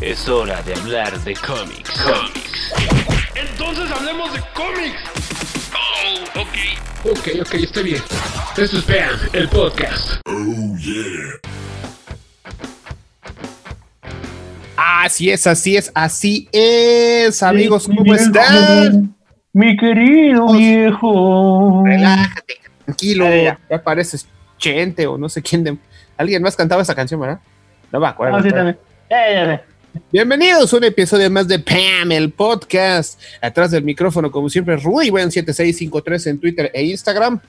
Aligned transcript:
Es 0.00 0.28
hora 0.28 0.60
de 0.62 0.74
hablar 0.74 1.18
de 1.20 1.34
cómics. 1.34 1.90
Cómics. 2.02 2.72
Entonces 3.34 3.90
hablemos 3.90 4.32
de 4.32 4.40
cómics. 4.54 5.00
Oh, 5.72 6.40
ok. 6.40 7.16
Ok, 7.16 7.28
ok, 7.42 7.54
está 7.54 7.80
bien. 7.82 8.02
Esto 8.56 8.78
es 8.78 8.86
Bam, 8.86 9.18
el 9.32 9.48
podcast. 9.48 10.20
Así 14.76 15.30
es, 15.30 15.46
así 15.46 15.76
es, 15.76 15.92
así 15.94 16.48
es, 16.52 17.42
amigos, 17.42 17.86
¿cómo 17.86 18.14
están? 18.14 19.14
Mi 19.52 19.76
querido 19.76 20.52
viejo. 20.52 21.82
Relájate, 21.84 22.54
tranquilo, 22.84 23.24
Ya, 23.26 23.36
ya. 23.42 23.60
ya 23.70 23.82
pareces 23.82 24.28
Chente 24.58 25.06
o 25.06 25.16
no 25.18 25.28
sé 25.28 25.42
quién 25.42 25.62
de... 25.62 25.76
Alguien 26.16 26.42
más 26.42 26.56
cantaba 26.56 26.82
esa 26.82 26.94
canción, 26.94 27.20
¿verdad? 27.20 27.40
No 27.92 28.00
me 28.00 28.06
acuerdo. 28.08 28.36
Ah, 28.36 28.42
sí, 28.42 28.50
también. 28.50 28.78
Ya, 29.10 29.30
ya, 29.32 29.46
ya. 29.46 29.64
Bienvenidos 30.10 30.72
a 30.72 30.76
un 30.76 30.84
episodio 30.84 31.30
más 31.30 31.46
de 31.46 31.60
Pam, 31.60 32.10
el 32.10 32.30
podcast. 32.30 33.20
Atrás 33.40 33.70
del 33.70 33.84
micrófono, 33.84 34.30
como 34.30 34.48
siempre, 34.48 34.76
RudyBuen7653 34.76 36.30
en 36.30 36.40
Twitter 36.40 36.70
e 36.74 36.84
Instagram. 36.84 37.40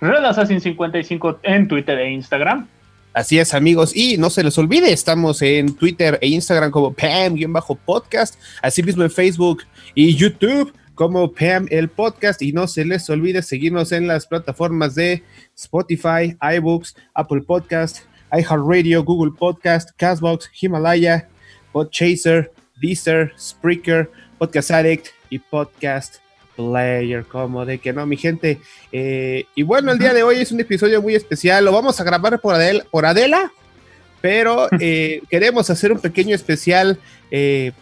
Red 0.00 0.24
Assassin 0.24 0.60
55 0.60 1.40
en 1.42 1.66
Twitter 1.66 1.98
e 1.98 2.10
Instagram. 2.10 2.68
Así 3.14 3.38
es, 3.38 3.54
amigos. 3.54 3.96
Y 3.96 4.18
no 4.18 4.28
se 4.28 4.44
les 4.44 4.58
olvide, 4.58 4.92
estamos 4.92 5.40
en 5.40 5.74
Twitter 5.74 6.18
e 6.20 6.28
Instagram 6.28 6.70
como 6.70 6.92
Pam-podcast, 6.92 8.38
asimismo 8.60 9.02
en 9.02 9.10
Facebook 9.10 9.62
y 9.94 10.14
YouTube 10.14 10.74
como 10.94 11.32
Pam 11.32 11.66
el 11.70 11.88
podcast. 11.88 12.42
Y 12.42 12.52
no 12.52 12.68
se 12.68 12.84
les 12.84 13.08
olvide 13.08 13.40
seguirnos 13.40 13.92
en 13.92 14.06
las 14.06 14.26
plataformas 14.26 14.94
de 14.94 15.22
Spotify, 15.56 16.36
iBooks, 16.56 16.96
Apple 17.14 17.40
Podcast, 17.46 18.00
iHeartRadio, 18.30 19.02
Google 19.04 19.32
Podcast, 19.38 19.90
Castbox, 19.96 20.50
Himalaya, 20.60 21.28
Podchaser, 21.72 22.50
Deezer, 22.80 23.32
Spreaker, 23.38 24.10
Podcast 24.38 24.70
Addict 24.70 25.06
y 25.30 25.38
Podcast 25.38 26.16
Player, 26.56 27.24
como 27.24 27.64
de 27.64 27.78
que 27.78 27.92
no, 27.92 28.06
mi 28.06 28.16
gente. 28.16 28.58
Eh, 28.92 29.44
y 29.54 29.62
bueno, 29.62 29.92
el 29.92 29.98
día 29.98 30.12
de 30.12 30.22
hoy 30.22 30.36
es 30.36 30.50
un 30.52 30.60
episodio 30.60 31.00
muy 31.02 31.14
especial. 31.14 31.64
Lo 31.64 31.72
vamos 31.72 32.00
a 32.00 32.04
grabar 32.04 32.40
por, 32.40 32.54
Adel- 32.54 32.84
por 32.90 33.06
Adela, 33.06 33.52
pero 34.20 34.68
eh, 34.80 35.22
queremos 35.30 35.70
hacer 35.70 35.92
un 35.92 36.00
pequeño 36.00 36.34
especial 36.34 36.98
eh, 37.30 37.72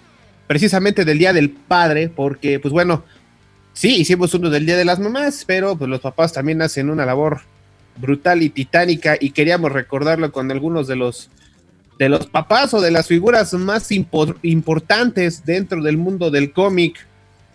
precisamente 0.46 1.04
del 1.04 1.18
Día 1.18 1.32
del 1.32 1.50
Padre, 1.50 2.08
porque, 2.08 2.58
pues 2.60 2.72
bueno, 2.72 3.04
sí, 3.72 3.96
hicimos 3.96 4.34
uno 4.34 4.50
del 4.50 4.66
Día 4.66 4.76
de 4.76 4.84
las 4.84 4.98
Mamás, 4.98 5.44
pero 5.46 5.76
pues 5.76 5.88
los 5.88 6.00
papás 6.00 6.32
también 6.32 6.60
hacen 6.62 6.90
una 6.90 7.06
labor 7.06 7.40
brutal 7.96 8.42
y 8.42 8.50
titánica 8.50 9.16
y 9.18 9.30
queríamos 9.30 9.72
recordarlo 9.72 10.30
con 10.32 10.50
algunos 10.50 10.86
de 10.86 10.96
los 10.96 11.30
de 11.98 12.08
los 12.08 12.26
papás 12.26 12.74
o 12.74 12.80
de 12.80 12.90
las 12.90 13.06
figuras 13.08 13.52
más 13.54 13.90
impor- 13.90 14.36
importantes 14.42 15.44
dentro 15.44 15.82
del 15.82 15.96
mundo 15.96 16.30
del 16.30 16.52
cómic 16.52 17.06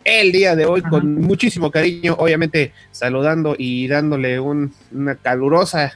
el 0.04 0.32
día 0.32 0.56
de 0.56 0.66
hoy 0.66 0.82
con 0.82 1.16
muchísimo 1.22 1.70
cariño, 1.70 2.16
obviamente 2.18 2.74
saludando 2.92 3.56
y 3.58 3.88
dándole 3.88 4.40
un- 4.40 4.74
una 4.92 5.16
calurosa 5.16 5.94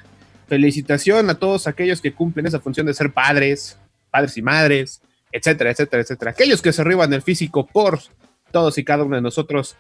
felicitación 0.48 1.30
a 1.32 1.36
todos 1.36 1.66
aquellos 1.66 2.02
que 2.02 2.14
cumplen 2.14 2.46
esa 2.46 2.60
función 2.60 2.86
de 2.86 2.94
ser 2.94 3.12
padres, 3.12 3.78
padres 4.12 4.38
y 4.38 4.44
madres, 4.44 5.02
etcétera, 5.32 5.72
etcétera, 5.72 6.04
etcétera. 6.04 6.32
Aquellos 6.32 6.62
que 6.62 6.72
se 6.72 6.82
arriban 6.82 7.12
el 7.14 7.24
físico 7.24 7.66
por 7.66 8.00
todos 8.52 8.78
y 8.78 8.84
cada 8.84 9.04
uno 9.04 9.16
de 9.16 9.22
nosotros. 9.24 9.76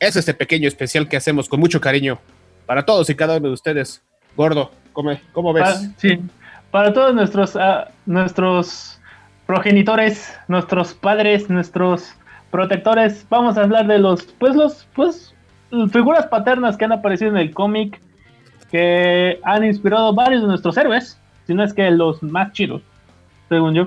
Es 0.00 0.16
este 0.16 0.34
pequeño 0.34 0.66
especial 0.66 1.08
que 1.08 1.16
hacemos 1.16 1.48
con 1.48 1.60
mucho 1.60 1.80
cariño 1.80 2.18
para 2.66 2.84
todos 2.84 3.08
y 3.10 3.14
cada 3.14 3.36
uno 3.36 3.48
de 3.48 3.54
ustedes. 3.54 4.02
Gordo, 4.36 4.72
¿cómo, 4.92 5.18
cómo 5.32 5.52
ves? 5.52 5.62
Para, 5.62 5.78
sí, 5.98 6.18
para 6.70 6.92
todos 6.92 7.14
nuestros, 7.14 7.56
ah, 7.56 7.88
nuestros 8.06 9.00
progenitores, 9.46 10.38
nuestros 10.48 10.94
padres, 10.94 11.50
nuestros 11.50 12.14
protectores, 12.50 13.26
vamos 13.28 13.56
a 13.56 13.62
hablar 13.62 13.86
de 13.86 13.98
los, 13.98 14.24
pues 14.38 14.54
los, 14.54 14.86
pues, 14.94 15.34
figuras 15.92 16.26
paternas 16.26 16.76
que 16.76 16.84
han 16.84 16.92
aparecido 16.92 17.30
en 17.30 17.36
el 17.36 17.52
cómic, 17.52 18.00
que 18.70 19.38
han 19.44 19.64
inspirado 19.64 20.14
varios 20.14 20.42
de 20.42 20.48
nuestros 20.48 20.76
héroes, 20.76 21.20
si 21.46 21.54
no 21.54 21.64
es 21.64 21.74
que 21.74 21.90
los 21.90 22.22
más 22.22 22.52
chidos, 22.52 22.82
según 23.48 23.74
yo. 23.74 23.86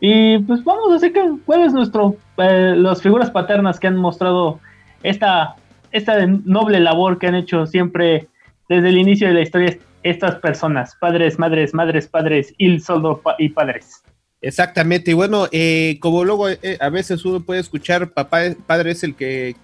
Y 0.00 0.38
pues 0.38 0.64
vamos 0.64 0.90
a 0.90 0.94
decir 0.94 1.12
que 1.12 1.32
cuál 1.44 1.62
es 1.62 1.72
nuestro, 1.72 2.16
eh, 2.38 2.74
las 2.76 3.02
figuras 3.02 3.30
paternas 3.30 3.78
que 3.78 3.86
han 3.86 3.96
mostrado 3.96 4.58
esta, 5.02 5.54
esta 5.92 6.26
noble 6.26 6.80
labor 6.80 7.18
que 7.18 7.28
han 7.28 7.36
hecho 7.36 7.66
siempre 7.66 8.26
desde 8.68 8.88
el 8.88 8.98
inicio 8.98 9.28
de 9.28 9.34
la 9.34 9.42
historia 9.42 9.78
estas 10.02 10.36
personas, 10.36 10.96
padres, 11.00 11.38
madres, 11.38 11.74
madres, 11.74 12.06
padres, 12.08 12.54
y 12.58 12.78
solo 12.80 13.20
pa- 13.20 13.36
y 13.38 13.48
padres. 13.50 14.02
Exactamente, 14.40 15.12
y 15.12 15.14
bueno, 15.14 15.46
eh, 15.52 15.98
como 16.00 16.24
luego 16.24 16.48
eh, 16.48 16.58
a 16.80 16.88
veces 16.88 17.24
uno 17.24 17.40
puede 17.40 17.60
escuchar, 17.60 18.10
papá, 18.10 18.40
padre 18.66 18.90
es 18.90 19.04
el 19.04 19.14
que 19.14 19.54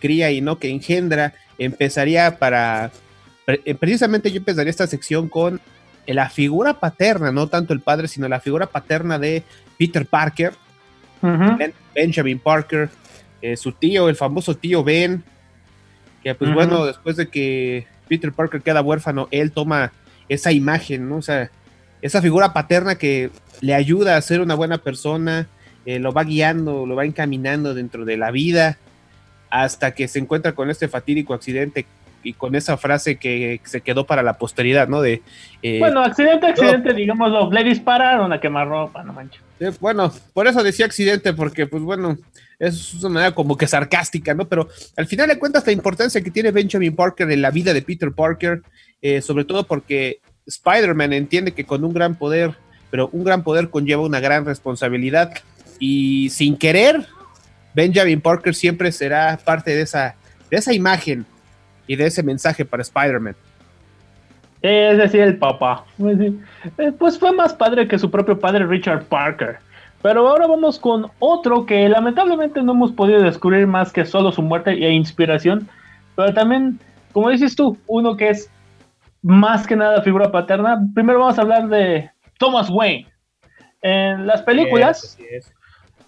cría 0.00 0.30
y 0.30 0.40
no 0.42 0.58
que 0.58 0.68
engendra, 0.70 1.32
empezaría 1.56 2.38
para, 2.38 2.90
eh, 3.46 3.74
precisamente 3.74 4.30
yo 4.30 4.36
empezaría 4.38 4.70
esta 4.70 4.86
sección 4.86 5.28
con 5.28 5.60
eh, 6.06 6.12
la 6.14 6.28
figura 6.28 6.74
paterna, 6.74 7.32
no 7.32 7.46
tanto 7.48 7.72
el 7.72 7.80
padre, 7.80 8.06
sino 8.06 8.28
la 8.28 8.40
figura 8.40 8.66
paterna 8.66 9.18
de 9.18 9.42
Peter 9.78 10.04
Parker, 10.04 10.52
Benjamin 11.94 12.38
Parker, 12.38 12.90
eh, 13.40 13.56
su 13.56 13.72
tío, 13.72 14.08
el 14.08 14.16
famoso 14.16 14.54
tío 14.56 14.84
Ben, 14.84 15.24
que 16.22 16.34
pues 16.34 16.52
bueno, 16.52 16.84
después 16.84 17.16
de 17.16 17.28
que 17.28 17.86
Peter 18.08 18.32
Parker 18.32 18.62
queda 18.62 18.82
huérfano, 18.82 19.28
él 19.30 19.52
toma 19.52 19.92
esa 20.28 20.52
imagen, 20.52 21.08
¿no? 21.08 21.16
O 21.16 21.22
sea, 21.22 21.50
esa 22.02 22.22
figura 22.22 22.52
paterna 22.52 22.96
que 22.96 23.30
le 23.60 23.74
ayuda 23.74 24.16
a 24.16 24.22
ser 24.22 24.40
una 24.40 24.54
buena 24.54 24.78
persona, 24.78 25.46
eh, 25.86 25.98
lo 25.98 26.12
va 26.12 26.24
guiando, 26.24 26.86
lo 26.86 26.96
va 26.96 27.04
encaminando 27.04 27.74
dentro 27.74 28.04
de 28.04 28.16
la 28.16 28.30
vida, 28.30 28.78
hasta 29.50 29.94
que 29.94 30.08
se 30.08 30.18
encuentra 30.18 30.52
con 30.52 30.70
este 30.70 30.88
fatídico 30.88 31.34
accidente 31.34 31.86
y 32.22 32.32
con 32.32 32.54
esa 32.54 32.76
frase 32.76 33.16
que 33.16 33.60
se 33.64 33.80
quedó 33.80 34.04
para 34.04 34.22
la 34.22 34.34
posteridad, 34.34 34.88
¿no? 34.88 35.00
De, 35.00 35.22
eh, 35.62 35.78
Bueno, 35.78 36.00
accidente, 36.00 36.46
accidente, 36.46 36.92
digámoslo, 36.92 37.50
le 37.50 37.64
dispararon 37.64 38.32
a 38.32 38.40
quemarropa, 38.40 39.02
no 39.02 39.12
manches. 39.12 39.40
Eh, 39.60 39.72
bueno, 39.80 40.12
por 40.34 40.46
eso 40.46 40.62
decía 40.62 40.86
accidente, 40.86 41.32
porque 41.32 41.66
pues 41.66 41.82
bueno, 41.82 42.18
es 42.58 42.94
una 42.94 43.08
manera 43.08 43.34
como 43.34 43.56
que 43.56 43.66
sarcástica, 43.66 44.34
¿no? 44.34 44.48
Pero 44.48 44.68
al 44.96 45.06
final 45.06 45.28
de 45.28 45.38
cuentas 45.38 45.66
la 45.66 45.72
importancia 45.72 46.22
que 46.22 46.30
tiene 46.30 46.50
Benjamin 46.50 46.94
Parker 46.94 47.30
en 47.30 47.42
la 47.42 47.50
vida 47.50 47.72
de 47.72 47.82
Peter 47.82 48.12
Parker, 48.12 48.62
eh, 49.00 49.20
sobre 49.22 49.44
todo 49.44 49.66
porque 49.66 50.20
Spider-Man 50.46 51.12
entiende 51.12 51.52
que 51.52 51.64
con 51.64 51.84
un 51.84 51.92
gran 51.92 52.16
poder, 52.16 52.54
pero 52.90 53.08
un 53.12 53.24
gran 53.24 53.42
poder 53.42 53.70
conlleva 53.70 54.02
una 54.02 54.20
gran 54.20 54.44
responsabilidad 54.44 55.32
y 55.78 56.30
sin 56.30 56.56
querer, 56.56 57.06
Benjamin 57.74 58.20
Parker 58.20 58.54
siempre 58.54 58.90
será 58.90 59.38
parte 59.44 59.74
de 59.74 59.82
esa, 59.82 60.16
de 60.50 60.56
esa 60.56 60.72
imagen 60.72 61.24
y 61.86 61.96
de 61.96 62.06
ese 62.06 62.22
mensaje 62.22 62.64
para 62.64 62.82
Spider-Man. 62.82 63.36
Es 64.60 64.98
decir, 64.98 65.20
el 65.20 65.36
papá. 65.36 65.84
Pues. 65.96 66.18
Eh, 66.78 66.92
Pues 66.98 67.18
fue 67.18 67.32
más 67.32 67.54
padre 67.54 67.86
que 67.86 67.98
su 67.98 68.10
propio 68.10 68.38
padre 68.38 68.66
Richard 68.66 69.04
Parker. 69.04 69.58
Pero 70.02 70.28
ahora 70.28 70.46
vamos 70.46 70.78
con 70.78 71.10
otro 71.18 71.66
que 71.66 71.88
lamentablemente 71.88 72.62
no 72.62 72.72
hemos 72.72 72.92
podido 72.92 73.20
descubrir 73.20 73.66
más 73.66 73.92
que 73.92 74.04
solo 74.04 74.30
su 74.30 74.42
muerte 74.42 74.70
e 74.70 74.92
inspiración. 74.92 75.68
Pero 76.14 76.32
también, 76.32 76.78
como 77.12 77.30
dices 77.30 77.56
tú, 77.56 77.76
uno 77.86 78.16
que 78.16 78.30
es 78.30 78.50
más 79.22 79.66
que 79.66 79.76
nada 79.76 80.02
figura 80.02 80.30
paterna. 80.30 80.80
Primero 80.94 81.18
vamos 81.18 81.38
a 81.38 81.42
hablar 81.42 81.68
de 81.68 82.10
Thomas 82.38 82.70
Wayne. 82.70 83.06
En 83.82 84.26
las 84.26 84.42
películas, 84.42 85.04
Así 85.04 85.24
es. 85.30 85.52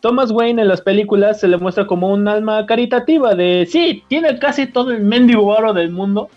Thomas 0.01 0.31
Wayne 0.31 0.63
en 0.63 0.69
las 0.69 0.81
películas 0.81 1.41
se 1.41 1.49
le 1.49 1.59
muestra 1.59 1.87
como 1.87 2.09
un 2.09 2.27
alma 2.27 2.65
caritativa 2.67 3.35
de 3.35 3.67
sí, 3.71 4.03
tiene 4.09 4.39
casi 4.39 4.67
todo 4.67 4.93
el 4.93 5.03
mendigo 5.03 5.47
oro 5.47 5.73
del 5.73 5.91
mundo 5.91 6.31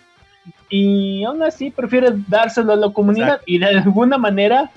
y 0.70 1.24
aún 1.24 1.42
así 1.44 1.72
prefiere 1.72 2.10
dárselo 2.28 2.74
a 2.74 2.76
la 2.76 2.90
comunidad 2.90 3.28
Exacto. 3.28 3.46
y 3.48 3.60
de 3.60 3.66
alguna 3.68 4.18
manera 4.18 4.72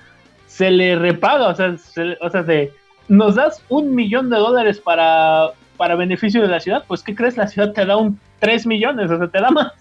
se 0.56 0.70
le 0.70 0.96
repaga, 0.96 1.48
o 1.48 1.54
sea, 1.54 1.76
se- 1.76 2.16
o 2.20 2.30
sea, 2.30 2.42
de 2.42 2.72
nos 3.08 3.34
das 3.34 3.62
un 3.68 3.94
millón 3.94 4.30
de 4.30 4.36
dólares 4.36 4.80
para, 4.80 5.50
para 5.76 5.94
beneficio 5.96 6.40
de 6.40 6.48
la 6.48 6.60
ciudad, 6.60 6.84
pues 6.88 7.02
¿qué 7.02 7.14
crees? 7.14 7.36
La 7.36 7.46
ciudad 7.46 7.72
te 7.72 7.84
da 7.84 7.96
un 7.96 8.18
3 8.40 8.66
millones, 8.66 9.10
o 9.10 9.18
sea, 9.18 9.28
te 9.28 9.40
da 9.40 9.50
más. 9.50 9.72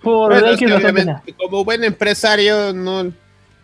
Por 0.00 0.30
Bueno, 0.32 0.46
es 0.48 0.58
que 0.58 1.32
como 1.34 1.64
buen 1.64 1.84
empresario 1.84 2.72
no, 2.72 3.12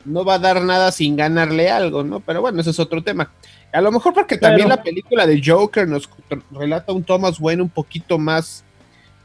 no 0.04 0.24
va 0.24 0.34
a 0.34 0.38
dar 0.38 0.60
nada 0.62 0.90
sin 0.92 1.16
ganarle 1.16 1.70
algo, 1.70 2.02
¿no? 2.04 2.20
Pero 2.20 2.40
bueno, 2.40 2.60
ese 2.60 2.70
es 2.70 2.78
otro 2.80 3.02
tema. 3.02 3.30
A 3.72 3.80
lo 3.80 3.92
mejor 3.92 4.14
porque 4.14 4.38
también 4.38 4.68
la 4.68 4.82
película 4.82 5.26
de 5.26 5.40
Joker 5.44 5.86
nos 5.86 6.08
relata 6.50 6.92
un 6.92 7.04
Thomas 7.04 7.38
Wayne 7.38 7.62
un 7.62 7.68
poquito 7.68 8.18
más 8.18 8.64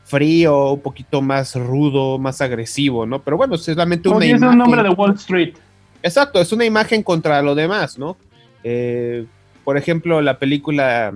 frío, 0.06 0.72
un 0.74 0.81
poquito 0.81 1.22
más 1.22 1.56
rudo, 1.56 2.18
más 2.19 2.42
agresivo, 2.42 3.06
¿no? 3.06 3.22
Pero 3.22 3.38
bueno, 3.38 3.56
es 3.56 3.63
solamente 3.63 4.10
una 4.10 4.25
es 4.25 4.42
un 4.42 4.57
nombre 4.57 4.84
de 4.84 4.89
Wall 4.89 5.13
Street. 5.16 5.56
Exacto, 6.03 6.41
es 6.41 6.51
una 6.51 6.65
imagen 6.65 7.01
contra 7.01 7.41
lo 7.41 7.55
demás, 7.55 7.97
¿no? 7.97 8.17
Eh, 8.63 9.25
por 9.63 9.77
ejemplo, 9.77 10.21
la 10.21 10.38
película, 10.38 11.13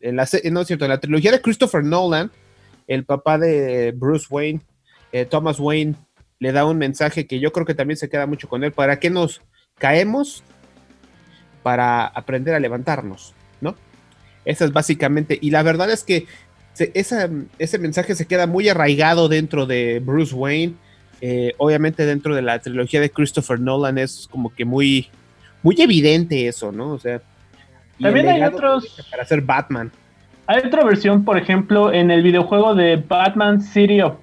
en 0.00 0.16
la, 0.16 0.28
no 0.50 0.60
es 0.60 0.66
cierto, 0.66 0.84
en 0.84 0.90
la 0.90 1.00
trilogía 1.00 1.32
de 1.32 1.42
Christopher 1.42 1.82
Nolan, 1.82 2.30
el 2.86 3.04
papá 3.04 3.36
de 3.36 3.92
Bruce 3.96 4.26
Wayne, 4.30 4.60
eh, 5.10 5.24
Thomas 5.24 5.58
Wayne, 5.58 5.96
le 6.38 6.52
da 6.52 6.64
un 6.64 6.78
mensaje 6.78 7.26
que 7.26 7.40
yo 7.40 7.52
creo 7.52 7.66
que 7.66 7.74
también 7.74 7.96
se 7.96 8.08
queda 8.08 8.26
mucho 8.26 8.48
con 8.48 8.62
él. 8.62 8.72
¿Para 8.72 9.00
qué 9.00 9.10
nos 9.10 9.42
caemos? 9.78 10.44
Para 11.64 12.06
aprender 12.06 12.54
a 12.54 12.60
levantarnos, 12.60 13.34
¿no? 13.60 13.74
Esa 14.44 14.64
es 14.64 14.72
básicamente, 14.72 15.38
y 15.40 15.50
la 15.50 15.62
verdad 15.62 15.90
es 15.90 16.04
que 16.04 16.26
ese 16.78 17.78
mensaje 17.78 18.14
se 18.14 18.26
queda 18.26 18.46
muy 18.46 18.68
arraigado 18.68 19.28
dentro 19.28 19.66
de 19.66 20.00
Bruce 20.00 20.34
Wayne. 20.34 20.74
Eh, 21.24 21.54
obviamente 21.58 22.04
dentro 22.04 22.34
de 22.34 22.42
la 22.42 22.58
trilogía 22.58 23.00
de 23.00 23.08
Christopher 23.08 23.60
Nolan 23.60 23.96
es 23.96 24.26
como 24.28 24.52
que 24.52 24.64
muy, 24.64 25.08
muy 25.62 25.80
evidente 25.80 26.48
eso, 26.48 26.72
¿no? 26.72 26.90
O 26.94 26.98
sea, 26.98 27.20
También 28.00 28.28
hay 28.28 28.42
otros- 28.42 28.96
para 29.08 29.24
ser 29.24 29.40
Batman. 29.40 29.92
Hay 30.48 30.58
otra 30.66 30.82
versión, 30.84 31.24
por 31.24 31.38
ejemplo, 31.38 31.92
en 31.92 32.10
el 32.10 32.24
videojuego 32.24 32.74
de 32.74 32.96
Batman 32.96 33.60
City 33.62 34.00
of 34.00 34.14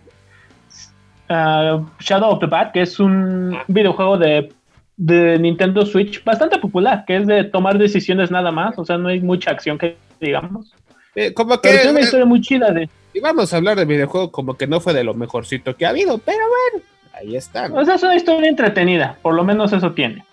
uh, 1.30 1.86
Shadow 2.02 2.32
of 2.32 2.40
the 2.42 2.48
Bat, 2.48 2.74
que 2.74 2.82
es 2.82 3.00
un 3.00 3.58
videojuego 3.70 4.18
de, 4.18 4.52
de 4.98 5.40
Nintendo 5.40 5.86
Switch 5.86 6.22
bastante 6.26 6.58
popular, 6.60 7.06
que 7.08 7.16
es 7.16 7.28
de 7.28 7.46
tomar 7.46 7.78
decisiones 7.78 8.30
nada 8.30 8.52
más, 8.52 8.78
o 8.78 8.84
sea, 8.84 8.98
no 8.98 9.08
hay 9.08 9.22
mucha 9.22 9.52
acción 9.52 9.78
que 9.78 9.96
digamos. 10.20 10.74
Eh, 11.16 11.34
como 11.34 11.56
que 11.60 11.70
Pero 11.70 11.76
tiene 11.82 11.92
una 11.92 12.00
eh, 12.00 12.04
historia 12.04 12.26
muy 12.26 12.42
chida 12.42 12.72
de... 12.72 12.90
y 13.14 13.20
vamos 13.20 13.54
a 13.54 13.58
hablar 13.58 13.78
del 13.78 13.88
videojuego 13.88 14.32
como 14.32 14.56
que 14.58 14.68
no 14.68 14.80
fue 14.80 14.94
de 14.94 15.04
lo 15.04 15.14
mejorcito 15.14 15.76
que 15.76 15.86
ha 15.86 15.90
habido, 15.90 16.18
pero 16.20 16.38
bueno, 16.38 16.86
ahí 17.14 17.36
está. 17.36 17.68
¿no? 17.68 17.76
O 17.78 17.86
sea, 17.86 17.96
es 17.96 18.04
una 18.04 18.16
historia 18.16 18.50
entretenida, 18.50 19.18
por 19.22 19.34
lo 19.34 19.44
menos 19.44 19.74
eso 19.74 19.92
tiene. 19.94 20.24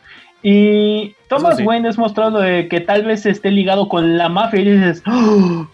Y 0.43 1.15
Thomas 1.29 1.57
sí. 1.57 1.63
Wayne 1.65 1.89
es 1.89 1.99
mostrado 1.99 2.39
de 2.41 2.69
que 2.69 2.81
tal 2.81 3.05
vez 3.05 3.27
esté 3.27 3.51
ligado 3.51 3.89
con 3.89 4.17
la 4.19 4.29
mafia 4.29 4.61
y 4.61 4.71
dices, 4.71 5.03
"Oh", 5.07 5.67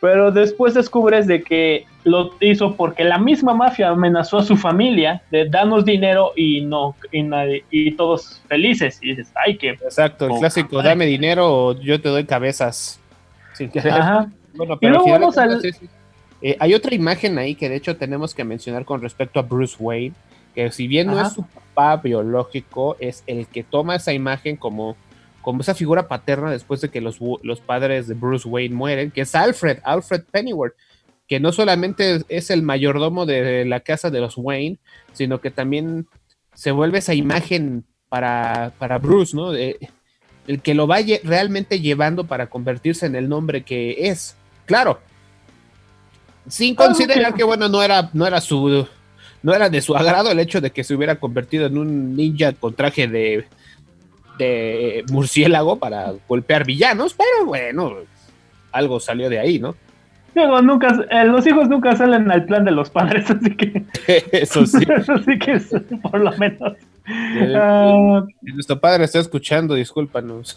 pero 0.00 0.30
después 0.32 0.74
descubres 0.74 1.26
de 1.26 1.42
que 1.42 1.86
lo 2.04 2.34
hizo 2.40 2.74
porque 2.74 3.04
la 3.04 3.18
misma 3.18 3.54
mafia 3.54 3.90
amenazó 3.90 4.38
a 4.38 4.42
su 4.42 4.56
familia 4.56 5.22
de 5.30 5.48
darnos 5.48 5.84
dinero 5.84 6.32
y 6.34 6.62
no 6.62 6.96
y, 7.12 7.22
nadie- 7.22 7.64
y 7.70 7.92
todos 7.92 8.42
felices 8.48 8.98
y 9.02 9.10
dices, 9.10 9.32
ay 9.44 9.56
que 9.58 9.70
Exacto, 9.70 10.26
el 10.26 10.38
clásico, 10.38 10.82
dame 10.82 11.04
dinero 11.06 11.46
o 11.50 11.80
yo 11.80 12.00
te 12.00 12.08
doy 12.08 12.24
cabezas. 12.24 12.98
Sin 13.54 13.70
querer. 13.70 13.92
Ajá. 13.92 14.28
Bueno, 14.54 14.74
Y 14.74 14.78
pero 14.78 14.94
luego 14.94 15.04
vamos 15.20 15.38
al-. 15.38 15.60
Eh, 16.42 16.56
hay 16.58 16.72
otra 16.74 16.94
imagen 16.94 17.36
ahí 17.38 17.54
que 17.54 17.68
de 17.68 17.76
hecho 17.76 17.96
tenemos 17.96 18.34
que 18.34 18.44
mencionar 18.44 18.84
con 18.86 19.02
respecto 19.02 19.38
a 19.38 19.42
Bruce 19.42 19.76
Wayne, 19.78 20.14
que 20.54 20.70
si 20.72 20.86
bien 20.88 21.08
no 21.08 21.20
es 21.26 21.32
su 21.34 21.42
papá 21.46 21.96
biológico, 21.98 22.96
es 22.98 23.22
el 23.26 23.46
que 23.46 23.62
toma 23.62 23.96
esa 23.96 24.12
imagen 24.14 24.56
como, 24.56 24.96
como 25.42 25.60
esa 25.60 25.74
figura 25.74 26.08
paterna 26.08 26.50
después 26.50 26.80
de 26.80 26.88
que 26.88 27.00
los, 27.02 27.18
los 27.42 27.60
padres 27.60 28.08
de 28.08 28.14
Bruce 28.14 28.48
Wayne 28.48 28.74
mueren, 28.74 29.10
que 29.10 29.20
es 29.20 29.34
Alfred, 29.34 29.78
Alfred 29.84 30.22
Pennyworth, 30.30 30.74
que 31.28 31.40
no 31.40 31.52
solamente 31.52 32.16
es- 32.16 32.24
es 32.28 32.50
el 32.50 32.62
mayordomo 32.62 33.26
de 33.26 33.64
la 33.66 33.80
casa 33.80 34.10
de 34.10 34.20
los 34.20 34.36
Wayne, 34.38 34.78
sino 35.12 35.40
que 35.42 35.50
también 35.50 36.06
se 36.54 36.70
vuelve 36.72 36.98
esa 36.98 37.14
imagen 37.14 37.84
para, 38.08 38.72
para 38.78 38.98
Bruce, 38.98 39.36
¿no? 39.36 39.52
De- 39.52 39.76
el 40.48 40.62
que 40.62 40.74
lo 40.74 40.86
vaya 40.88 41.18
realmente 41.22 41.80
llevando 41.80 42.24
para 42.24 42.46
convertirse 42.48 43.06
en 43.06 43.14
el 43.14 43.28
nombre 43.28 43.62
que 43.62 44.08
es. 44.08 44.36
Claro. 44.70 45.00
Sin 46.46 46.76
considerar 46.76 47.34
que- 47.34 47.42
bueno, 47.42 47.68
no 47.68 47.82
era, 47.82 48.08
no 48.12 48.24
era 48.24 48.40
su. 48.40 48.86
No 49.42 49.52
era 49.52 49.68
de 49.68 49.80
su 49.80 49.96
agrado 49.96 50.30
el 50.30 50.38
hecho 50.38 50.60
de 50.60 50.70
que 50.70 50.84
se 50.84 50.94
hubiera 50.94 51.16
convertido 51.16 51.66
en 51.66 51.76
un 51.76 52.14
ninja 52.14 52.52
con 52.52 52.72
traje 52.74 53.08
de, 53.08 53.46
de 54.38 55.02
murciélago 55.10 55.76
para 55.80 56.12
golpear 56.28 56.64
villanos, 56.64 57.14
pero 57.14 57.46
bueno, 57.46 57.94
algo 58.70 59.00
salió 59.00 59.28
de 59.28 59.40
ahí, 59.40 59.58
¿no? 59.58 59.74
Nunca, 60.62 61.06
eh, 61.10 61.24
los 61.24 61.44
hijos 61.48 61.68
nunca 61.68 61.96
salen 61.96 62.30
al 62.30 62.44
plan 62.44 62.64
de 62.64 62.70
los 62.70 62.90
padres, 62.90 63.28
así 63.30 63.56
que, 63.56 63.82
Eso 64.32 64.64
sí. 64.66 64.84
así 65.08 65.38
que 65.38 65.52
es, 65.54 65.68
por 66.02 66.20
lo 66.20 66.30
menos. 66.36 66.74
Eh, 67.08 67.54
Ah, 67.56 68.22
Si 68.44 68.52
nuestro 68.52 68.78
padre 68.78 69.04
está 69.04 69.18
escuchando, 69.18 69.74
discúlpanos. 69.74 70.54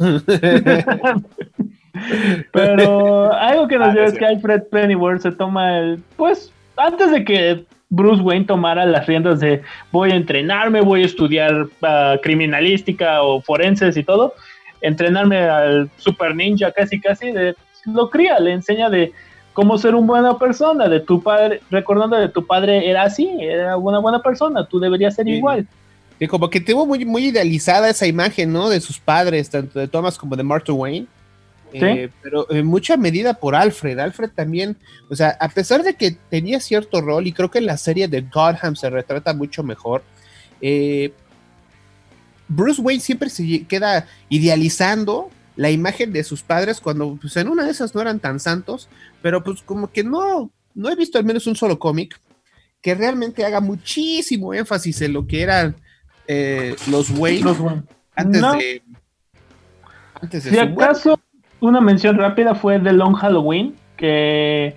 Pero 2.51 3.33
algo 3.33 3.67
que 3.67 3.77
nos 3.77 3.89
Ah, 3.89 3.93
dio 3.93 4.03
es 4.03 4.13
que 4.13 4.25
Alfred 4.25 4.63
Pennyworth 4.71 5.21
se 5.21 5.31
toma 5.31 5.77
el. 5.79 5.99
Pues 6.17 6.51
antes 6.77 7.11
de 7.11 7.23
que 7.23 7.65
Bruce 7.89 8.21
Wayne 8.21 8.45
tomara 8.45 8.85
las 8.85 9.05
riendas 9.05 9.39
de 9.39 9.61
voy 9.91 10.11
a 10.11 10.15
entrenarme, 10.15 10.81
voy 10.81 11.03
a 11.03 11.05
estudiar 11.05 11.67
ah, 11.83 12.15
criminalística 12.21 13.21
o 13.21 13.41
forenses 13.41 13.95
y 13.97 14.03
todo, 14.03 14.33
entrenarme 14.81 15.37
al 15.37 15.89
super 15.97 16.35
ninja 16.35 16.71
casi 16.71 16.99
casi, 16.99 17.31
de, 17.31 17.55
lo 17.85 18.09
cría, 18.09 18.39
le 18.39 18.53
enseña 18.53 18.89
de 18.89 19.11
cómo 19.53 19.77
ser 19.77 19.93
una 19.93 20.07
buena 20.07 20.39
persona, 20.39 20.87
de 20.89 20.99
tu 20.99 21.21
padre, 21.21 21.61
recordando 21.69 22.15
de 22.17 22.29
tu 22.29 22.45
padre 22.47 22.89
era 22.89 23.03
así, 23.03 23.29
era 23.39 23.77
una 23.77 23.99
buena 23.99 24.19
persona, 24.21 24.65
tú 24.65 24.79
deberías 24.79 25.13
ser 25.15 25.25
Sí. 25.25 25.33
igual. 25.33 25.67
Sí, 26.17 26.27
como 26.27 26.49
que 26.49 26.59
tuvo 26.59 26.85
muy, 26.87 27.05
muy 27.05 27.25
idealizada 27.27 27.89
esa 27.89 28.07
imagen, 28.07 28.51
¿no? 28.51 28.69
De 28.69 28.79
sus 28.81 28.99
padres, 28.99 29.49
tanto 29.49 29.77
de 29.79 29.87
Thomas 29.87 30.17
como 30.17 30.35
de 30.35 30.43
Martha 30.43 30.73
Wayne. 30.73 31.05
Eh, 31.73 32.09
pero 32.21 32.49
en 32.51 32.65
mucha 32.65 32.97
medida 32.97 33.33
por 33.33 33.55
Alfred. 33.55 33.97
Alfred 33.99 34.29
también, 34.29 34.77
o 35.09 35.15
sea, 35.15 35.37
a 35.39 35.49
pesar 35.49 35.83
de 35.83 35.95
que 35.95 36.11
tenía 36.29 36.59
cierto 36.59 37.01
rol, 37.01 37.25
y 37.27 37.33
creo 37.33 37.49
que 37.49 37.59
en 37.59 37.65
la 37.65 37.77
serie 37.77 38.07
de 38.07 38.21
Gotham 38.21 38.75
se 38.75 38.89
retrata 38.89 39.33
mucho 39.33 39.63
mejor, 39.63 40.03
eh, 40.61 41.11
Bruce 42.47 42.81
Wayne 42.81 43.01
siempre 43.01 43.29
se 43.29 43.65
queda 43.65 44.07
idealizando 44.29 45.29
la 45.55 45.71
imagen 45.71 46.13
de 46.13 46.23
sus 46.23 46.43
padres 46.43 46.79
cuando 46.81 47.17
pues, 47.19 47.35
en 47.37 47.47
una 47.47 47.63
de 47.65 47.71
esas 47.71 47.93
no 47.95 48.01
eran 48.01 48.19
tan 48.19 48.39
santos, 48.39 48.89
pero 49.21 49.43
pues 49.43 49.61
como 49.61 49.91
que 49.91 50.03
no, 50.03 50.51
no 50.73 50.89
he 50.89 50.95
visto 50.95 51.17
al 51.17 51.25
menos 51.25 51.47
un 51.47 51.55
solo 51.55 51.79
cómic 51.79 52.19
que 52.81 52.95
realmente 52.95 53.45
haga 53.45 53.61
muchísimo 53.61 54.53
énfasis 54.53 55.01
en 55.01 55.13
lo 55.13 55.25
que 55.25 55.41
eran 55.41 55.75
eh, 56.27 56.75
los 56.89 57.09
Wayne 57.11 57.41
Los 57.41 57.59
Wayne. 57.59 57.83
antes 58.15 58.41
No. 58.41 58.53
de 58.53 58.81
antes 60.21 60.43
de 60.43 60.49
Si 60.51 60.55
muerte. 60.55 61.09
Una 61.63 61.81
mención 61.81 62.17
rápida 62.17 62.55
fue 62.55 62.79
The 62.79 62.93
Long 62.93 63.15
Halloween, 63.15 63.75
que 63.97 64.75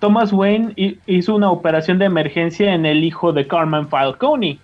Thomas 0.00 0.32
Wayne 0.32 0.72
hi- 0.76 0.98
hizo 1.06 1.34
una 1.34 1.50
operación 1.50 1.98
de 1.98 2.04
emergencia 2.06 2.74
en 2.74 2.84
el 2.86 3.04
hijo 3.04 3.32
de 3.32 3.46
Carmen 3.46 3.88
Falcone. 3.88 4.58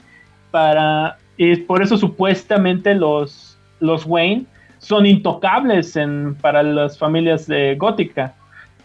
Para, 0.50 1.16
y 1.36 1.56
por 1.56 1.82
eso 1.82 1.96
supuestamente 1.96 2.94
los, 2.94 3.56
los 3.80 4.04
Wayne 4.06 4.44
son 4.78 5.06
intocables 5.06 5.96
en, 5.96 6.34
para 6.34 6.62
las 6.62 6.98
familias 6.98 7.46
de 7.46 7.74
gótica. 7.76 8.34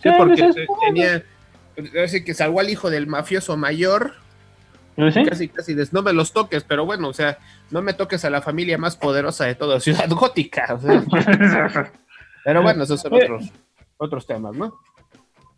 Sí, 0.01 0.09
Sí, 0.09 0.15
porque 0.17 0.35
te- 0.53 0.65
"Oh, 0.69 0.79
tenía 0.85 1.23
así 2.03 2.23
que 2.23 2.33
salvó 2.33 2.59
al 2.59 2.69
hijo 2.69 2.89
del 2.89 3.05
mafioso 3.07 3.57
mayor, 3.57 4.13
casi 5.25 5.47
casi 5.49 5.73
des, 5.75 5.91
no 5.93 6.01
me 6.01 6.13
los 6.13 6.31
toques, 6.33 6.63
pero 6.63 6.85
bueno, 6.85 7.09
o 7.09 7.13
sea, 7.13 7.37
no 7.69 7.81
me 7.81 7.93
toques 7.93 8.23
a 8.25 8.29
la 8.29 8.41
familia 8.41 8.77
más 8.79 8.95
poderosa 8.95 9.45
de 9.45 9.53
toda 9.55 9.79
Ciudad 9.79 10.09
Gótica, 10.09 10.73
o 10.73 10.79
sea, 10.79 11.03
pero 12.43 12.61
bueno, 12.61 12.83
esos 12.83 13.01
son 13.01 13.13
Eh. 13.13 13.19
otros 13.23 13.51
otros 13.97 14.27
temas, 14.27 14.55
¿no? 14.55 14.73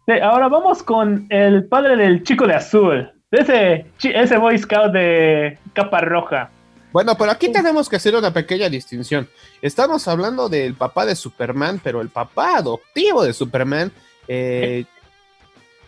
Sí, 0.08 0.14
ahora 0.22 0.48
vamos 0.48 0.82
con 0.82 1.26
el 1.30 1.66
padre 1.68 1.96
del 1.98 2.24
chico 2.24 2.48
de 2.48 2.56
azul, 2.56 3.12
ese, 3.32 3.86
ese 4.02 4.38
Boy 4.38 4.58
Scout 4.58 4.92
de 4.94 5.60
capa 5.74 6.02
roja. 6.02 6.50
Bueno, 6.92 7.14
pero 7.16 7.30
aquí 7.32 7.52
tenemos 7.52 7.88
que 7.88 7.98
hacer 7.98 8.16
una 8.16 8.34
pequeña 8.34 8.68
distinción. 8.70 9.28
Estamos 9.62 10.08
hablando 10.08 10.50
del 10.50 10.74
papá 10.74 11.06
de 11.06 11.16
Superman, 11.16 11.80
pero 11.84 12.02
el 12.02 12.10
papá 12.10 12.58
adoptivo 12.58 13.24
de 13.24 13.34
Superman, 13.34 13.92
eh, 14.28 14.86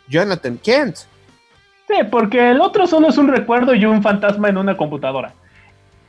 Jonathan 0.07 0.57
Kent. 0.59 0.97
Sí, 1.87 1.95
porque 2.11 2.51
el 2.51 2.61
otro 2.61 2.85
solo 2.85 3.09
es 3.09 3.17
un 3.17 3.29
recuerdo 3.29 3.73
y 3.73 3.85
un 3.85 4.03
fantasma 4.03 4.49
en 4.49 4.57
una 4.57 4.77
computadora. 4.77 5.33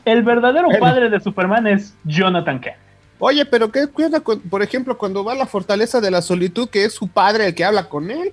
El 0.05 0.23
verdadero 0.23 0.67
Bueno. 0.67 0.81
padre 0.81 1.09
de 1.09 1.21
Superman 1.21 1.67
es 1.69 1.97
Jonathan 2.05 2.61
Kent. 2.61 2.77
Oye, 3.25 3.45
pero 3.47 3.71
¿qué 3.71 3.87
cuida, 3.87 4.21
por 4.21 4.63
ejemplo, 4.63 4.99
cuando 4.99 5.23
va 5.23 5.33
a 5.33 5.37
la 5.37 5.47
fortaleza 5.47 6.01
de 6.01 6.11
la 6.11 6.21
solitud, 6.23 6.69
que 6.69 6.85
es 6.85 6.93
su 6.93 7.07
padre 7.07 7.47
el 7.47 7.55
que 7.55 7.65
habla 7.65 7.89
con 7.89 8.11
él? 8.11 8.33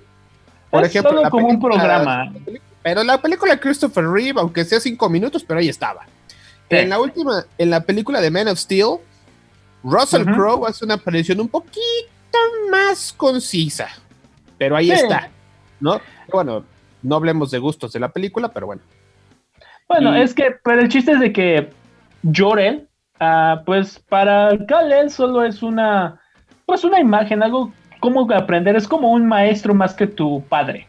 Por 0.68 0.82
es 0.82 0.88
ejemplo, 0.88 1.12
solo 1.18 1.30
como 1.30 1.46
un 1.46 1.60
película- 1.60 1.76
programa. 1.76 2.32
Pero 2.82 3.04
la 3.04 3.22
película 3.22 3.54
de 3.54 3.60
Christopher 3.60 4.04
Reeve, 4.08 4.40
aunque 4.40 4.64
sea 4.64 4.80
cinco 4.80 5.08
minutos, 5.08 5.44
pero 5.46 5.60
ahí 5.60 5.68
estaba. 5.68 6.04
Sí. 6.68 6.76
En 6.76 6.88
la 6.88 6.98
última, 6.98 7.44
en 7.56 7.70
la 7.70 7.80
película 7.82 8.20
de 8.20 8.32
Man 8.32 8.48
of 8.48 8.58
Steel, 8.58 8.96
Russell. 9.84 10.24
Crowe 10.24 10.66
hace 10.66 10.84
una 10.84 10.94
aparición 10.94 11.40
un 11.40 11.48
poquito 11.48 12.38
más 12.72 13.12
concisa. 13.12 13.88
Pero 14.58 14.76
ahí 14.76 14.86
Sí. 14.86 14.92
está, 14.92 15.30
¿no? 15.78 16.00
Bueno, 16.32 16.64
no 17.02 17.14
hablemos 17.14 17.52
de 17.52 17.58
gustos 17.60 17.92
de 17.92 18.00
la 18.00 18.08
película, 18.08 18.48
pero 18.48 18.66
bueno. 18.66 18.82
Bueno, 19.88 20.18
Y- 20.18 20.22
es 20.22 20.34
que, 20.34 20.50
pero 20.64 20.80
el 20.82 20.88
chiste 20.88 21.12
es 21.12 21.20
de 21.20 21.32
que 21.32 21.70
Jorel, 22.34 22.88
ah, 23.20 23.62
pues 23.64 23.98
para 24.08 24.56
Kal-El 24.66 25.10
solo 25.10 25.44
es 25.44 25.62
una, 25.62 26.20
pues 26.66 26.82
una 26.84 26.98
imagen, 26.98 27.42
algo 27.42 27.72
como 28.00 28.30
aprender, 28.32 28.76
es 28.76 28.88
como 28.88 29.12
un 29.12 29.26
maestro 29.28 29.74
más 29.74 29.94
que 29.94 30.06
tu 30.06 30.42
padre. 30.48 30.86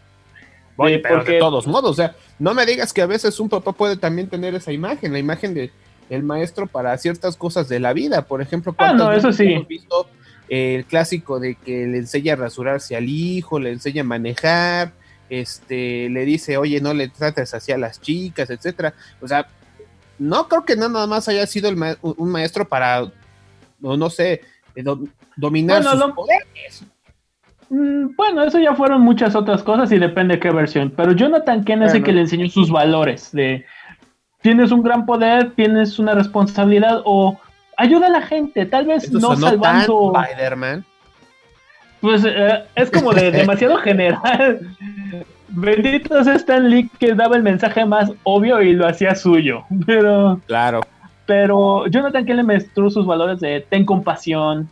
Oye, 0.77 0.95
Eh, 0.95 0.99
pero 0.99 1.17
porque- 1.17 1.33
de 1.33 1.39
todos 1.39 1.67
modos, 1.67 1.91
o 1.91 1.93
sea, 1.93 2.15
no 2.39 2.53
me 2.53 2.65
digas 2.65 2.93
que 2.93 3.01
a 3.01 3.05
veces 3.05 3.39
un 3.39 3.49
papá 3.49 3.73
puede 3.73 3.97
también 3.97 4.27
tener 4.29 4.55
esa 4.55 4.71
imagen, 4.71 5.11
la 5.13 5.19
imagen 5.19 5.53
de 5.53 5.71
el 6.09 6.23
maestro 6.23 6.67
para 6.67 6.97
ciertas 6.97 7.37
cosas 7.37 7.69
de 7.69 7.79
la 7.79 7.93
vida. 7.93 8.23
Por 8.23 8.41
ejemplo, 8.41 8.73
Ah, 8.77 8.91
no, 8.93 9.05
¿cuántas 9.05 9.17
eso 9.19 9.31
sí. 9.31 9.53
hemos 9.53 9.67
visto 9.67 10.07
el 10.49 10.83
clásico 10.85 11.39
de 11.39 11.55
que 11.55 11.85
le 11.87 11.99
enseña 11.99 12.33
a 12.33 12.35
rasurarse 12.35 12.97
al 12.97 13.07
hijo, 13.07 13.59
le 13.59 13.71
enseña 13.71 14.01
a 14.01 14.05
manejar, 14.05 14.91
este, 15.29 16.09
le 16.09 16.25
dice, 16.25 16.57
oye, 16.57 16.81
no 16.81 16.93
le 16.93 17.07
trates 17.07 17.53
así 17.53 17.71
a 17.71 17.77
las 17.77 18.01
chicas, 18.01 18.49
etcétera. 18.49 18.93
O 19.21 19.27
sea, 19.27 19.47
no 20.21 20.47
creo 20.47 20.63
que 20.65 20.75
nada 20.75 21.07
más 21.07 21.27
haya 21.27 21.45
sido 21.47 21.67
el 21.69 21.75
ma- 21.75 21.97
un 22.01 22.29
maestro 22.31 22.67
para, 22.67 23.11
no, 23.79 23.97
no 23.97 24.09
sé, 24.09 24.41
eh, 24.75 24.83
do- 24.83 24.99
dominar 25.35 25.77
Bueno, 25.81 25.91
sus 25.91 25.99
lo- 25.99 26.15
poderes. 26.15 26.83
Mm, 27.69 28.15
Bueno, 28.15 28.43
eso 28.43 28.59
ya 28.59 28.75
fueron 28.75 29.01
muchas 29.01 29.35
otras 29.35 29.63
cosas 29.63 29.91
y 29.91 29.97
depende 29.97 30.39
qué 30.39 30.51
versión. 30.51 30.93
Pero 30.95 31.13
Jonathan 31.13 31.63
Ken 31.63 31.81
es 31.83 31.93
el 31.93 32.03
que 32.03 32.11
le 32.11 32.21
enseñó 32.21 32.47
sus 32.49 32.69
valores 32.69 33.31
de 33.31 33.65
tienes 34.41 34.71
un 34.71 34.83
gran 34.83 35.05
poder, 35.05 35.51
tienes 35.55 35.97
una 35.99 36.13
responsabilidad 36.13 37.01
o 37.05 37.39
ayuda 37.77 38.07
a 38.07 38.11
la 38.11 38.21
gente, 38.21 38.65
tal 38.65 38.85
vez 38.87 39.05
Esto 39.05 39.19
no 39.19 39.35
salvando. 39.37 40.13
Spider-Man. 40.15 40.85
Pues 42.01 42.23
eh, 42.25 42.63
es 42.75 42.91
como 42.91 43.13
de 43.13 43.31
demasiado 43.31 43.77
general. 43.77 44.59
Bendito 45.53 46.17
es 46.19 46.27
Stan 46.27 46.69
Lee 46.69 46.89
que 46.99 47.13
daba 47.13 47.35
el 47.35 47.43
mensaje 47.43 47.85
más 47.85 48.11
obvio 48.23 48.61
y 48.61 48.73
lo 48.73 48.87
hacía 48.87 49.15
suyo. 49.15 49.63
Pero, 49.85 50.39
Claro. 50.47 50.81
pero 51.25 51.87
Jonathan 51.87 52.25
Ken 52.25 52.37
le 52.37 52.43
mostró 52.43 52.89
sus 52.89 53.05
valores 53.05 53.39
de 53.39 53.61
ten 53.69 53.85
compasión. 53.85 54.67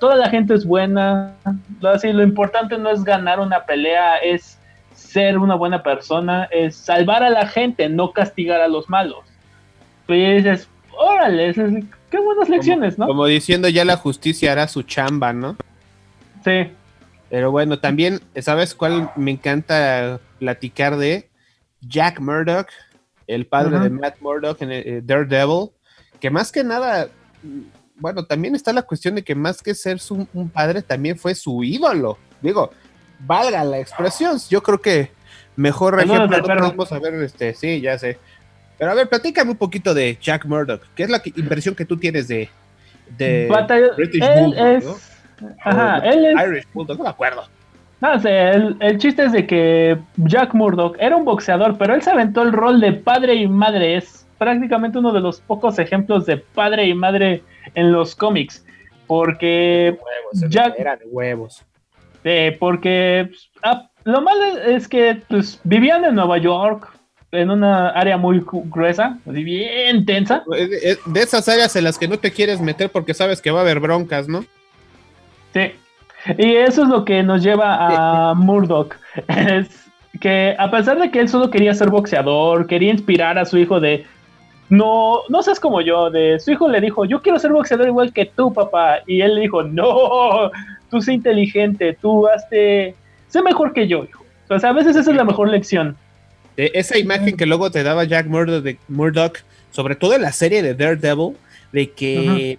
toda 0.00 0.16
la 0.16 0.28
gente 0.28 0.54
es 0.54 0.64
buena. 0.64 1.32
Lo, 1.80 1.90
así, 1.90 2.12
lo 2.12 2.22
importante 2.22 2.76
no 2.78 2.90
es 2.90 3.02
ganar 3.04 3.40
una 3.40 3.60
pelea, 3.64 4.16
es 4.18 4.58
ser 4.94 5.38
una 5.38 5.54
buena 5.54 5.82
persona, 5.82 6.44
es 6.52 6.76
salvar 6.76 7.22
a 7.22 7.30
la 7.30 7.46
gente, 7.46 7.88
no 7.88 8.12
castigar 8.12 8.60
a 8.60 8.68
los 8.68 8.88
malos. 8.90 9.20
Y 10.08 10.34
dices, 10.34 10.68
órale, 10.96 11.48
esas- 11.50 11.72
qué 12.10 12.18
buenas 12.20 12.48
lecciones, 12.48 12.98
¿no? 12.98 13.06
Como 13.06 13.26
diciendo 13.26 13.68
ya 13.68 13.84
la 13.84 13.96
justicia 13.96 14.52
hará 14.52 14.66
su 14.68 14.82
chamba, 14.82 15.32
¿no? 15.32 15.56
Sí. 16.44 16.68
Pero 17.30 17.50
bueno, 17.52 17.78
también, 17.78 18.20
¿sabes 18.42 18.74
cuál 18.74 19.10
me 19.16 19.30
encanta 19.30 20.20
platicar 20.38 20.96
de? 20.96 21.28
Jack 21.80 22.20
Murdoch, 22.20 22.66
el 23.26 23.46
padre 23.46 23.78
de 23.78 23.88
Matt 23.90 24.20
Murdoch 24.20 24.60
en 24.60 24.70
eh, 24.72 25.00
Daredevil, 25.02 25.70
que 26.20 26.28
más 26.28 26.52
que 26.52 26.62
nada, 26.64 27.08
bueno, 27.96 28.26
también 28.26 28.54
está 28.54 28.72
la 28.72 28.82
cuestión 28.82 29.14
de 29.14 29.22
que 29.22 29.34
más 29.34 29.62
que 29.62 29.74
ser 29.74 29.98
su- 30.00 30.26
un 30.34 30.48
padre, 30.50 30.82
también 30.82 31.16
fue 31.18 31.34
su 31.34 31.62
ídolo. 31.64 32.18
Digo, 32.42 32.70
valga 33.20 33.64
la 33.64 33.78
expresión, 33.78 34.38
yo 34.50 34.62
creo 34.62 34.80
que 34.80 35.10
mejor 35.56 35.94
ejemplo 36.14 36.36
no 36.38 36.42
podemos 36.66 36.88
saber, 36.88 37.14
este, 37.22 37.54
sí, 37.54 37.80
ya 37.80 37.96
sé. 37.98 38.18
Pero 38.78 38.90
a 38.90 38.94
ver, 38.94 39.08
platícame 39.08 39.52
un 39.52 39.56
poquito 39.56 39.94
de 39.94 40.18
Jack 40.20 40.44
Murdoch, 40.46 40.82
¿qué 40.94 41.04
es 41.04 41.10
la 41.10 41.20
que- 41.22 41.32
impresión 41.36 41.74
que 41.74 41.84
tú 41.84 41.96
tienes 41.96 42.28
de, 42.28 42.48
British 43.96 44.22
él 44.22 44.54
es. 44.58 44.84
¿no? 44.84 44.96
Ajá, 45.64 45.98
O 45.98 46.02
él 46.10 46.26
es. 46.26 46.46
Irish 46.48 46.66
Bulldog, 46.72 46.98
no 46.98 47.04
me 47.04 47.10
acuerdo. 47.10 47.42
No 48.00 48.18
sé, 48.18 48.50
el, 48.50 48.76
el 48.80 48.98
chiste 48.98 49.24
es 49.24 49.32
de 49.32 49.46
que 49.46 49.98
Jack 50.16 50.54
Murdoch 50.54 50.96
era 50.98 51.16
un 51.16 51.24
boxeador, 51.26 51.76
pero 51.76 51.94
él 51.94 52.00
se 52.02 52.10
aventó 52.10 52.42
el 52.42 52.52
rol 52.52 52.80
de 52.80 52.92
padre 52.94 53.34
y 53.34 53.46
madre. 53.46 53.96
Es 53.96 54.26
prácticamente 54.38 54.98
uno 54.98 55.12
de 55.12 55.20
los 55.20 55.40
pocos 55.40 55.78
ejemplos 55.78 56.24
de 56.24 56.38
padre 56.38 56.86
y 56.86 56.94
madre 56.94 57.42
en 57.74 57.92
los 57.92 58.14
cómics. 58.16 58.64
Porque, 59.06 59.98
huevos, 60.00 60.50
Jack- 60.50 60.78
eran 60.78 60.98
huevos. 61.06 61.62
eh, 62.24 62.56
porque 62.60 63.26
pues, 63.28 63.50
ah, 63.62 63.88
lo 64.04 64.20
malo 64.22 64.40
es 64.66 64.86
que 64.88 65.20
pues, 65.28 65.60
vivían 65.64 66.04
en 66.04 66.14
Nueva 66.14 66.38
York, 66.38 66.88
en 67.32 67.50
una 67.50 67.90
área 67.90 68.16
muy 68.16 68.42
gruesa, 68.46 69.18
así 69.28 69.42
bien 69.44 70.04
tensa. 70.06 70.42
Es- 70.56 70.70
es 70.84 70.98
De 71.06 71.20
esas 71.22 71.48
áreas 71.48 71.74
en 71.76 71.84
las 71.84 71.98
que 71.98 72.08
no 72.08 72.18
te 72.18 72.30
quieres 72.30 72.60
meter 72.60 72.88
porque 72.90 73.14
sabes 73.14 73.42
que 73.42 73.50
va 73.50 73.58
a 73.58 73.62
haber 73.62 73.80
broncas, 73.80 74.26
¿no? 74.28 74.44
Sí. 75.52 75.72
Y 76.38 76.54
eso 76.56 76.82
es 76.82 76.88
lo 76.88 77.04
que 77.04 77.22
nos 77.22 77.42
lleva 77.42 78.30
a 78.30 78.34
Murdoch. 78.34 78.94
Es 80.12 80.20
que 80.20 80.54
a 80.58 80.70
pesar 80.70 81.00
de 81.00 81.10
que 81.10 81.20
él 81.20 81.28
solo 81.28 81.50
quería 81.50 81.72
ser 81.72 81.88
boxeador, 81.88 82.66
quería 82.66 82.90
inspirar 82.90 83.38
a 83.38 83.44
su 83.44 83.56
hijo 83.56 83.80
de 83.80 84.04
no, 84.68 85.20
no 85.28 85.42
seas 85.42 85.58
como 85.58 85.80
yo, 85.80 86.10
de 86.10 86.38
su 86.38 86.52
hijo 86.52 86.68
le 86.68 86.80
dijo, 86.80 87.04
yo 87.04 87.22
quiero 87.22 87.38
ser 87.38 87.52
boxeador 87.52 87.88
igual 87.88 88.12
que 88.12 88.26
tú, 88.26 88.52
papá. 88.52 89.00
Y 89.06 89.20
él 89.20 89.34
le 89.34 89.42
dijo, 89.42 89.62
no, 89.62 90.50
tú 90.90 91.00
sé 91.00 91.12
inteligente, 91.12 91.96
tú 92.00 92.28
hazte, 92.28 92.94
sé 93.28 93.42
mejor 93.42 93.72
que 93.72 93.88
yo, 93.88 94.04
hijo. 94.04 94.24
O 94.48 94.58
sea, 94.58 94.70
a 94.70 94.72
veces 94.72 94.96
esa 94.96 95.10
es 95.10 95.16
la 95.16 95.24
mejor 95.24 95.48
lección. 95.48 95.96
De 96.56 96.70
esa 96.74 96.98
imagen 96.98 97.36
que 97.36 97.46
luego 97.46 97.70
te 97.70 97.82
daba 97.82 98.04
Jack 98.04 98.26
Murdoch, 98.26 98.62
de, 98.62 98.78
Murdoch 98.88 99.38
sobre 99.70 99.94
todo 99.94 100.14
en 100.14 100.22
la 100.22 100.32
serie 100.32 100.62
de 100.62 100.74
Daredevil, 100.74 101.36
de 101.72 101.90
que 101.90 102.58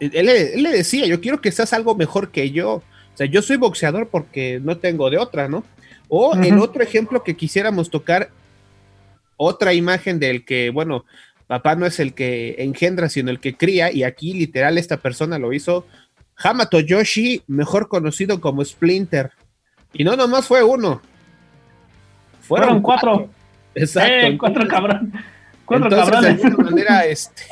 él 0.00 0.62
le 0.62 0.70
decía, 0.70 1.06
yo 1.06 1.20
quiero 1.20 1.40
que 1.40 1.52
seas 1.52 1.72
algo 1.72 1.94
mejor 1.94 2.30
que 2.30 2.50
yo. 2.50 2.74
O 2.74 2.82
sea, 3.14 3.26
yo 3.26 3.42
soy 3.42 3.56
boxeador 3.56 4.08
porque 4.08 4.60
no 4.62 4.78
tengo 4.78 5.10
de 5.10 5.18
otra, 5.18 5.48
¿no? 5.48 5.64
O 6.08 6.34
el 6.34 6.58
otro 6.58 6.82
ejemplo 6.82 7.22
que 7.22 7.36
quisiéramos 7.36 7.88
tocar, 7.88 8.30
otra 9.36 9.74
imagen 9.74 10.18
del 10.18 10.44
que, 10.44 10.70
bueno, 10.70 11.04
papá 11.46 11.76
no 11.76 11.86
es 11.86 12.00
el 12.00 12.14
que 12.14 12.56
engendra, 12.58 13.08
sino 13.08 13.30
el 13.30 13.38
que 13.38 13.54
cría, 13.54 13.92
y 13.92 14.02
aquí 14.02 14.32
literal 14.32 14.76
esta 14.76 14.96
persona 14.96 15.38
lo 15.38 15.52
hizo, 15.52 15.86
Hamato 16.36 16.80
Yoshi, 16.80 17.42
mejor 17.46 17.88
conocido 17.88 18.40
como 18.40 18.64
Splinter. 18.64 19.30
Y 19.92 20.04
no 20.04 20.16
nomás 20.16 20.46
fue 20.46 20.62
uno. 20.62 21.00
Fueron 22.42 22.80
cuatro. 22.80 23.28
Exacto. 23.74 24.12
Eh, 24.12 24.38
cuatro 24.38 24.66
cabrón. 24.66 25.12
Cuatro 25.64 25.86
entonces, 25.86 26.10
cabrones. 26.10 26.42
de 26.42 26.48
alguna 26.48 26.70
manera, 26.70 27.04
este, 27.04 27.42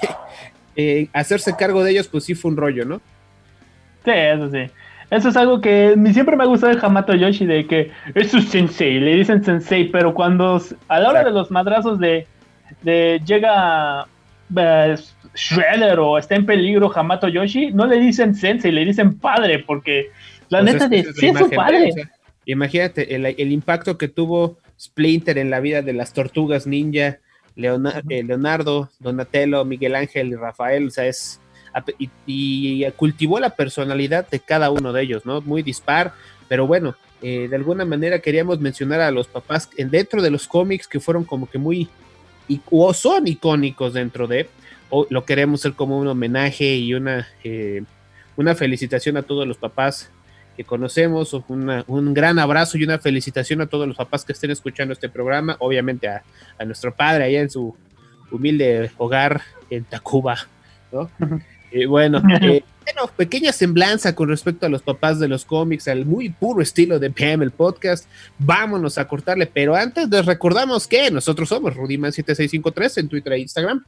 eh, 0.78 1.08
hacerse 1.12 1.54
cargo 1.56 1.82
de 1.82 1.90
ellos, 1.90 2.06
pues 2.08 2.24
sí 2.24 2.34
fue 2.34 2.52
un 2.52 2.56
rollo, 2.56 2.84
¿no? 2.84 3.00
Sí, 4.04 4.12
eso 4.14 4.48
sí. 4.50 4.70
Eso 5.10 5.30
es 5.30 5.36
algo 5.36 5.60
que 5.60 5.94
siempre 6.12 6.36
me 6.36 6.44
ha 6.44 6.46
gustado 6.46 6.72
de 6.74 6.78
Hamato 6.80 7.14
Yoshi, 7.14 7.46
de 7.46 7.66
que 7.66 7.90
es 8.14 8.30
su 8.30 8.40
sensei, 8.42 9.00
le 9.00 9.16
dicen 9.16 9.42
sensei, 9.44 9.88
pero 9.90 10.14
cuando 10.14 10.62
a 10.86 11.00
la 11.00 11.08
hora 11.10 11.24
de 11.24 11.30
los 11.32 11.50
madrazos 11.50 11.98
de, 11.98 12.26
de 12.82 13.20
llega 13.26 14.06
eh, 14.56 14.94
Shredder 15.34 15.98
o 15.98 16.16
está 16.18 16.36
en 16.36 16.46
peligro 16.46 16.92
Hamato 16.94 17.26
Yoshi, 17.28 17.72
no 17.72 17.86
le 17.86 17.98
dicen 17.98 18.34
sensei, 18.34 18.70
le 18.70 18.84
dicen 18.84 19.18
padre, 19.18 19.58
porque 19.60 20.10
la 20.50 20.60
Pues 20.60 20.72
neta 20.74 20.84
es- 20.84 20.90
de 20.90 21.12
sí 21.14 21.26
es 21.26 21.38
su 21.38 21.50
padre. 21.50 21.88
o 21.88 21.92
sea, 21.92 22.10
imagínate 22.44 23.14
el, 23.16 23.26
el 23.26 23.50
impacto 23.52 23.98
que 23.98 24.08
tuvo 24.08 24.58
Splinter 24.78 25.38
en 25.38 25.50
la 25.50 25.60
vida 25.60 25.82
de 25.82 25.92
las 25.94 26.12
tortugas 26.12 26.66
ninja, 26.66 27.16
Leona- 27.58 28.02
eh, 28.08 28.22
Leonardo, 28.22 28.88
Donatello, 29.00 29.64
Miguel 29.64 29.94
Ángel 29.96 30.28
y 30.28 30.34
Rafael, 30.36 30.86
o 30.86 30.90
sea, 30.90 31.06
es 31.06 31.40
y, 31.98 32.08
y 32.26 32.90
cultivó 32.92 33.38
la 33.38 33.50
personalidad 33.50 34.26
de 34.30 34.40
cada 34.40 34.70
uno 34.70 34.92
de 34.92 35.02
ellos, 35.02 35.26
¿no? 35.26 35.40
Muy 35.42 35.62
dispar, 35.62 36.14
pero 36.48 36.66
bueno, 36.66 36.94
eh, 37.20 37.46
de 37.48 37.56
alguna 37.56 37.84
manera 37.84 38.20
queríamos 38.20 38.58
mencionar 38.60 39.00
a 39.00 39.10
los 39.10 39.26
papás 39.26 39.68
en- 39.76 39.90
dentro 39.90 40.22
de 40.22 40.30
los 40.30 40.48
cómics 40.48 40.88
que 40.88 40.98
fueron 41.00 41.24
como 41.24 41.48
que 41.50 41.58
muy 41.58 41.88
y, 42.48 42.60
o 42.70 42.94
son 42.94 43.26
icónicos 43.28 43.92
dentro 43.92 44.26
de, 44.26 44.48
o 44.88 45.06
lo 45.10 45.24
queremos 45.24 45.60
hacer 45.60 45.74
como 45.74 45.98
un 45.98 46.08
homenaje 46.08 46.76
y 46.76 46.94
una, 46.94 47.28
eh, 47.44 47.82
una 48.36 48.54
felicitación 48.54 49.16
a 49.18 49.22
todos 49.22 49.46
los 49.46 49.58
papás 49.58 50.10
que 50.58 50.64
conocemos, 50.64 51.32
una- 51.46 51.84
un 51.86 52.12
gran 52.12 52.40
abrazo 52.40 52.76
y 52.76 52.82
una 52.82 52.98
felicitación 52.98 53.60
a 53.60 53.66
todos 53.68 53.86
los 53.86 53.96
papás 53.96 54.24
que 54.24 54.32
estén 54.32 54.50
escuchando 54.50 54.92
este 54.92 55.08
programa, 55.08 55.54
obviamente 55.60 56.08
a, 56.08 56.24
a 56.58 56.64
nuestro 56.64 56.92
padre 56.92 57.22
allá 57.24 57.40
en 57.42 57.48
su 57.48 57.76
humilde 58.32 58.90
hogar 58.98 59.40
en 59.70 59.84
Tacuba, 59.84 60.36
¿no? 60.92 61.08
Y 61.70 61.84
bueno, 61.84 62.22
eh, 62.40 62.64
bueno, 62.82 63.10
pequeña 63.14 63.52
semblanza 63.52 64.14
con 64.14 64.30
respecto 64.30 64.64
a 64.64 64.70
los 64.70 64.80
papás 64.82 65.20
de 65.20 65.28
los 65.28 65.44
cómics, 65.44 65.86
al 65.86 66.06
muy 66.06 66.30
puro 66.30 66.62
estilo 66.62 66.98
de 66.98 67.10
PM 67.10 67.44
el 67.44 67.50
podcast. 67.50 68.08
Vámonos 68.38 68.96
a 68.96 69.06
cortarle, 69.06 69.46
pero 69.46 69.76
antes 69.76 70.08
les 70.08 70.24
recordamos 70.24 70.88
que 70.88 71.10
nosotros 71.10 71.50
somos 71.50 71.74
Rudyman7653 71.74 72.98
en 73.00 73.08
Twitter 73.10 73.32
e 73.34 73.40
Instagram. 73.40 73.84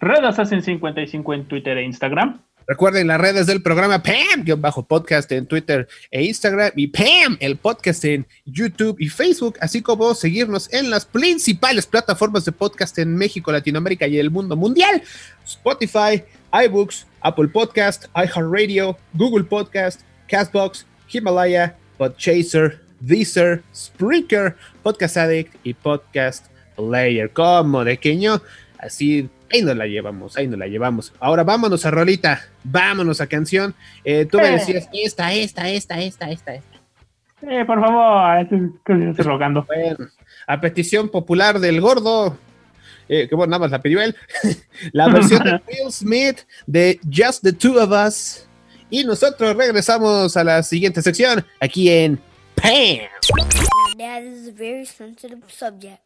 Red 0.00 0.22
Assassin 0.26 0.60
55 0.62 1.32
en 1.34 1.44
Twitter 1.46 1.78
e 1.78 1.84
Instagram. 1.84 2.40
Recuerden 2.66 3.08
las 3.08 3.20
redes 3.20 3.46
del 3.46 3.60
programa 3.60 4.02
PAM-podcast 4.02 5.30
en 5.32 5.46
Twitter 5.46 5.86
e 6.10 6.22
Instagram 6.24 6.72
y 6.74 6.86
PAM, 6.86 7.36
el 7.40 7.56
podcast 7.56 8.02
en 8.06 8.26
YouTube 8.46 8.96
y 8.98 9.08
Facebook, 9.08 9.56
así 9.60 9.82
como 9.82 10.14
seguirnos 10.14 10.72
en 10.72 10.88
las 10.88 11.04
principales 11.04 11.86
plataformas 11.86 12.46
de 12.46 12.52
podcast 12.52 12.98
en 12.98 13.14
México, 13.16 13.52
Latinoamérica 13.52 14.06
y 14.06 14.18
el 14.18 14.30
mundo 14.30 14.56
mundial: 14.56 15.02
Spotify, 15.44 16.24
iBooks, 16.64 17.06
Apple 17.20 17.48
Podcast, 17.48 18.06
iHeartRadio, 18.16 18.96
Google 19.12 19.44
Podcast, 19.44 20.00
Castbox, 20.26 20.86
Himalaya, 21.12 21.76
Podchaser, 21.98 22.80
Deezer, 23.00 23.62
Spreaker, 23.74 24.56
Podcast 24.82 25.18
Addict 25.18 25.54
y 25.64 25.74
Podcast 25.74 26.46
player, 26.76 27.30
como 27.30 27.84
de 27.84 27.98
queño, 27.98 28.40
así, 28.84 29.28
ahí 29.52 29.62
nos 29.62 29.76
la 29.76 29.86
llevamos, 29.86 30.36
ahí 30.36 30.46
nos 30.46 30.58
la 30.58 30.66
llevamos. 30.66 31.12
Ahora 31.20 31.44
vámonos 31.44 31.84
a 31.86 31.90
rolita, 31.90 32.42
vámonos 32.62 33.20
a 33.20 33.26
canción. 33.26 33.74
Eh, 34.04 34.26
tú 34.30 34.38
me 34.38 34.50
decías, 34.50 34.88
esta, 34.92 35.32
esta, 35.32 35.68
esta, 35.68 36.00
esta, 36.00 36.30
esta, 36.30 36.54
esta. 36.54 36.74
Eh, 37.42 37.64
por 37.64 37.80
favor, 37.80 38.38
estoy, 38.40 39.12
rogando. 39.24 39.64
Bueno, 39.64 40.08
a 40.46 40.60
petición 40.60 41.08
popular 41.08 41.58
del 41.58 41.80
gordo, 41.80 42.38
eh, 43.08 43.28
que 43.28 43.34
bueno, 43.34 43.50
nada 43.50 43.60
más 43.60 43.70
la 43.70 43.82
pidió 43.82 44.00
él, 44.00 44.14
la 44.92 45.08
versión 45.08 45.42
de 45.44 45.52
Will 45.68 45.92
Smith 45.92 46.40
de 46.66 47.00
Just 47.12 47.42
the 47.42 47.52
Two 47.52 47.78
of 47.80 47.90
Us. 47.90 48.46
Y 48.90 49.04
nosotros 49.04 49.56
regresamos 49.56 50.36
a 50.36 50.44
la 50.44 50.62
siguiente 50.62 51.02
sección 51.02 51.44
aquí 51.60 51.90
en 51.90 52.18
PAM. 52.54 53.08
Now, 53.36 53.96
that 53.98 54.22
is 54.22 54.48
a 54.48 54.52
very 54.52 54.84
sensitive 54.86 55.42
subject. 55.48 56.00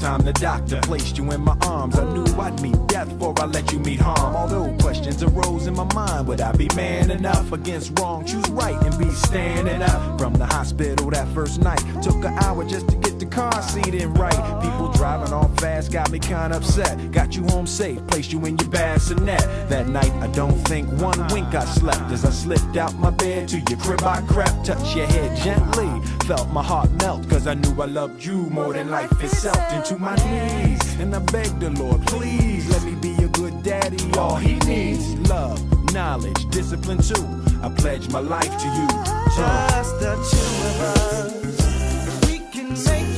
Time 0.00 0.22
the 0.22 0.32
doctor 0.32 0.80
placed 0.80 1.18
you 1.18 1.30
in 1.30 1.42
my 1.42 1.56
arms, 1.62 1.98
I 1.98 2.10
knew 2.12 2.24
I'd 2.40 2.60
meet 2.62 2.86
death 2.86 3.08
before 3.10 3.34
I 3.38 3.44
let 3.44 3.70
you 3.70 3.78
meet 3.80 4.00
harm. 4.00 4.34
Although 4.34 4.74
questions 4.78 5.22
arose 5.22 5.66
in 5.66 5.74
my 5.74 5.84
mind, 5.94 6.26
would 6.26 6.40
I 6.40 6.52
be 6.52 6.68
man 6.74 7.10
enough 7.10 7.52
against 7.52 7.98
wrong? 7.98 8.24
Choose 8.24 8.48
right 8.50 8.80
and 8.82 8.98
be 8.98 9.10
standing 9.10 9.82
up. 9.82 10.18
From 10.18 10.32
the 10.34 10.46
hospital 10.46 11.10
that 11.10 11.28
first 11.28 11.60
night, 11.60 11.82
took 12.02 12.16
an 12.24 12.36
hour 12.38 12.64
just 12.64 12.88
to 12.88 12.96
get 12.96 13.09
car 13.30 13.62
seat 13.62 13.94
in 13.94 14.12
right. 14.14 14.60
People 14.62 14.88
driving 14.92 15.32
off 15.32 15.54
fast 15.58 15.92
got 15.92 16.10
me 16.10 16.18
kinda 16.18 16.56
upset. 16.56 17.10
Got 17.12 17.36
you 17.36 17.44
home 17.44 17.66
safe, 17.66 18.04
placed 18.08 18.32
you 18.32 18.44
in 18.44 18.58
your 18.58 18.68
bassinet. 18.68 19.40
That 19.68 19.88
night, 19.88 20.12
I 20.20 20.26
don't 20.28 20.58
think 20.68 20.88
one 21.00 21.26
wink 21.28 21.54
I 21.54 21.64
slept 21.64 22.10
as 22.10 22.24
I 22.24 22.30
slipped 22.30 22.76
out 22.76 22.94
my 22.96 23.10
bed 23.10 23.48
to 23.48 23.58
your 23.58 23.78
crib. 23.78 24.02
I 24.02 24.20
crept, 24.22 24.66
touched 24.66 24.96
your 24.96 25.06
head 25.06 25.36
gently, 25.36 25.88
felt 26.26 26.48
my 26.50 26.62
heart 26.62 26.90
melt, 27.02 27.28
cause 27.28 27.46
I 27.46 27.54
knew 27.54 27.80
I 27.80 27.86
loved 27.86 28.24
you 28.24 28.48
more 28.50 28.72
than 28.72 28.90
life 28.90 29.12
itself. 29.22 29.60
Into 29.72 29.98
my 29.98 30.16
knees, 30.16 30.80
and 30.98 31.14
I 31.14 31.20
begged 31.20 31.60
the 31.60 31.70
Lord, 31.70 32.06
please 32.06 32.68
let 32.70 32.82
me 32.82 32.94
be 32.96 33.14
a 33.24 33.28
good 33.28 33.62
daddy. 33.62 33.98
All 34.18 34.36
he 34.36 34.56
needs, 34.60 35.14
love, 35.28 35.58
knowledge, 35.92 36.48
discipline 36.50 36.98
too. 36.98 37.26
I 37.62 37.68
pledge 37.68 38.08
my 38.10 38.20
life 38.20 38.56
to 38.62 38.68
you. 38.78 38.88
Just 39.36 40.00
the 40.00 40.14
two 40.30 40.50
of 40.68 40.80
us. 40.80 42.26
We 42.26 42.38
can 42.52 42.70
make 42.70 43.09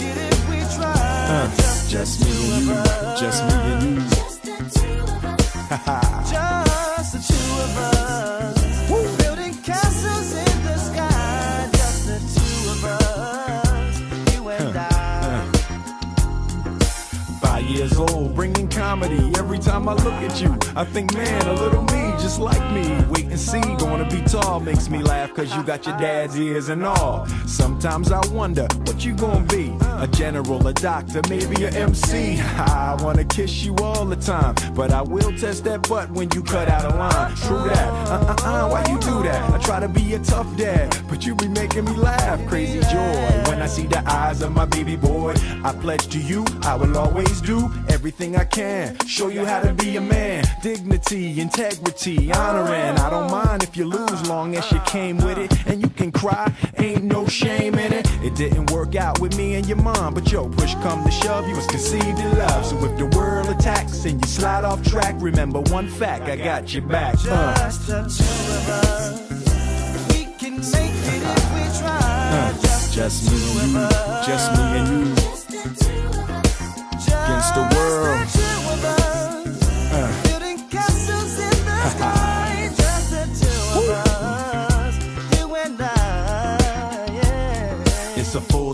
just 1.89 2.21
me 2.25 2.33
and 2.53 2.65
you, 2.67 2.75
just 3.19 3.45
me 3.45 3.53
and 3.53 3.83
you. 3.83 4.01
Just 4.11 4.43
the 7.13 7.19
two 7.29 7.47
of 7.65 7.77
us. 7.79 8.57
Building 9.23 9.55
castles 9.63 10.33
in 10.35 10.63
the 10.65 10.77
sky. 10.77 11.69
Just 11.73 12.07
the 12.07 12.19
two 12.35 12.71
of 12.71 12.85
us. 12.85 14.01
You 14.35 14.49
and 14.49 14.77
I. 14.77 14.89
Five 17.41 17.65
years 17.65 17.92
bringing 18.43 18.67
comedy. 18.67 19.31
Every 19.39 19.61
time 19.61 19.89
I 19.89 19.95
look 19.95 20.15
at 20.15 20.41
you, 20.43 20.59
I 20.75 20.85
think, 20.85 21.15
man, 21.15 21.47
a 21.47 21.53
little 21.53 21.83
me, 21.83 22.11
just 22.19 22.41
like 22.41 22.65
me. 22.73 22.89
Wait 23.09 23.27
and 23.27 23.39
see, 23.39 23.61
gonna 23.61 24.09
be 24.09 24.21
tall 24.23 24.59
makes 24.59 24.89
me 24.89 25.01
laugh, 25.01 25.33
cause 25.33 25.55
you 25.55 25.63
got 25.63 25.87
your 25.87 25.97
dad's 25.97 26.37
ears 26.37 26.69
and 26.69 26.85
all. 26.85 27.25
Sometimes 27.47 28.11
I 28.11 28.21
wonder 28.33 28.67
what 28.85 29.05
you 29.05 29.15
gonna 29.15 29.47
be 29.47 29.73
a 30.01 30.09
general, 30.09 30.67
a 30.67 30.73
doctor, 30.73 31.21
maybe 31.29 31.63
a 31.65 31.71
MC. 31.71 32.41
I 32.41 32.97
wanna 33.01 33.25
kiss 33.25 33.63
you 33.63 33.77
all 33.77 34.05
the 34.05 34.17
time, 34.17 34.57
but 34.75 34.91
I 34.91 35.03
will 35.03 35.33
test 35.39 35.63
that 35.65 35.89
butt 35.89 36.11
when 36.11 36.29
you 36.35 36.43
cut 36.43 36.69
out 36.69 36.85
a 36.93 36.97
line. 36.97 37.37
True 37.37 37.63
that, 37.69 37.89
uh 38.09 38.35
uh 38.35 38.49
uh, 38.49 38.69
why 38.71 38.85
you 38.91 38.99
do 38.99 39.23
that? 39.23 39.51
I 39.53 39.59
try 39.59 39.79
to 39.79 39.89
be 39.89 40.15
a 40.15 40.19
tough 40.19 40.57
dad, 40.57 40.97
but 41.09 41.25
you 41.25 41.37
be 41.37 41.47
making 41.47 41.85
me 41.85 41.95
laugh. 41.95 42.45
Crazy 42.49 42.81
joy 42.81 43.43
when 43.47 43.63
I 43.63 43.67
see 43.67 43.87
the 43.87 44.03
eyes 44.11 44.43
of 44.43 44.51
my 44.53 44.65
baby 44.65 44.97
boy. 44.97 45.35
I 45.63 45.73
pledge 45.81 46.09
to 46.09 46.19
you, 46.19 46.45
I 46.63 46.75
will 46.75 46.99
always 46.99 47.41
do 47.41 47.71
everything 47.89 48.32
I 48.37 48.45
can. 48.45 48.99
Show 49.07 49.29
you 49.29 49.45
how 49.45 49.61
to 49.61 49.73
be 49.73 49.97
a 49.97 50.01
man. 50.01 50.45
Dignity, 50.63 51.41
integrity, 51.41 52.33
honoring. 52.33 52.99
I 52.99 53.11
don't 53.11 53.31
mind 53.31 53.63
if 53.63 53.77
you 53.77 53.85
lose, 53.85 54.29
long 54.29 54.55
as 54.57 54.71
you 54.71 54.81
came 54.81 55.19
with 55.19 55.39
it. 55.39 55.53
And 55.67 55.83
you 55.83 55.89
can 55.89 56.13
cry, 56.13 56.53
ain't 56.79 57.05
no 57.05 57.27
shame 57.27 57.75
in 57.75 57.93
it. 57.93 58.07
It 58.23 58.35
didn't 58.35 58.71
work 58.71 58.95
out 58.95 59.21
with 59.21 59.37
me 59.37 59.55
and 59.55 59.67
your 59.67 59.79
mom, 59.79 60.15
but 60.15 60.31
yo, 60.31 60.49
push 60.49 60.75
come 60.77 61.05
to 61.05 61.11
shove, 61.11 61.49
you 61.49 61.57
was 61.57 61.67
conceived 61.67 62.19
in 62.19 62.39
love. 62.39 62.65
So 62.65 62.77
if 62.85 62.97
the 62.99 63.07
world 63.17 63.49
attacks 63.49 64.05
and 64.05 64.21
you 64.21 64.29
slide 64.31 64.65
off 64.65 64.83
track, 64.85 65.15
remember 65.19 65.61
one 65.61 65.89
fact, 65.89 66.25
I 66.25 66.37
got 66.37 66.73
your 66.73 66.83
back. 66.83 67.17
Uh. 67.29 67.55
Just 67.57 67.87
the 67.87 68.03
two 68.03 68.53
of 68.55 68.69
us. 68.69 69.33
We 70.09 70.25
can 70.39 70.57
make 70.57 70.97
it 71.15 71.23
if 71.23 71.55
we 71.55 71.81
try. 71.81 72.53
just 72.93 73.31
me 73.31 73.39
and 73.61 73.73
you, 73.73 74.27
just 74.27 74.53
me 74.53 74.63
and 74.79 74.89
you. 74.89 75.33
Against 77.25 77.55
the 77.55 77.72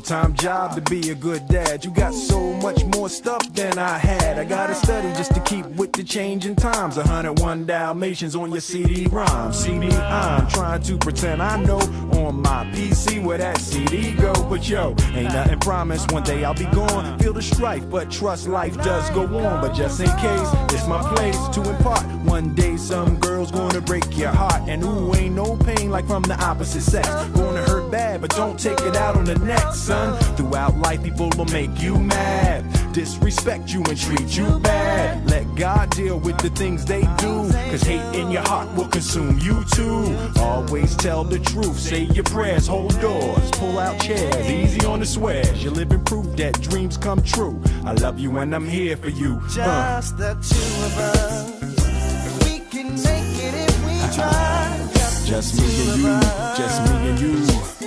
full-time 0.08 0.32
job 0.34 0.74
to 0.74 0.80
be 0.90 1.10
a 1.10 1.14
good 1.14 1.46
dad. 1.48 1.84
You 1.84 1.90
got 1.90 2.14
so 2.14 2.52
much 2.54 2.82
more 2.86 3.10
stuff 3.10 3.52
than 3.52 3.78
I 3.78 3.98
had. 3.98 4.38
I 4.38 4.44
gotta 4.44 4.74
study 4.74 5.08
just 5.08 5.34
to 5.34 5.40
keep 5.40 5.66
with 5.76 5.92
the 5.92 6.02
changing 6.02 6.56
times. 6.56 6.96
101 6.96 7.66
Dalmatians 7.66 8.34
on 8.34 8.50
your 8.50 8.62
CD-ROM. 8.62 9.52
CD, 9.52 9.88
I'm 9.88 10.48
trying 10.48 10.82
to 10.84 10.96
pretend 10.96 11.42
I 11.42 11.62
know 11.62 11.80
on 12.24 12.40
my 12.40 12.64
PC 12.72 13.22
where 13.22 13.36
that 13.36 13.58
CD 13.58 14.12
go. 14.12 14.32
But 14.48 14.66
yo, 14.66 14.94
ain't 15.12 15.34
nothing 15.34 15.60
promised. 15.60 16.10
One 16.10 16.22
day 16.22 16.42
I'll 16.42 16.54
be 16.54 16.64
gone. 16.66 17.18
Feel 17.18 17.34
the 17.34 17.42
strife, 17.42 17.88
but 17.90 18.10
trust 18.10 18.48
life 18.48 18.76
does 18.78 19.10
go 19.10 19.24
on. 19.24 19.60
But 19.60 19.74
just 19.74 20.00
in 20.00 20.10
case, 20.16 20.48
it's 20.72 20.86
my 20.86 21.02
place 21.14 21.38
to 21.48 21.60
impart. 21.68 22.04
One 22.24 22.54
day 22.54 22.78
some 22.78 23.18
girl's 23.18 23.50
gonna 23.50 23.82
break 23.82 24.16
your 24.16 24.30
heart. 24.30 24.62
And 24.68 24.82
ooh, 24.84 25.14
ain't 25.14 25.34
no 25.34 25.56
pain 25.56 25.90
like 25.90 26.06
from 26.06 26.22
the 26.22 26.42
opposite 26.42 26.82
sex. 26.82 27.08
Gonna 27.08 27.62
hurt 27.62 27.90
bad, 27.90 28.22
but 28.22 28.30
don't 28.30 28.58
take 28.58 28.80
it 28.80 28.96
out 28.96 29.14
on 29.16 29.24
the 29.24 29.38
next, 29.40 29.80
son. 29.80 29.97
Throughout 30.36 30.76
life, 30.78 31.02
people 31.02 31.30
will 31.36 31.46
make 31.46 31.80
you 31.80 31.98
mad. 31.98 32.64
Disrespect 32.92 33.72
you 33.72 33.82
and 33.84 33.98
treat 33.98 34.36
you 34.36 34.58
bad. 34.60 35.28
Let 35.30 35.54
God 35.54 35.90
deal 35.90 36.18
with 36.18 36.38
the 36.38 36.50
things 36.50 36.84
they 36.84 37.02
do. 37.18 37.50
Cause 37.70 37.82
hate 37.82 38.14
in 38.18 38.30
your 38.30 38.42
heart 38.42 38.74
will 38.76 38.88
consume 38.88 39.38
you 39.38 39.64
too. 39.72 40.16
Always 40.40 40.96
tell 40.96 41.22
the 41.24 41.38
truth, 41.38 41.78
say 41.78 42.02
your 42.02 42.24
prayers, 42.24 42.66
hold 42.66 42.98
doors, 43.00 43.50
pull 43.52 43.78
out 43.78 44.00
chairs, 44.00 44.48
easy 44.48 44.84
on 44.86 45.00
the 45.00 45.06
swears. 45.06 45.62
You're 45.62 45.72
living 45.72 46.02
proof 46.04 46.26
that 46.36 46.60
dreams 46.60 46.96
come 46.96 47.22
true. 47.22 47.60
I 47.84 47.92
love 47.92 48.18
you 48.18 48.38
and 48.38 48.54
I'm 48.54 48.66
here 48.66 48.96
for 48.96 49.10
you. 49.10 49.40
Uh. 49.58 50.00
Just 50.00 50.16
the 50.18 50.34
two 50.34 50.84
of 50.86 50.98
us. 50.98 52.44
We 52.44 52.60
can 52.70 52.94
make 52.94 53.38
it 53.46 53.54
if 53.54 53.84
we 53.84 54.14
try. 54.16 54.88
Just 55.24 55.60
me 55.60 55.90
and 55.90 56.00
you, 56.00 56.20
just 56.56 56.90
me 56.90 57.10
and 57.10 57.20
you. 57.20 57.77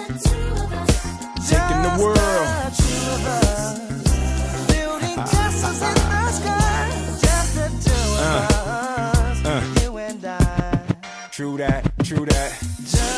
Uh, 1.82 1.88
in 1.88 1.98
the 1.98 2.04
world. 2.04 2.20
Uh, 8.24 8.48
uh, 9.46 9.62
true 11.32 11.58
that, 11.58 11.92
true 12.04 12.26
that. 12.26 12.52
Just 12.86 13.10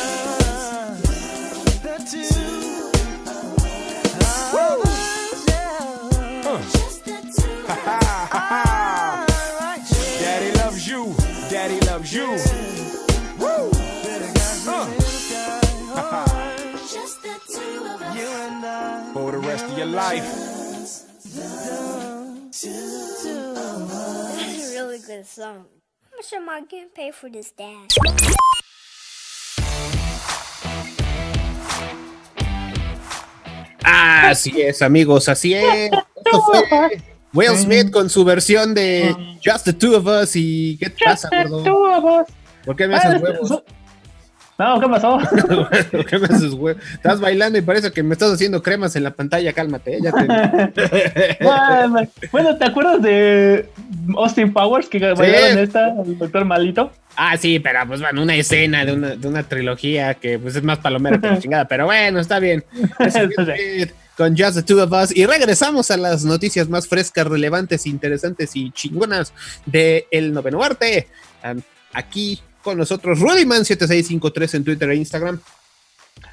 the 1.82 1.96
two. 2.08 2.34
Woo! 4.54 4.82
Uh. 6.48 6.58
Just 6.72 7.04
the 7.04 7.16
two. 7.36 7.54
Daddy 10.20 10.50
loves 10.58 10.88
you. 10.88 11.14
Daddy 11.50 11.80
loves 11.80 12.12
you. 12.14 12.38
Rest 19.54 19.66
of 19.70 19.78
your 19.78 19.86
life. 19.86 20.26
This 22.54 22.64
is 22.64 23.26
a 23.26 24.80
really 24.80 24.98
good 25.00 25.26
song. 25.26 25.66
How 26.10 26.16
much 26.16 26.32
am 26.32 26.48
I 26.48 26.60
getting 26.62 26.88
paid 26.90 27.14
for 27.14 27.28
this, 27.28 27.50
Dad? 27.52 27.88
Así 33.84 34.62
es, 34.62 34.82
amigos, 34.82 35.28
así 35.28 35.54
es. 35.54 35.90
Esto 36.16 36.42
fue 36.42 37.02
Will 37.34 37.56
Smith 37.56 37.90
con 37.90 38.08
su 38.08 38.24
versión 38.24 38.74
de 38.74 39.14
Just 39.44 39.64
the 39.66 39.72
Two 39.72 39.96
of 39.96 40.06
Us. 40.06 40.32
¿Y 40.36 40.78
qué 40.78 40.90
te 40.90 41.04
pasa, 41.04 41.28
gordo? 41.48 42.26
¿Por 42.64 42.76
qué 42.76 42.88
me 42.88 42.94
haces 42.96 43.14
Ah, 43.16 43.18
huevos? 43.22 43.48
so- 43.48 43.64
No, 44.58 44.80
¿qué 44.80 44.88
pasó? 44.88 45.18
¿Qué 46.08 46.18
me 46.18 46.26
haces, 46.26 46.52
güey? 46.52 46.76
Estás 46.92 47.20
bailando 47.20 47.58
y 47.58 47.62
parece 47.62 47.90
que 47.90 48.02
me 48.04 48.12
estás 48.12 48.32
haciendo 48.32 48.62
cremas 48.62 48.94
en 48.94 49.02
la 49.02 49.10
pantalla, 49.10 49.52
cálmate, 49.52 49.96
¿eh? 49.96 49.98
ya 50.00 50.12
te... 50.12 51.38
bueno, 51.44 52.08
bueno, 52.30 52.56
¿te 52.56 52.64
acuerdas 52.64 53.02
de 53.02 53.68
Austin 54.16 54.52
Powers 54.52 54.88
que 54.88 54.98
bailaron 55.12 55.58
esta, 55.58 55.88
el 56.02 56.16
doctor 56.18 56.44
Malito? 56.44 56.92
Ah, 57.16 57.36
sí, 57.36 57.58
pero 57.58 57.80
pues 57.86 58.00
bueno, 58.00 58.22
una 58.22 58.36
escena 58.36 58.84
de 58.84 58.92
una, 58.92 59.16
de 59.16 59.26
una 59.26 59.42
trilogía 59.42 60.14
que 60.14 60.38
pues 60.38 60.54
es 60.54 60.62
más 60.62 60.78
palomera 60.78 61.20
que 61.20 61.26
la 61.26 61.38
chingada, 61.40 61.66
pero 61.66 61.86
bueno, 61.86 62.20
está 62.20 62.38
bien. 62.38 62.64
Con 64.16 64.36
Just 64.36 64.54
the 64.54 64.62
Two 64.62 64.80
of 64.80 64.92
Us. 64.92 65.16
Y 65.16 65.26
regresamos 65.26 65.90
a 65.90 65.96
las 65.96 66.24
noticias 66.24 66.68
más 66.68 66.86
frescas, 66.86 67.26
relevantes, 67.26 67.86
interesantes 67.86 68.54
y 68.54 68.70
chingonas 68.70 69.32
de 69.66 70.06
El 70.12 70.32
Noveno 70.32 70.62
Arte. 70.62 71.08
Um, 71.42 71.60
aquí 71.92 72.40
con 72.64 72.78
nosotros, 72.78 73.20
Rudyman7653 73.20 74.54
en 74.54 74.64
Twitter 74.64 74.90
e 74.90 74.96
Instagram. 74.96 75.38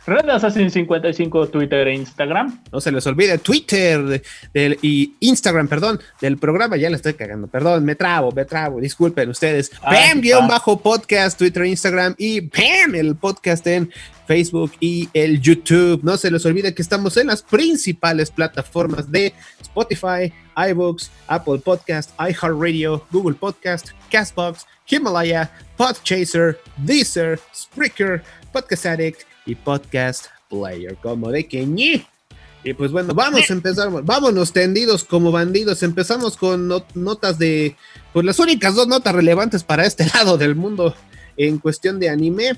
Red 0.06 0.30
Assassin 0.30 0.72
55 0.72 1.50
Twitter 1.50 1.88
e 1.88 1.94
Instagram. 1.94 2.64
No 2.72 2.82
se 2.82 2.92
les 2.92 3.06
olvide 3.06 3.38
Twitter 3.38 4.02
de- 4.04 4.24
del- 4.54 4.80
y 4.82 5.14
Instagram, 5.20 5.68
perdón, 5.68 6.00
del 6.20 6.38
programa. 6.38 6.76
Ya 6.78 6.90
le 6.90 6.96
estoy 6.96 7.14
cagando. 7.14 7.48
Perdón, 7.48 7.86
me 7.86 7.96
trabo, 7.96 8.32
me 8.32 8.46
trabo. 8.46 8.80
Disculpen 8.82 9.30
ustedes. 9.30 9.72
Ah, 9.84 9.92
Pam-podcast, 10.16 11.38
Twitter, 11.38 11.64
e 11.64 11.70
Instagram 11.70 12.16
y 12.18 12.42
Pam, 12.42 12.96
el 12.96 13.16
podcast 13.16 13.66
en 13.68 13.92
Facebook 14.28 14.72
y 14.80 15.08
el 15.14 15.40
YouTube. 15.40 16.00
No 16.04 16.18
se 16.18 16.32
les 16.32 16.46
olvide 16.46 16.74
que 16.74 16.82
estamos 16.82 17.16
en 17.18 17.28
las 17.28 17.44
principales 17.44 18.32
plataformas 18.32 19.12
de 19.12 19.34
Spotify, 19.62 20.34
iBooks, 20.72 21.12
Apple 21.28 21.60
Podcast, 21.60 22.12
iHeartRadio, 22.20 23.06
Google 23.12 23.36
Podcast, 23.36 23.90
Castbox, 24.10 24.66
Himalaya, 24.88 25.52
Podchaser, 25.78 26.60
Deezer, 26.78 27.40
Spreaker, 27.56 28.24
Podcast 28.52 28.86
Addict 28.88 29.22
Podcast 29.56 30.26
Player. 30.50 30.96
Como 31.02 31.32
de 31.32 31.48
que. 31.48 31.62
Y 32.64 32.74
pues 32.74 32.92
bueno, 32.92 33.14
vamos 33.14 33.50
a 33.50 33.54
empezar. 33.54 33.90
Vámonos 34.04 34.54
tendidos 34.54 35.04
como 35.04 35.32
bandidos. 35.32 35.82
Empezamos 35.84 36.38
con 36.38 36.68
not- 36.68 36.94
notas 36.96 37.38
de. 37.40 37.76
Pues 38.14 38.26
las 38.26 38.40
únicas 38.40 38.76
dos 38.76 38.88
notas 38.88 39.16
relevantes 39.16 39.64
para 39.64 39.86
este 39.86 40.06
lado 40.14 40.38
del 40.38 40.56
mundo 40.56 40.96
en 41.38 41.58
cuestión 41.58 42.00
de 42.00 42.10
anime. 42.10 42.52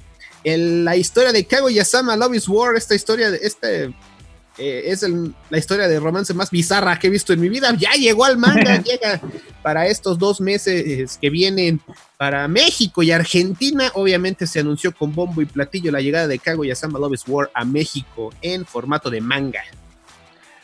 El- 0.44 0.84
la 0.84 0.98
historia 0.98 1.32
de 1.32 1.46
Kaguya-sama 1.46 2.18
Love 2.18 2.36
is 2.36 2.48
War. 2.50 2.76
Esta 2.76 2.96
historia 2.96 3.32
de. 3.32 3.38
Este, 3.42 3.94
eh, 4.58 4.84
es 4.88 5.04
el- 5.04 5.34
la 5.50 5.58
historia 5.58 5.88
de 5.88 6.00
romance 6.00 6.34
más 6.34 6.52
bizarra 6.52 6.98
que 7.00 7.08
he 7.08 7.10
visto 7.10 7.34
en 7.34 7.42
mi 7.42 7.50
vida. 7.50 7.74
Ya 7.78 7.92
llegó 7.94 8.26
al 8.26 8.38
manga, 8.38 8.82
llega 8.84 9.20
para 9.62 9.88
estos 9.88 10.20
dos 10.20 10.39
meses 10.42 11.18
que 11.20 11.30
vienen 11.30 11.80
para 12.18 12.48
México 12.48 13.02
y 13.04 13.12
Argentina. 13.12 13.92
Obviamente 13.96 14.46
se 14.48 14.60
anunció 14.60 14.94
con 14.94 15.13
bombo 15.16 15.42
y 15.42 15.46
platillo 15.46 15.92
la 15.92 16.02
llegada 16.02 16.28
de 16.28 16.38
Kaguya-sama 16.39 17.00
Love 17.00 17.13
is 17.16 17.24
War 17.28 17.50
a 17.54 17.66
México 17.66 18.32
en 18.42 18.66
formato 18.66 19.10
de 19.10 19.22
manga. 19.22 19.63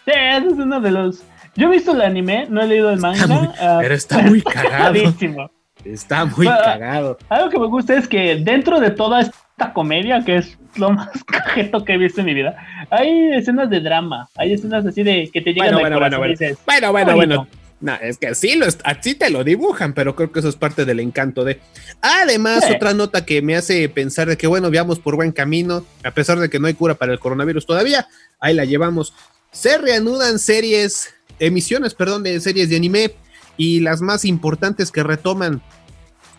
Sí, 0.06 0.12
ese 0.16 0.48
es 0.48 0.54
uno 0.54 0.80
de 0.82 0.92
los. 0.92 1.20
Yo 1.56 1.68
he 1.68 1.72
visto 1.72 1.92
el 1.94 2.02
anime, 2.02 2.46
no 2.50 2.62
he 2.62 2.68
leído 2.68 2.90
el 2.92 3.00
manga. 3.00 3.18
Está 3.24 3.28
muy- 3.28 3.50
ah, 3.60 3.78
pero 3.82 3.96
está 3.96 4.18
muy 4.20 4.42
cagado. 4.44 5.50
Está 5.86 6.26
muy 6.26 6.46
cagado. 6.48 7.18
Algo 7.30 7.50
que 7.50 7.58
me 7.60 7.68
gusta 7.68 7.96
es 7.98 8.08
que 8.08 8.36
dentro 8.36 8.80
de 8.80 8.92
toda 8.92 9.22
esta 9.22 9.36
comedia, 9.74 10.24
que 10.26 10.38
es 10.38 10.58
lo 10.76 10.92
más 10.92 11.10
cajeto 11.28 11.84
que 11.86 11.94
he 11.94 11.98
visto 11.98 12.22
en 12.22 12.26
mi 12.28 12.34
vida, 12.34 12.56
hay 12.90 13.34
escenas 13.34 13.70
de 13.70 13.80
drama, 13.82 14.28
hay 14.36 14.54
escenas 14.54 14.86
así 14.86 15.04
de 15.04 15.30
que 15.32 15.42
te 15.42 15.52
llegan 15.54 15.74
Bueno, 15.74 15.80
bueno, 15.80 16.00
bueno, 16.00 16.18
bueno. 16.18 16.32
dices, 16.32 16.58
Bueno, 16.66 16.92
bueno, 16.92 17.16
bueno. 17.16 17.48
No, 17.82 17.94
es 17.96 18.18
que 18.18 18.28
así, 18.28 18.56
lo, 18.56 18.66
así 18.84 19.16
te 19.16 19.30
lo 19.30 19.46
dibujan, 19.46 19.94
pero 19.94 20.14
creo 20.14 20.34
que 20.34 20.40
eso 20.40 20.50
es 20.50 20.58
parte 20.58 20.84
del 20.84 21.00
encanto 21.00 21.46
de. 21.46 21.62
Además, 22.02 22.66
Sí. 22.68 22.74
otra 22.74 22.94
nota 22.94 23.24
que 23.26 23.42
me 23.42 23.56
hace 23.56 23.88
pensar 23.88 24.28
de 24.28 24.36
que, 24.38 24.48
bueno, 24.48 24.70
veamos 24.70 25.00
por 25.00 25.16
buen 25.16 25.32
camino, 25.32 25.86
a 26.04 26.12
pesar 26.12 26.40
de 26.40 26.50
que 26.50 26.60
no 26.60 26.68
hay 26.68 26.74
cura 26.74 26.96
para 26.96 27.14
el 27.14 27.20
coronavirus 27.20 27.66
todavía, 27.66 28.06
ahí 28.42 28.54
la 28.54 28.66
llevamos. 28.66 29.14
Se 29.52 29.78
reanudan 29.78 30.40
series, 30.40 31.14
emisiones, 31.40 31.94
perdón, 31.94 32.24
de 32.24 32.42
series 32.42 32.70
de 32.70 32.76
anime 32.76 33.12
y 33.56 33.80
las 33.80 34.02
más 34.02 34.26
importantes 34.26 34.92
que 34.92 35.02
retoman 35.04 35.62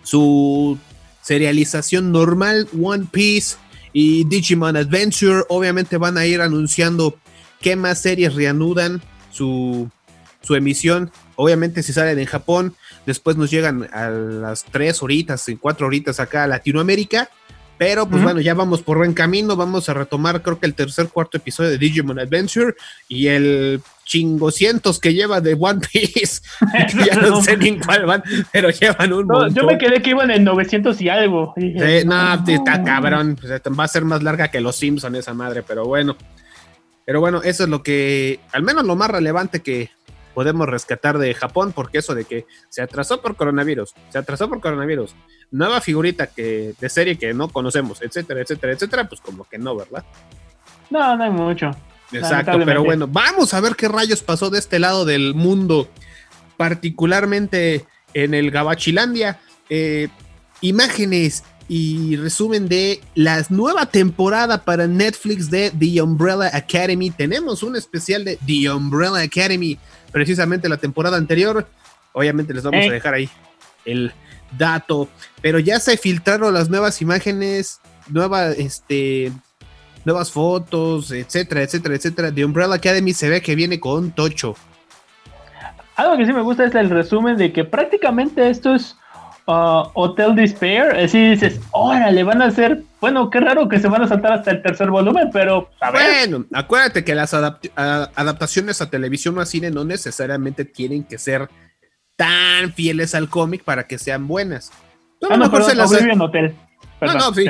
su 0.02 0.78
serialización 1.22 2.12
normal, 2.12 2.68
One 2.80 3.06
Piece 3.10 3.56
y 3.92 4.24
Digimon 4.24 4.76
Adventure, 4.76 5.44
obviamente 5.48 5.96
van 5.96 6.16
a 6.16 6.26
ir 6.26 6.40
anunciando 6.40 7.18
qué 7.60 7.76
más 7.76 8.00
series 8.00 8.34
reanudan 8.34 9.02
su, 9.30 9.90
su 10.42 10.54
emisión. 10.54 11.10
Obviamente 11.36 11.82
si 11.82 11.92
salen 11.92 12.18
en 12.18 12.26
Japón, 12.26 12.74
después 13.06 13.36
nos 13.36 13.50
llegan 13.50 13.88
a 13.92 14.08
las 14.10 14.64
3 14.64 15.02
horitas, 15.02 15.48
en 15.48 15.56
4 15.56 15.86
horitas 15.86 16.20
acá 16.20 16.44
a 16.44 16.46
Latinoamérica. 16.46 17.30
Pero 17.78 18.06
pues 18.06 18.22
bueno, 18.22 18.42
ya 18.42 18.52
vamos 18.52 18.82
por 18.82 18.98
buen 18.98 19.14
camino, 19.14 19.56
vamos 19.56 19.88
a 19.88 19.94
retomar 19.94 20.42
creo 20.42 20.60
que 20.60 20.66
el 20.66 20.74
tercer, 20.74 21.08
cuarto 21.08 21.38
episodio 21.38 21.70
de 21.70 21.78
Digimon 21.78 22.18
Adventure 22.18 22.74
y 23.08 23.28
el 23.28 23.80
chingocientos 24.10 24.98
que 24.98 25.14
lleva 25.14 25.40
de 25.40 25.56
One 25.58 25.80
Piece. 25.80 26.42
ya 27.06 27.14
no 27.14 27.40
sé 27.40 27.56
ni 27.56 27.78
cuál 27.78 28.06
van, 28.06 28.24
pero 28.52 28.70
llevan 28.70 29.12
un 29.12 29.26
No, 29.28 29.48
yo 29.48 29.64
me 29.64 29.78
quedé 29.78 30.02
que 30.02 30.10
iban 30.10 30.32
en 30.32 30.42
900 30.42 31.00
y 31.00 31.08
algo. 31.08 31.54
Y 31.56 31.72
dije, 31.72 32.00
Sí, 32.00 32.06
no, 32.06 32.44
sí, 32.44 32.54
está 32.54 32.82
cabrón. 32.82 33.36
pues, 33.40 33.52
va 33.52 33.84
a 33.84 33.88
ser 33.88 34.04
más 34.04 34.22
larga 34.22 34.48
que 34.48 34.60
los 34.60 34.74
Simpson 34.74 35.14
esa 35.14 35.32
madre, 35.32 35.62
pero 35.62 35.84
bueno. 35.84 36.16
Pero 37.06 37.20
bueno, 37.20 37.40
eso 37.44 37.64
es 37.64 37.68
lo 37.68 37.84
que, 37.84 38.40
al 38.52 38.62
menos 38.64 38.84
lo 38.84 38.96
más 38.96 39.10
relevante 39.10 39.60
que 39.60 39.90
podemos 40.34 40.68
rescatar 40.68 41.18
de 41.18 41.32
Japón, 41.34 41.72
porque 41.72 41.98
eso 41.98 42.14
de 42.14 42.24
que 42.24 42.46
se 42.68 42.82
atrasó 42.82 43.20
por 43.20 43.36
coronavirus, 43.36 43.94
se 44.08 44.18
atrasó 44.18 44.48
por 44.48 44.60
coronavirus, 44.60 45.14
nueva 45.52 45.80
figurita 45.80 46.26
que 46.26 46.74
de 46.80 46.88
serie 46.88 47.16
que 47.16 47.32
no 47.32 47.48
conocemos, 47.48 48.02
etcétera, 48.02 48.40
etcétera, 48.40 48.72
etcétera, 48.72 49.08
pues 49.08 49.20
como 49.20 49.44
que 49.44 49.58
no, 49.58 49.76
¿verdad? 49.76 50.04
No, 50.90 51.16
no 51.16 51.24
hay 51.24 51.30
mucho. 51.30 51.70
Exacto, 52.12 52.58
pero 52.64 52.82
bueno, 52.84 53.06
vamos 53.06 53.54
a 53.54 53.60
ver 53.60 53.76
qué 53.76 53.88
rayos 53.88 54.22
pasó 54.22 54.50
de 54.50 54.58
este 54.58 54.78
lado 54.78 55.04
del 55.04 55.34
mundo, 55.34 55.88
particularmente 56.56 57.84
en 58.14 58.34
el 58.34 58.50
Gabachilandia. 58.50 59.38
Eh, 59.68 60.08
imágenes 60.60 61.44
y 61.68 62.16
resumen 62.16 62.68
de 62.68 63.00
la 63.14 63.44
nueva 63.48 63.86
temporada 63.86 64.64
para 64.64 64.86
Netflix 64.86 65.50
de 65.50 65.70
The 65.70 66.02
Umbrella 66.02 66.50
Academy. 66.52 67.10
Tenemos 67.10 67.62
un 67.62 67.76
especial 67.76 68.24
de 68.24 68.38
The 68.44 68.70
Umbrella 68.70 69.20
Academy, 69.22 69.78
precisamente 70.12 70.68
la 70.68 70.76
temporada 70.76 71.16
anterior. 71.16 71.66
Obviamente 72.12 72.52
les 72.52 72.64
vamos 72.64 72.84
Eh. 72.84 72.88
a 72.88 72.92
dejar 72.92 73.14
ahí 73.14 73.30
el 73.84 74.12
dato, 74.58 75.08
pero 75.40 75.58
ya 75.60 75.78
se 75.78 75.96
filtraron 75.96 76.52
las 76.52 76.68
nuevas 76.68 77.00
imágenes, 77.00 77.78
nueva, 78.08 78.50
este, 78.50 79.32
nuevas 80.04 80.30
fotos, 80.32 81.10
etcétera, 81.12 81.62
etcétera, 81.62 81.94
etcétera. 81.94 82.32
The 82.34 82.44
Umbrella 82.44 82.74
Academy 82.74 83.12
se 83.12 83.28
ve 83.28 83.40
que 83.40 83.54
viene 83.54 83.78
con 83.80 84.10
Tocho. 84.12 84.54
Algo 85.96 86.16
que 86.16 86.26
sí 86.26 86.32
me 86.32 86.40
gusta 86.40 86.64
es 86.64 86.74
el 86.74 86.88
resumen 86.88 87.36
de 87.36 87.52
que 87.52 87.64
prácticamente 87.64 88.48
esto 88.48 88.74
es 88.74 88.96
ah, 89.46 89.90
Hotel 89.94 90.34
Despair. 90.34 90.96
Así 90.96 91.30
dices, 91.30 91.60
órale, 91.72 92.22
van 92.22 92.40
a 92.40 92.46
hacer. 92.46 92.82
Bueno, 93.00 93.28
qué 93.28 93.40
raro 93.40 93.68
que 93.68 93.78
se 93.78 93.88
van 93.88 94.02
a 94.02 94.08
saltar 94.08 94.32
hasta 94.32 94.50
el 94.50 94.62
tercer 94.62 94.90
volumen, 94.90 95.28
pero 95.32 95.68
a 95.80 95.90
ver. 95.90 96.02
Bueno, 96.28 96.46
acuérdate 96.54 97.04
que 97.04 97.14
las 97.14 97.34
a- 97.34 97.58
adaptaciones 98.14 98.80
a 98.80 98.88
televisión 98.90 99.36
o 99.36 99.40
a 99.42 99.46
cine 99.46 99.70
no 99.70 99.84
necesariamente 99.84 100.64
tienen 100.64 101.04
que 101.04 101.18
ser 101.18 101.48
tan 102.16 102.72
fieles 102.72 103.14
al 103.14 103.28
cómic 103.28 103.62
para 103.64 103.86
que 103.86 103.98
sean 103.98 104.26
buenas. 104.26 104.70
A 104.70 104.74
Ah, 105.34 105.36
no, 105.36 105.38
mejor 105.38 105.50
perdón, 105.52 105.70
se 105.70 105.76
las- 105.76 105.92
Oblivion 105.92 106.20
Hotel. 106.22 106.54
Perdón, 106.98 107.18
no, 107.18 107.28
no, 107.30 107.34
sí. 107.34 107.44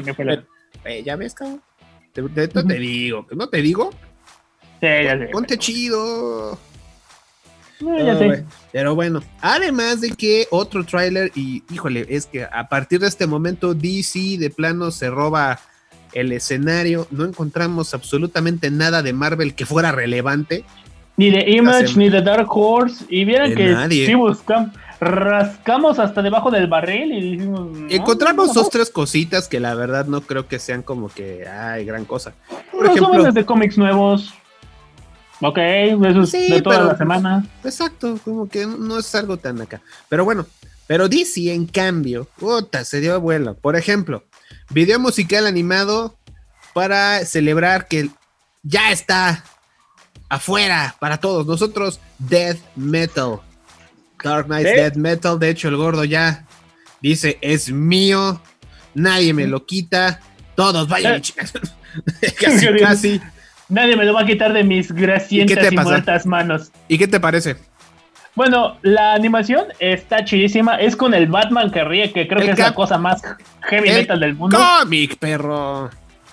eh, 0.84 1.02
ya 1.04 1.14
ves, 1.16 1.34
cabrón. 1.34 1.62
Te, 2.12 2.22
te- 2.22 2.48
te- 2.48 2.64
te 2.64 2.74
digo, 2.74 3.26
no 3.32 3.48
te 3.48 3.62
digo. 3.62 3.90
Sí, 4.80 4.86
ya 5.04 5.18
sé. 5.18 5.26
Ponte 5.32 5.58
chido. 5.58 6.58
No, 7.80 7.98
ya 7.98 8.18
sé. 8.18 8.44
Pero 8.72 8.94
bueno, 8.94 9.22
además 9.40 10.00
de 10.00 10.10
que 10.10 10.46
otro 10.50 10.84
tráiler 10.84 11.32
y 11.34 11.62
híjole, 11.72 12.06
es 12.08 12.26
que 12.26 12.44
a 12.44 12.68
partir 12.68 13.00
de 13.00 13.06
este 13.08 13.26
momento 13.26 13.74
DC 13.74 14.36
de 14.38 14.50
plano 14.50 14.90
se 14.90 15.08
roba 15.10 15.58
el 16.12 16.32
escenario, 16.32 17.06
no 17.10 17.24
encontramos 17.24 17.94
absolutamente 17.94 18.70
nada 18.70 19.02
de 19.02 19.12
Marvel 19.12 19.54
que 19.54 19.64
fuera 19.64 19.92
relevante. 19.92 20.64
Ni 21.16 21.30
de 21.30 21.50
Image, 21.50 21.96
ni 21.96 22.08
de 22.10 22.20
Dark 22.22 22.46
Horse. 22.50 23.04
Y 23.08 23.24
vieron 23.24 23.50
De 23.50 23.56
que 23.56 23.68
nadie. 23.70 24.06
sí 24.06 24.14
buscamos, 24.14 24.70
rascamos 25.00 25.98
hasta 25.98 26.20
debajo 26.22 26.50
del 26.50 26.66
barril 26.66 27.12
y 27.12 27.20
dijimos. 27.32 27.70
no, 27.70 27.88
Encontramos 27.88 28.48
no, 28.48 28.54
dos, 28.54 28.70
tres 28.70 28.90
cositas 28.90 29.48
que 29.48 29.58
la 29.58 29.74
verdad 29.74 30.06
no 30.06 30.20
creo 30.20 30.46
que 30.46 30.58
sean 30.58 30.82
como 30.82 31.08
que, 31.08 31.46
ay, 31.48 31.84
gran 31.84 32.04
cosa. 32.04 32.34
Por 32.70 32.86
ejemplo, 32.86 33.32
de 33.32 33.46
cómics 33.46 33.78
nuevos. 33.78 34.34
Ok, 35.40 35.56
eso 35.58 36.22
es 36.22 36.30
Sí, 36.30 36.50
de 36.50 36.60
toda 36.60 36.76
pero, 36.76 36.88
la 36.88 36.98
semana. 36.98 37.46
exacto, 37.64 38.18
como 38.24 38.46
que 38.46 38.66
no 38.66 38.98
es 38.98 39.14
algo 39.14 39.38
tan 39.38 39.58
acá. 39.62 39.80
Pero 40.10 40.26
bueno, 40.26 40.46
pero 40.86 41.08
DC 41.08 41.50
en 41.52 41.66
cambio, 41.66 42.26
puta, 42.36 42.84
se 42.84 43.00
dio 43.00 43.18
vuelo. 43.20 43.54
Por 43.54 43.76
ejemplo, 43.76 44.24
video 44.68 45.00
musical 45.00 45.46
animado 45.46 46.18
para 46.74 47.24
celebrar 47.24 47.88
que 47.88 48.10
ya 48.62 48.92
está 48.92 49.44
afuera 50.28 50.94
para 51.00 51.16
todos 51.18 51.46
nosotros, 51.46 52.00
Death 52.18 52.58
Metal. 52.76 53.40
Dark 54.22 54.46
Knight 54.46 54.66
¿Sí? 54.66 54.74
Death 54.74 54.96
Metal, 54.96 55.38
de 55.38 55.50
hecho 55.50 55.68
el 55.68 55.76
gordo 55.76 56.04
ya 56.04 56.44
dice, 57.00 57.38
es 57.40 57.70
mío, 57.70 58.40
nadie 58.94 59.32
me 59.32 59.46
lo 59.46 59.64
quita, 59.66 60.20
Todos, 60.54 60.88
vayan, 60.88 61.14
Eh. 61.14 61.20
chicas. 61.22 61.52
casi, 62.40 62.66
casi. 62.80 63.20
Nadie 63.68 63.96
me 63.96 64.04
lo 64.04 64.12
va 64.12 64.22
a 64.22 64.26
quitar 64.26 64.52
de 64.52 64.64
mis 64.64 64.90
¿Y 64.90 64.94
grasientas 64.94 65.72
y, 65.72 65.76
muertas 65.76 66.26
manos. 66.26 66.70
¿Y 66.88 66.98
qué 66.98 67.06
te 67.08 67.20
parece? 67.20 67.56
Bueno, 68.34 68.76
la 68.82 69.14
animación 69.14 69.66
está 69.78 70.24
chidísima. 70.24 70.76
Es 70.76 70.96
con 70.96 71.14
el 71.14 71.26
Batman 71.26 71.70
que 71.70 71.84
ríe, 71.84 72.12
que 72.12 72.26
creo 72.28 72.40
El 72.40 72.46
que 72.46 72.52
es 72.52 72.58
la 72.58 72.74
cosa 72.74 72.98
más 72.98 73.22
heavy 73.62 73.88
El 73.88 73.94
metal 73.96 74.20
del 74.20 74.34
mundo. 74.34 74.58
Cómic, 74.58 75.16
perro. 75.18 75.88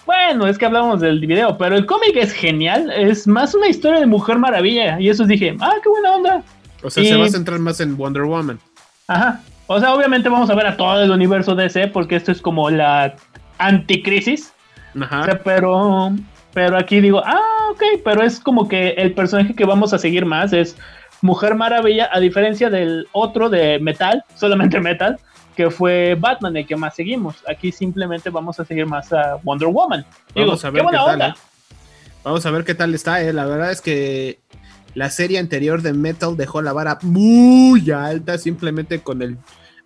Bueno, 0.05 0.47
es 0.47 0.57
que 0.57 0.65
hablamos 0.65 1.01
del 1.01 1.19
video, 1.19 1.57
pero 1.57 1.75
el 1.75 1.85
cómic 1.85 2.15
es 2.15 2.31
genial. 2.31 2.91
Es 2.91 3.27
más 3.27 3.53
una 3.53 3.67
historia 3.67 3.99
de 3.99 4.05
Mujer 4.05 4.37
Maravilla. 4.37 4.99
Y 4.99 5.09
eso 5.09 5.25
dije, 5.25 5.55
ah, 5.59 5.73
qué 5.83 5.89
buena 5.89 6.11
onda. 6.15 6.43
O 6.87 6.89
sea, 6.89 7.03
Y- 7.03 7.07
se 7.07 7.15
va 7.15 7.25
a 7.25 7.29
centrar 7.29 7.59
más 7.59 7.79
en 7.79 7.95
Wonder 7.97 8.23
Woman. 8.23 8.59
Ajá. 9.07 9.41
O 9.67 9.79
sea, 9.79 9.93
obviamente 9.93 10.29
vamos 10.29 10.49
a 10.49 10.55
ver 10.55 10.65
a 10.67 10.77
todo 10.77 11.03
el 11.03 11.11
universo 11.11 11.53
DC 11.55 11.87
porque 11.89 12.15
esto 12.15 12.31
es 12.31 12.41
como 12.41 12.69
la 12.69 13.15
anticrisis. 13.57 14.53
O 14.95 14.99
sea, 14.99 15.07
Ajá. 15.19 15.39
pero, 15.43 16.11
pero 16.53 16.77
aquí 16.77 17.01
digo, 17.01 17.21
ah, 17.25 17.41
ok, 17.71 17.83
pero 18.03 18.23
es 18.23 18.39
como 18.39 18.67
que 18.67 18.89
el 18.91 19.13
personaje 19.13 19.53
que 19.53 19.65
vamos 19.65 19.93
a 19.93 19.97
seguir 19.99 20.25
más 20.25 20.53
es 20.53 20.75
Mujer 21.21 21.55
Maravilla, 21.55 22.09
a 22.11 22.19
diferencia 22.19 22.69
del 22.69 23.07
otro 23.11 23.49
de 23.49 23.79
Metal, 23.79 24.23
solamente 24.35 24.79
Metal, 24.79 25.19
que 25.55 25.69
fue 25.69 26.15
Batman, 26.19 26.55
el 26.55 26.65
que 26.65 26.75
más 26.75 26.95
seguimos. 26.95 27.35
Aquí 27.49 27.71
simplemente 27.71 28.29
vamos 28.29 28.59
a 28.59 28.65
seguir 28.65 28.85
más 28.85 29.11
a 29.11 29.35
Wonder 29.43 29.67
Woman. 29.67 30.05
Digo, 30.33 30.47
Vamos 30.47 30.63
a 30.65 30.69
ver 30.69 30.79
qué 30.79 30.83
buena 30.83 30.99
qué 30.99 31.03
tal, 31.05 31.13
onda. 31.13 31.27
¿eh? 31.29 31.33
Vamos 32.23 32.45
a 32.45 32.51
ver 32.51 32.63
qué 32.63 32.75
tal 32.75 32.93
está, 32.93 33.21
eh. 33.21 33.33
La 33.33 33.45
verdad 33.45 33.71
es 33.71 33.81
que 33.81 34.39
la 34.95 35.09
serie 35.09 35.39
anterior 35.39 35.81
de 35.81 35.93
Metal 35.93 36.35
dejó 36.37 36.61
la 36.61 36.73
vara 36.73 36.97
muy 37.01 37.89
alta, 37.91 38.37
simplemente 38.37 38.99
con 39.01 39.21
el 39.21 39.37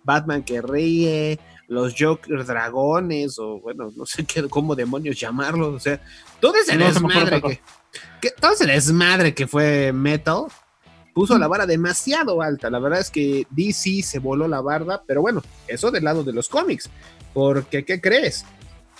Batman 0.04 0.42
que 0.42 0.62
ríe, 0.62 1.38
los 1.68 1.94
Joker 1.98 2.44
dragones, 2.44 3.38
o 3.38 3.60
bueno, 3.60 3.90
no 3.96 4.04
sé 4.06 4.24
qué, 4.24 4.48
cómo 4.48 4.74
demonios 4.74 5.18
llamarlos. 5.18 5.74
O 5.74 5.80
sea, 5.80 6.00
todo 6.40 6.54
ese 6.56 6.76
No 6.76 6.86
desmadre 6.86 7.40
que- 8.20 8.30
todo 8.40 8.52
ese 8.52 8.66
desmadre 8.66 9.34
que 9.34 9.46
fue 9.46 9.92
Metal 9.92 10.44
puso 11.14 11.38
la 11.38 11.46
vara 11.46 11.66
demasiado 11.66 12.40
alta. 12.40 12.70
La 12.70 12.78
verdad 12.78 13.00
es 13.00 13.10
que 13.10 13.46
DC 13.50 14.02
se 14.02 14.18
voló 14.18 14.48
la 14.48 14.60
barda, 14.62 15.02
pero 15.06 15.20
bueno, 15.20 15.42
eso 15.68 15.90
del 15.90 16.04
lado 16.04 16.24
de 16.24 16.32
los 16.32 16.48
cómics. 16.48 16.88
Porque, 17.34 17.84
¿qué 17.84 18.00
crees? 18.00 18.44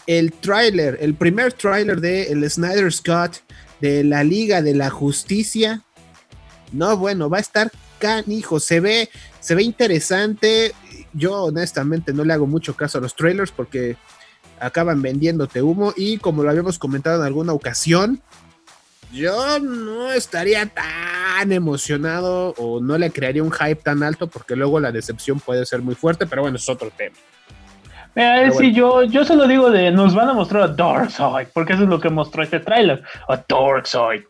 El 0.07 0.33
tráiler, 0.33 0.99
el 1.01 1.15
primer 1.15 1.53
tráiler 1.53 2.01
de 2.01 2.25
el 2.25 2.49
Snyder 2.51 2.93
Scott 2.93 3.37
de 3.81 4.05
la 4.05 4.25
Liga 4.25 4.61
de 4.63 4.75
la 4.75 4.91
Justicia. 4.91 5.83
No, 6.73 6.97
bueno, 6.97 7.29
va 7.29 7.39
a 7.39 7.41
estar 7.41 7.71
canijo, 7.99 8.59
se 8.59 8.81
ve, 8.81 9.11
se 9.41 9.55
ve 9.55 9.63
interesante. 9.63 10.73
Yo 11.13 11.45
honestamente 11.45 12.13
no 12.13 12.25
le 12.25 12.33
hago 12.33 12.47
mucho 12.47 12.75
caso 12.75 12.99
a 12.99 13.01
los 13.01 13.15
trailers 13.15 13.53
porque 13.53 13.97
acaban 14.59 15.03
vendiéndote 15.03 15.63
humo 15.63 15.93
y 15.97 16.19
como 16.19 16.43
lo 16.43 16.51
habíamos 16.51 16.79
comentado 16.79 17.21
en 17.21 17.27
alguna 17.27 17.53
ocasión, 17.53 18.21
yo 19.13 19.59
no 19.59 20.13
estaría 20.13 20.67
tan 20.67 21.53
emocionado 21.53 22.55
o 22.57 22.81
no 22.81 22.97
le 22.97 23.11
crearía 23.11 23.43
un 23.43 23.53
hype 23.53 23.83
tan 23.83 24.03
alto 24.03 24.29
porque 24.29 24.57
luego 24.57 24.81
la 24.81 24.91
decepción 24.91 25.39
puede 25.41 25.67
ser 25.67 25.83
muy 25.83 25.95
fuerte, 25.95 26.27
pero 26.27 26.43
bueno, 26.43 26.57
es 26.57 26.69
otro 26.69 26.91
tema. 26.97 27.17
Mira, 28.15 28.51
yo, 28.73 29.03
yo 29.05 29.25
solo 29.25 29.47
digo 29.47 29.71
de 29.71 29.91
nos 29.91 30.15
van 30.15 30.29
a 30.29 30.35
mostrar 30.35 30.63
a 30.63 30.69
Darkseid, 30.69 31.49
porque 31.53 31.73
eso 31.73 31.85
es 31.85 31.89
lo 31.89 32.01
que 32.01 32.11
mostró 32.11 32.43
este 32.43 32.61
tráiler, 32.61 33.03
a 33.29 33.37
Darkseid. 33.37 34.23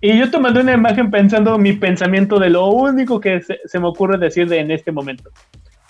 Y 0.00 0.18
yo 0.18 0.30
te 0.30 0.38
mandé 0.38 0.60
una 0.60 0.72
imagen 0.72 1.10
pensando 1.10 1.58
mi 1.58 1.74
pensamiento 1.74 2.38
de 2.38 2.48
lo 2.50 2.66
único 2.68 3.20
que 3.20 3.42
se, 3.42 3.60
se 3.64 3.78
me 3.78 3.86
ocurre 3.86 4.16
decir 4.18 4.48
de 4.48 4.58
en 4.58 4.70
este 4.70 4.92
momento. 4.92 5.30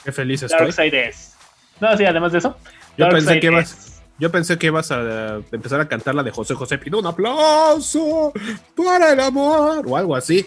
Qué 0.05 0.11
feliz 0.12 0.42
estoy. 0.42 0.59
Darkseid 0.59 0.94
es. 0.94 1.37
No, 1.81 1.96
sí, 1.96 2.05
además 2.05 2.33
de 2.33 2.38
eso. 2.38 2.57
Yo 2.96 3.09
pensé 3.09 3.38
que 3.40 3.46
ibas, 3.46 4.03
yo 4.18 4.31
pensé 4.33 4.59
que 4.59 4.66
ibas 4.66 4.90
a 4.90 5.38
empezar 5.53 5.81
a 5.81 5.88
cantar 5.88 6.14
la 6.14 6.23
de 6.23 6.31
José 6.31 6.55
José 6.55 6.77
pido 6.79 6.99
un 6.99 7.07
aplauso 7.07 8.33
para 8.75 9.12
el 9.12 9.20
amor 9.20 9.85
o 9.87 9.96
algo 9.96 10.16
así. 10.16 10.46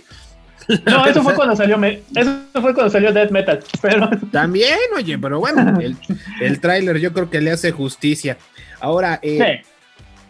No, 0.86 1.06
eso 1.06 1.24
fue 1.24 1.34
cuando 1.36 1.56
salió 1.56 1.78
me- 1.78 2.02
eso 2.16 2.38
fue 2.54 2.74
cuando 2.74 2.90
salió 2.90 3.12
Death 3.14 3.32
Metal. 3.32 3.60
Pero 3.82 4.10
También, 4.32 4.78
oye, 4.96 5.18
pero 5.18 5.40
bueno, 5.40 5.80
el, 5.80 5.96
el 6.42 6.60
tráiler 6.60 7.00
yo 7.00 7.14
creo 7.14 7.30
que 7.30 7.42
le 7.42 7.52
hace 7.52 7.72
justicia. 7.72 8.38
Ahora, 8.80 9.20
eh, 9.22 9.62
sí. 9.64 9.70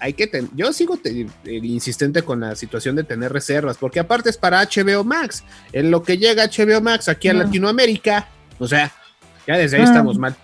Hay 0.03 0.13
que 0.13 0.27
ten- 0.27 0.49
yo 0.53 0.73
sigo 0.73 0.97
te- 0.97 1.21
eh, 1.21 1.27
insistente 1.45 2.23
con 2.23 2.41
la 2.41 2.55
situación 2.55 2.95
de 2.95 3.03
tener 3.05 3.31
reservas, 3.31 3.77
porque 3.77 3.99
aparte 4.01 4.29
es 4.29 4.37
para 4.37 4.59
HBO 4.61 5.03
Max. 5.03 5.43
En 5.71 5.91
lo 5.91 6.03
que 6.03 6.17
llega 6.17 6.43
HBO 6.43 6.81
Max 6.81 7.07
aquí 7.07 7.29
a. 7.29 7.33
Latinoamérica, 7.33 8.27
o 8.59 8.67
sea, 8.67 8.91
ya 9.47 9.57
desde 9.57 9.77
ahí 9.77 9.83
estamos 9.83 10.17
mal. 10.17 10.35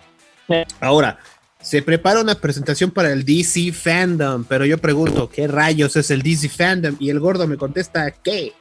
Ahora, 0.80 1.20
se 1.62 1.82
prepara 1.82 2.22
una 2.22 2.36
presentación 2.36 2.90
para 2.90 3.12
el 3.12 3.26
DC 3.26 3.74
Fandom, 3.74 4.46
pero 4.46 4.66
yo 4.66 4.78
pregunto, 4.78 5.30
¿qué 5.30 5.46
rayos 5.48 5.96
es 5.98 6.10
el 6.10 6.22
DC 6.22 6.48
Fandom? 6.48 6.96
Y 7.00 7.10
el 7.10 7.20
gordo 7.20 7.46
me 7.46 7.58
contesta, 7.58 8.10
¿qué? 8.12 8.54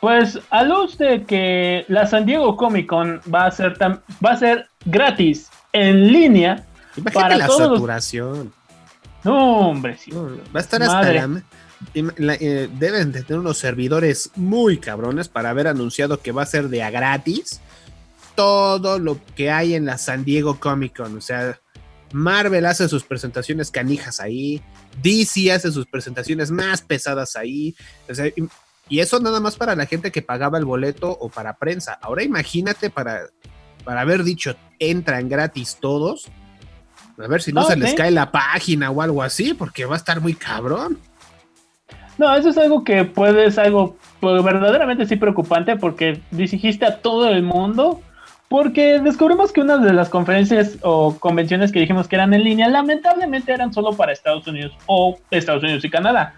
Pues 0.00 0.38
a 0.50 0.62
luz 0.62 0.96
de 0.98 1.24
que 1.24 1.84
la 1.88 2.06
San 2.06 2.26
Diego 2.26 2.56
Comic 2.56 2.86
Con 2.86 3.20
va 3.32 3.46
a 3.46 3.50
ser 3.50 3.76
va 3.82 4.30
a 4.30 4.36
ser 4.36 4.68
gratis 4.84 5.48
en 5.72 6.12
línea. 6.12 6.64
Imagínate 6.96 7.12
Para 7.12 7.36
la 7.36 7.46
todos 7.46 7.60
los- 7.62 7.70
saturación. 7.78 8.52
No, 9.24 9.70
hombre, 9.70 9.96
sí. 9.98 10.10
No, 10.10 10.28
va 10.54 10.60
a 10.60 10.60
estar 10.60 10.82
hasta 10.82 11.02
la- 12.16 12.34
eh, 12.40 12.68
deben 12.78 13.12
de 13.12 13.22
tener 13.22 13.40
unos 13.40 13.58
servidores 13.58 14.30
muy 14.36 14.78
cabrones 14.78 15.28
para 15.28 15.50
haber 15.50 15.66
anunciado 15.68 16.20
que 16.20 16.32
va 16.32 16.42
a 16.42 16.46
ser 16.46 16.68
de 16.68 16.82
a 16.82 16.90
gratis 16.90 17.60
todo 18.34 18.98
lo 18.98 19.18
que 19.36 19.50
hay 19.50 19.74
en 19.74 19.84
la 19.86 19.98
San 19.98 20.24
Diego 20.24 20.58
Comic 20.58 20.96
Con. 20.96 21.16
O 21.16 21.20
sea, 21.20 21.58
Marvel 22.12 22.66
hace 22.66 22.88
sus 22.88 23.04
presentaciones 23.04 23.70
canijas 23.70 24.20
ahí, 24.20 24.62
DC 25.02 25.52
hace 25.52 25.70
sus 25.72 25.86
presentaciones 25.86 26.50
más 26.50 26.80
pesadas 26.82 27.36
ahí. 27.36 27.74
O 28.08 28.14
sea, 28.14 28.26
y, 28.28 28.34
y 28.88 29.00
eso 29.00 29.20
nada 29.20 29.40
más 29.40 29.56
para 29.56 29.74
la 29.76 29.86
gente 29.86 30.10
que 30.12 30.22
pagaba 30.22 30.58
el 30.58 30.64
boleto 30.64 31.10
o 31.10 31.28
para 31.28 31.56
prensa. 31.56 31.98
Ahora 32.02 32.22
imagínate 32.22 32.90
para, 32.90 33.22
para 33.84 34.00
haber 34.02 34.24
dicho 34.24 34.54
entran 34.78 35.28
gratis 35.28 35.78
todos. 35.80 36.26
A 37.18 37.28
ver 37.28 37.42
si 37.42 37.52
no, 37.52 37.62
No, 37.62 37.66
se 37.66 37.76
les 37.76 37.94
cae 37.94 38.10
la 38.10 38.30
página 38.30 38.90
o 38.90 39.00
algo 39.00 39.22
así, 39.22 39.54
porque 39.54 39.84
va 39.84 39.94
a 39.94 39.98
estar 39.98 40.20
muy 40.20 40.34
cabrón. 40.34 40.98
No, 42.18 42.34
eso 42.34 42.48
es 42.48 42.58
algo 42.58 42.84
que 42.84 43.04
puede 43.04 43.50
ser 43.50 43.66
algo 43.66 43.96
pues, 44.20 44.42
verdaderamente 44.42 45.06
sí 45.06 45.16
preocupante 45.16 45.76
porque 45.76 46.20
dijiste 46.30 46.86
a 46.86 46.98
todo 46.98 47.28
el 47.28 47.42
mundo. 47.42 48.00
Porque 48.48 49.00
descubrimos 49.00 49.52
que 49.52 49.62
una 49.62 49.78
de 49.78 49.92
las 49.92 50.10
conferencias 50.10 50.76
o 50.82 51.16
convenciones 51.18 51.72
que 51.72 51.80
dijimos 51.80 52.06
que 52.06 52.16
eran 52.16 52.34
en 52.34 52.44
línea, 52.44 52.68
lamentablemente 52.68 53.52
eran 53.52 53.72
solo 53.72 53.94
para 53.94 54.12
Estados 54.12 54.46
Unidos 54.46 54.76
o 54.86 55.18
Estados 55.30 55.62
Unidos 55.62 55.84
y 55.84 55.90
Canadá. 55.90 56.34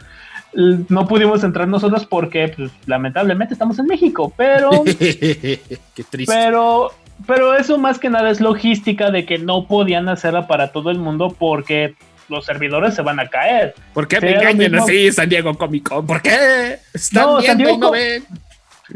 No 0.55 1.07
pudimos 1.07 1.45
entrar 1.45 1.69
nosotros 1.69 2.07
porque, 2.07 2.49
pues, 2.57 2.71
lamentablemente 2.87 3.53
estamos 3.53 3.79
en 3.79 3.87
México, 3.87 4.33
pero 4.37 4.71
Qué 4.99 6.05
triste. 6.09 6.33
Pero, 6.33 6.93
pero 7.27 7.55
eso 7.55 7.79
más 7.79 7.99
que 7.99 8.11
nada 8.11 8.31
es 8.31 8.41
logística 8.41 9.11
de 9.11 9.25
que 9.25 9.39
no 9.39 9.67
podían 9.67 10.09
hacerla 10.09 10.47
para 10.47 10.73
todo 10.73 10.91
el 10.91 10.99
mundo 10.99 11.35
porque 11.39 11.95
los 12.29 12.45
servidores 12.45 12.95
se 12.95 13.03
van 13.03 13.21
a 13.21 13.29
caer. 13.29 13.75
¿Por 13.95 14.09
qué 14.09 14.21
me 14.21 14.35
engañan 14.35 14.75
así, 14.75 15.11
San 15.13 15.29
Diego 15.29 15.55
Comic 15.55 15.89
Con? 15.89 16.07
¿Por 16.07 16.21
qué? 16.21 16.79
Están 16.93 17.25
No, 17.25 17.41
San 17.41 17.61
y 17.61 17.65
Diego 17.65 17.79
no 17.79 17.91
ven. 17.93 18.25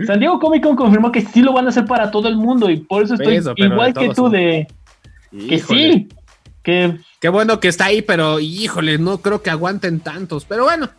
San 0.07 0.19
Diego 0.19 0.39
Comic 0.39 0.63
Con 0.63 0.77
confirmó 0.77 1.11
que 1.11 1.23
sí 1.23 1.43
lo 1.43 1.53
van 1.53 1.67
a 1.67 1.69
hacer 1.71 1.85
para 1.85 2.11
todo 2.11 2.29
el 2.29 2.37
mundo 2.37 2.71
y 2.71 2.79
por 2.79 3.03
eso 3.03 3.15
estoy 3.15 3.37
Eso, 3.37 3.55
igual 3.57 3.95
que 3.95 4.11
tú 4.11 4.29
de 4.29 4.67
que 5.31 5.59
sí, 5.59 6.09
que 6.63 6.99
Qué 7.21 7.29
bueno 7.29 7.61
que 7.61 7.69
está 7.69 7.87
ahí, 7.87 8.01
pero 8.01 8.41
híjole, 8.41 8.97
no 8.97 9.19
creo 9.19 9.43
que 9.43 9.51
aguanten 9.51 10.01
tantos. 10.01 10.47
Pero 10.47 10.65
bueno, 10.65 10.89
¿tú 10.89 10.95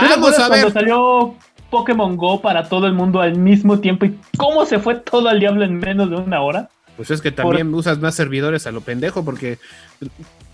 te 0.00 0.06
vamos 0.06 0.34
a 0.34 0.48
cuando 0.48 0.66
ver. 0.66 0.72
salió 0.72 1.36
Pokémon 1.72 2.16
Go 2.16 2.40
para 2.42 2.68
todo 2.68 2.86
el 2.86 2.92
mundo 2.92 3.20
al 3.20 3.36
mismo 3.36 3.80
tiempo 3.80 4.04
y 4.04 4.16
cómo 4.36 4.64
se 4.66 4.78
fue 4.78 4.94
todo 4.96 5.28
al 5.28 5.40
diablo 5.40 5.64
en 5.64 5.78
menos 5.78 6.08
de 6.10 6.16
una 6.16 6.40
hora. 6.42 6.68
Pues 6.96 7.10
es 7.10 7.22
que 7.22 7.32
también 7.32 7.72
usas 7.74 7.98
más 7.98 8.14
servidores 8.14 8.66
a 8.66 8.70
lo 8.72 8.82
pendejo 8.82 9.24
porque 9.24 9.58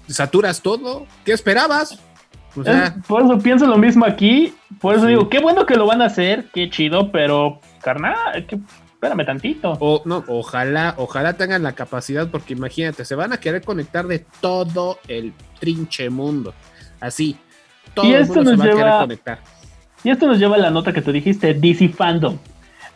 saturas 0.09 0.63
todo. 0.63 1.07
¿Qué 1.25 1.33
esperabas? 1.33 1.99
O 2.57 2.63
sea, 2.65 2.97
por 3.07 3.23
eso 3.23 3.39
pienso 3.39 3.67
lo 3.67 3.77
mismo 3.77 4.05
aquí. 4.07 4.55
Por 4.81 4.95
eso 4.95 5.03
Sí. 5.05 5.09
digo, 5.11 5.29
qué 5.29 5.41
bueno 5.41 5.67
que 5.67 5.75
lo 5.77 5.87
van 5.87 6.01
a 6.03 6.07
hacer, 6.07 6.47
qué 6.55 6.71
chido, 6.71 7.11
pero 7.13 7.61
carnal, 7.83 8.47
que, 8.47 8.59
espérame 8.95 9.25
tantito. 9.27 9.77
o 9.81 10.03
no, 10.05 10.25
ojalá, 10.29 10.95
ojalá 10.97 11.35
tengan 11.35 11.63
la 11.63 11.73
capacidad, 11.75 12.29
porque 12.31 12.55
imagínate, 12.55 13.05
se 13.05 13.15
van 13.15 13.33
a 13.33 13.39
querer 13.39 13.63
conectar 13.63 14.07
de 14.07 14.25
todo 14.41 14.99
el 15.09 15.33
trinche 15.61 16.09
mundo. 16.11 16.55
Así. 17.01 17.37
Todo 17.95 18.07
Y 18.07 18.13
el 18.15 18.27
mundo 18.27 18.51
se 18.51 18.57
va 18.57 18.65
a 18.65 18.67
querer 18.69 18.77
lleva- 18.85 19.01
conectar. 19.01 19.39
Y 20.05 20.11
esto 20.11 20.27
nos 20.27 20.39
lleva 20.39 20.57
a 20.57 20.59
la 20.61 20.71
nota 20.71 20.93
que 20.93 21.03
tú 21.03 21.13
dijiste, 21.13 21.55
DC 21.55 21.89
Fandom. 21.91 22.37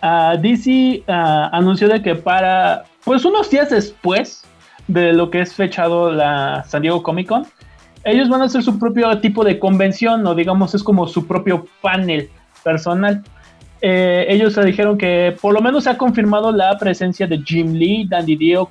Ah, 0.00 0.36
DC 0.40 1.04
ah, 1.08 1.48
anunció 1.52 1.88
de 1.88 2.02
que 2.02 2.14
para, 2.14 2.84
pues 3.04 3.24
unos 3.24 3.50
días 3.50 3.70
después 3.70 4.44
de 4.88 5.12
lo 5.12 5.30
que 5.30 5.40
es 5.40 5.54
fechado 5.54 6.10
la 6.12 6.64
San 6.66 6.82
Diego 6.82 7.02
Comic 7.02 7.28
Con, 7.28 7.46
ellos 8.04 8.28
van 8.28 8.42
a 8.42 8.46
hacer 8.46 8.62
su 8.62 8.78
propio 8.78 9.16
tipo 9.20 9.44
de 9.44 9.58
convención, 9.58 10.26
o 10.26 10.34
digamos 10.34 10.74
es 10.74 10.82
como 10.82 11.06
su 11.06 11.26
propio 11.26 11.66
panel 11.80 12.28
personal. 12.64 13.22
Eh, 13.80 14.26
ellos 14.28 14.56
dijeron 14.64 14.96
que 14.96 15.36
por 15.40 15.54
lo 15.54 15.60
menos 15.60 15.84
se 15.84 15.90
ha 15.90 15.98
confirmado 15.98 16.52
la 16.52 16.76
presencia 16.78 17.26
de 17.26 17.38
Jim 17.42 17.72
Lee, 17.72 18.06
Dandy 18.08 18.36
Dio, 18.36 18.68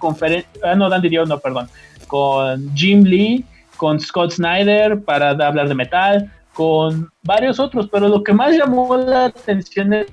ah, 0.64 0.76
no, 0.76 0.90
Dandy 0.90 1.10
Dio, 1.10 1.26
no, 1.26 1.38
perdón, 1.38 1.68
con 2.08 2.74
Jim 2.76 3.04
Lee, 3.04 3.46
con 3.78 4.00
Scott 4.00 4.32
Snyder 4.32 5.02
para 5.02 5.30
hablar 5.32 5.68
de 5.68 5.76
metal, 5.76 6.32
con 6.54 7.10
varios 7.24 7.60
otros, 7.60 7.88
pero 7.92 8.08
lo 8.08 8.24
que 8.24 8.34
más 8.34 8.56
llamó 8.56 8.96
la 8.98 9.26
atención 9.26 9.94
es 9.94 10.08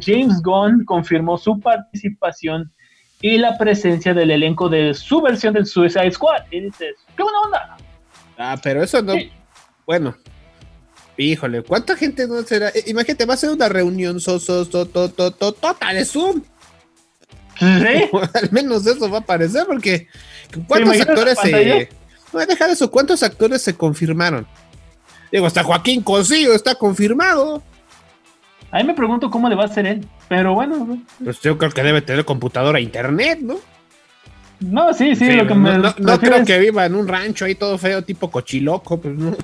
James 0.00 0.42
Gunn 0.42 0.84
confirmó 0.84 1.38
su 1.38 1.58
participación 1.60 2.72
y 3.20 3.38
la 3.38 3.56
presencia 3.56 4.12
del 4.12 4.30
elenco 4.30 4.68
de 4.68 4.92
su 4.92 5.22
versión 5.22 5.54
del 5.54 5.66
Suicide 5.66 6.10
Squad. 6.10 6.42
Y 6.50 6.60
dices, 6.60 6.94
¡qué 7.16 7.22
buena 7.22 7.38
onda! 7.40 7.76
Ah, 8.36 8.56
pero 8.62 8.82
eso 8.82 9.00
no. 9.02 9.14
Sí. 9.14 9.30
Bueno. 9.86 10.14
Híjole, 11.16 11.62
¿cuánta 11.62 11.96
gente 11.96 12.26
no 12.26 12.42
será? 12.42 12.70
Eh, 12.70 12.84
Imagínate, 12.86 13.24
va 13.24 13.34
a 13.34 13.36
ser 13.36 13.50
una 13.50 13.68
reunión 13.68 14.20
so, 14.20 14.40
so, 14.40 14.64
so, 14.64 14.84
to, 14.86 15.08
to, 15.08 15.30
to, 15.30 15.52
tota 15.52 15.92
de 15.92 16.04
Zoom. 16.04 16.42
Sí, 17.56 17.64
Al 18.34 18.50
menos 18.50 18.84
eso 18.84 19.08
va 19.08 19.18
a 19.18 19.24
parecer, 19.24 19.64
porque 19.66 20.08
¿Te 20.50 20.60
¿cuántos 20.66 21.00
actores 21.00 21.38
se. 21.38 21.88
No, 22.32 22.44
dejar 22.44 22.70
eso, 22.70 22.90
¿cuántos 22.90 23.22
actores 23.22 23.62
se 23.62 23.76
confirmaron? 23.76 24.44
Digo, 25.34 25.46
hasta 25.46 25.64
Joaquín 25.64 26.00
Cosillo 26.00 26.54
está 26.54 26.76
confirmado. 26.76 27.60
Ahí 28.70 28.84
me 28.84 28.94
pregunto 28.94 29.28
cómo 29.32 29.48
le 29.48 29.56
va 29.56 29.62
a 29.64 29.66
hacer 29.66 29.84
él, 29.84 30.06
pero 30.28 30.54
bueno, 30.54 30.96
Pues 31.24 31.40
yo 31.40 31.58
creo 31.58 31.72
que 31.72 31.82
debe 31.82 32.02
tener 32.02 32.24
computadora 32.24 32.78
e 32.78 32.82
internet, 32.82 33.40
¿no? 33.42 33.56
no, 34.60 34.94
sí, 34.94 35.16
sí, 35.16 35.26
Sí, 35.26 35.32
lo 35.32 35.44
que 35.48 35.54
no, 35.54 35.60
me 35.60 35.78
no- 35.78 35.94
no 35.98 36.20
creo 36.20 36.36
es- 36.36 36.46
que 36.46 36.56
viva 36.60 36.86
en 36.86 36.94
un 36.94 37.08
rancho 37.08 37.46
ahí 37.46 37.56
todo 37.56 37.76
feo, 37.78 38.02
tipo 38.02 38.30
cochiloco, 38.30 39.00
pues 39.00 39.12
no. 39.16 39.36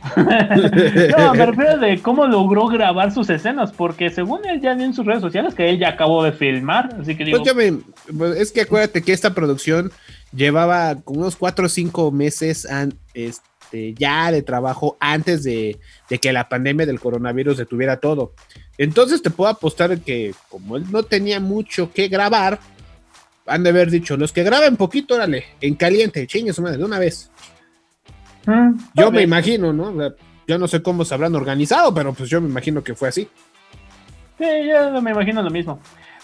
no, 0.16 1.34
me 1.34 1.44
refiero 1.46 1.76
de 1.76 2.00
cómo 2.00 2.26
logró 2.26 2.66
grabar 2.68 3.12
sus 3.12 3.28
escenas, 3.28 3.70
porque 3.72 4.08
según 4.08 4.46
él 4.46 4.62
ya 4.62 4.72
vi 4.72 4.84
en 4.84 4.94
sus 4.94 5.04
redes 5.04 5.20
sociales 5.20 5.54
que 5.54 5.68
él 5.68 5.78
ya 5.78 5.90
acabó 5.90 6.24
de 6.24 6.32
filmar, 6.32 6.96
así 7.02 7.14
que 7.16 7.24
digo, 7.26 7.42
Pues 7.42 7.54
me- 7.54 7.80
pues 8.16 8.36
es 8.40 8.50
que 8.50 8.62
acuérdate 8.62 9.02
que 9.02 9.12
esta 9.12 9.34
producción 9.34 9.92
llevaba 10.32 10.96
unos 11.04 11.36
cuatro 11.36 11.66
o 11.66 11.68
cinco 11.68 12.10
meses 12.12 12.64
an- 12.64 12.94
este, 13.68 13.92
ya 13.94 14.32
de 14.32 14.40
trabajo 14.42 14.96
antes 14.98 15.42
de, 15.44 15.78
de 16.08 16.18
que 16.18 16.32
la 16.32 16.48
pandemia 16.48 16.86
del 16.86 16.98
coronavirus 16.98 17.58
detuviera 17.58 17.98
todo. 17.98 18.32
Entonces 18.78 19.20
te 19.20 19.28
puedo 19.28 19.50
apostar 19.50 19.98
que 20.00 20.34
como 20.48 20.78
él 20.78 20.84
no 20.90 21.02
tenía 21.02 21.38
mucho 21.38 21.92
que 21.92 22.08
grabar, 22.08 22.58
han 23.46 23.62
de 23.62 23.70
haber 23.70 23.90
dicho, 23.90 24.16
los 24.16 24.32
que 24.32 24.42
graben 24.42 24.76
poquito, 24.76 25.16
órale, 25.16 25.44
en 25.60 25.74
caliente, 25.74 26.26
chingue 26.26 26.54
su 26.54 26.62
madre, 26.62 26.78
de 26.78 26.84
una 26.84 26.98
vez. 26.98 27.30
mm, 28.46 28.78
Yo 28.94 29.10
me 29.10 29.22
imagino, 29.22 29.72
¿no? 29.72 29.92
Yo 30.46 30.58
no 30.58 30.66
sé 30.66 30.80
cómo 30.80 31.04
se 31.04 31.12
habrán 31.12 31.34
organizado, 31.34 31.92
pero 31.92 32.14
pues 32.14 32.30
yo 32.30 32.40
me 32.40 32.48
imagino 32.48 32.82
que 32.82 32.94
fue 32.94 33.08
así. 33.08 33.28
Sí, 34.38 34.46
yo 34.66 35.02
me 35.02 35.10
imagino 35.10 35.42
lo 35.42 35.50
mismo. 35.50 35.78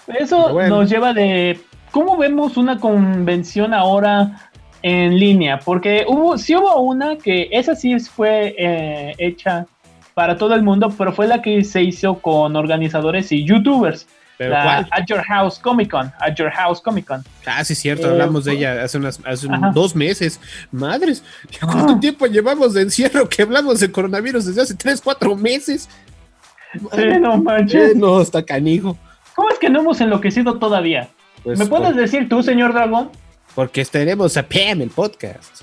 Eso 0.06 0.50
bueno. 0.50 0.78
nos 0.80 0.90
lleva 0.90 1.12
de 1.12 1.60
cómo 1.90 2.16
vemos 2.16 2.56
una 2.56 2.78
convención 2.80 3.74
ahora 3.74 4.50
en 4.86 5.18
línea, 5.18 5.58
porque 5.64 6.04
hubo, 6.06 6.36
sí 6.36 6.54
hubo 6.54 6.78
una 6.82 7.16
que 7.16 7.48
esa 7.52 7.74
sí 7.74 7.98
fue 8.00 8.54
eh, 8.58 9.14
hecha 9.16 9.64
para 10.12 10.36
todo 10.36 10.54
el 10.54 10.62
mundo, 10.62 10.92
pero 10.98 11.10
fue 11.14 11.26
la 11.26 11.40
que 11.40 11.64
se 11.64 11.82
hizo 11.82 12.16
con 12.20 12.54
organizadores 12.54 13.32
y 13.32 13.44
youtubers. 13.44 14.06
Pero 14.36 14.50
la 14.50 14.62
¿cuál? 14.64 14.88
At 14.90 15.06
Your 15.06 15.22
House 15.22 15.58
Comic 15.58 15.90
Con, 15.90 16.12
At 16.20 16.34
Your 16.36 16.50
House 16.50 16.82
Comic 16.82 17.06
Con. 17.06 17.22
Ah, 17.46 17.64
sí, 17.64 17.74
cierto, 17.74 18.08
Eh, 18.08 18.10
hablamos 18.10 18.44
de 18.44 18.50
pues- 18.50 18.58
ella 18.58 18.82
hace, 18.84 18.98
unas, 18.98 19.20
hace 19.24 19.46
un- 19.46 19.72
dos 19.72 19.96
meses. 19.96 20.38
Madres, 20.70 21.24
¿cuánto 21.60 21.94
Ah. 21.94 22.00
tiempo 22.00 22.26
llevamos 22.26 22.74
de 22.74 22.82
encierro 22.82 23.26
que 23.26 23.40
hablamos 23.42 23.80
de 23.80 23.90
coronavirus 23.90 24.44
desde 24.44 24.60
hace 24.62 24.74
tres, 24.74 25.00
cuatro 25.00 25.34
meses? 25.34 25.88
Sí, 26.74 26.78
no 27.20 27.34
Eh, 27.34 27.38
manches. 27.38 27.96
no, 27.96 28.20
está 28.20 28.42
canijo. 28.44 28.98
¿Cómo 29.34 29.48
es 29.48 29.58
que 29.58 29.70
no 29.70 29.80
hemos 29.80 29.98
enloquecido 30.02 30.58
todavía? 30.58 31.08
Pues, 31.42 31.58
¿Me 31.58 31.64
puedes 31.66 31.96
decir 31.96 32.28
tú, 32.28 32.42
señor 32.42 32.74
Dragón? 32.74 33.10
Porque 33.54 33.84
tenemos 33.84 34.36
a 34.36 34.46
Pam, 34.46 34.82
el 34.82 34.90
podcast. 34.90 35.62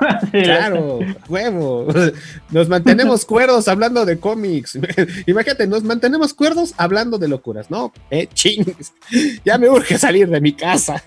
Claro, 0.32 1.00
huevo. 1.28 1.86
Nos 2.50 2.68
mantenemos 2.68 3.24
cuerdos 3.24 3.68
hablando 3.68 4.04
de 4.04 4.18
cómics. 4.18 4.78
Imagínate, 5.26 5.66
nos 5.66 5.84
mantenemos 5.84 6.34
cuerdos 6.34 6.74
hablando 6.76 7.18
de 7.18 7.28
locuras, 7.28 7.70
¿no? 7.70 7.92
Eh, 8.10 8.26
chings. 8.32 8.92
Ya 9.44 9.58
me 9.58 9.68
urge 9.68 9.98
salir 9.98 10.28
de 10.28 10.40
mi 10.40 10.54
casa. 10.54 11.02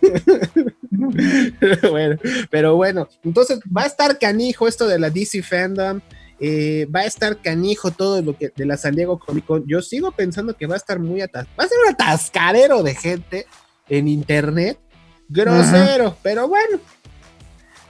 bueno, 1.91 2.17
pero 2.49 2.75
bueno, 2.75 3.07
entonces 3.23 3.59
va 3.75 3.83
a 3.83 3.87
estar 3.87 4.17
canijo 4.19 4.67
esto 4.67 4.87
de 4.87 4.99
la 4.99 5.09
DC 5.09 5.41
Fandom. 5.43 5.99
eh, 6.39 6.87
va 6.93 7.01
a 7.01 7.05
estar 7.05 7.41
canijo 7.41 7.91
todo 7.91 8.21
lo 8.21 8.37
que 8.37 8.51
de 8.55 8.65
la 8.65 8.77
San 8.77 8.95
Diego 8.95 9.19
Comic 9.19 9.45
Con. 9.45 9.67
Yo 9.67 9.81
sigo 9.81 10.11
pensando 10.11 10.55
que 10.55 10.67
va 10.67 10.75
a 10.75 10.77
estar 10.77 10.99
muy 10.99 11.21
atas 11.21 11.47
Va 11.59 11.63
a 11.63 11.67
ser 11.67 11.77
un 11.85 11.93
atascadero 11.93 12.83
de 12.83 12.95
gente 12.95 13.45
en 13.89 14.07
internet. 14.07 14.79
Grosero, 15.27 16.17
pero 16.21 16.47
bueno. 16.47 16.79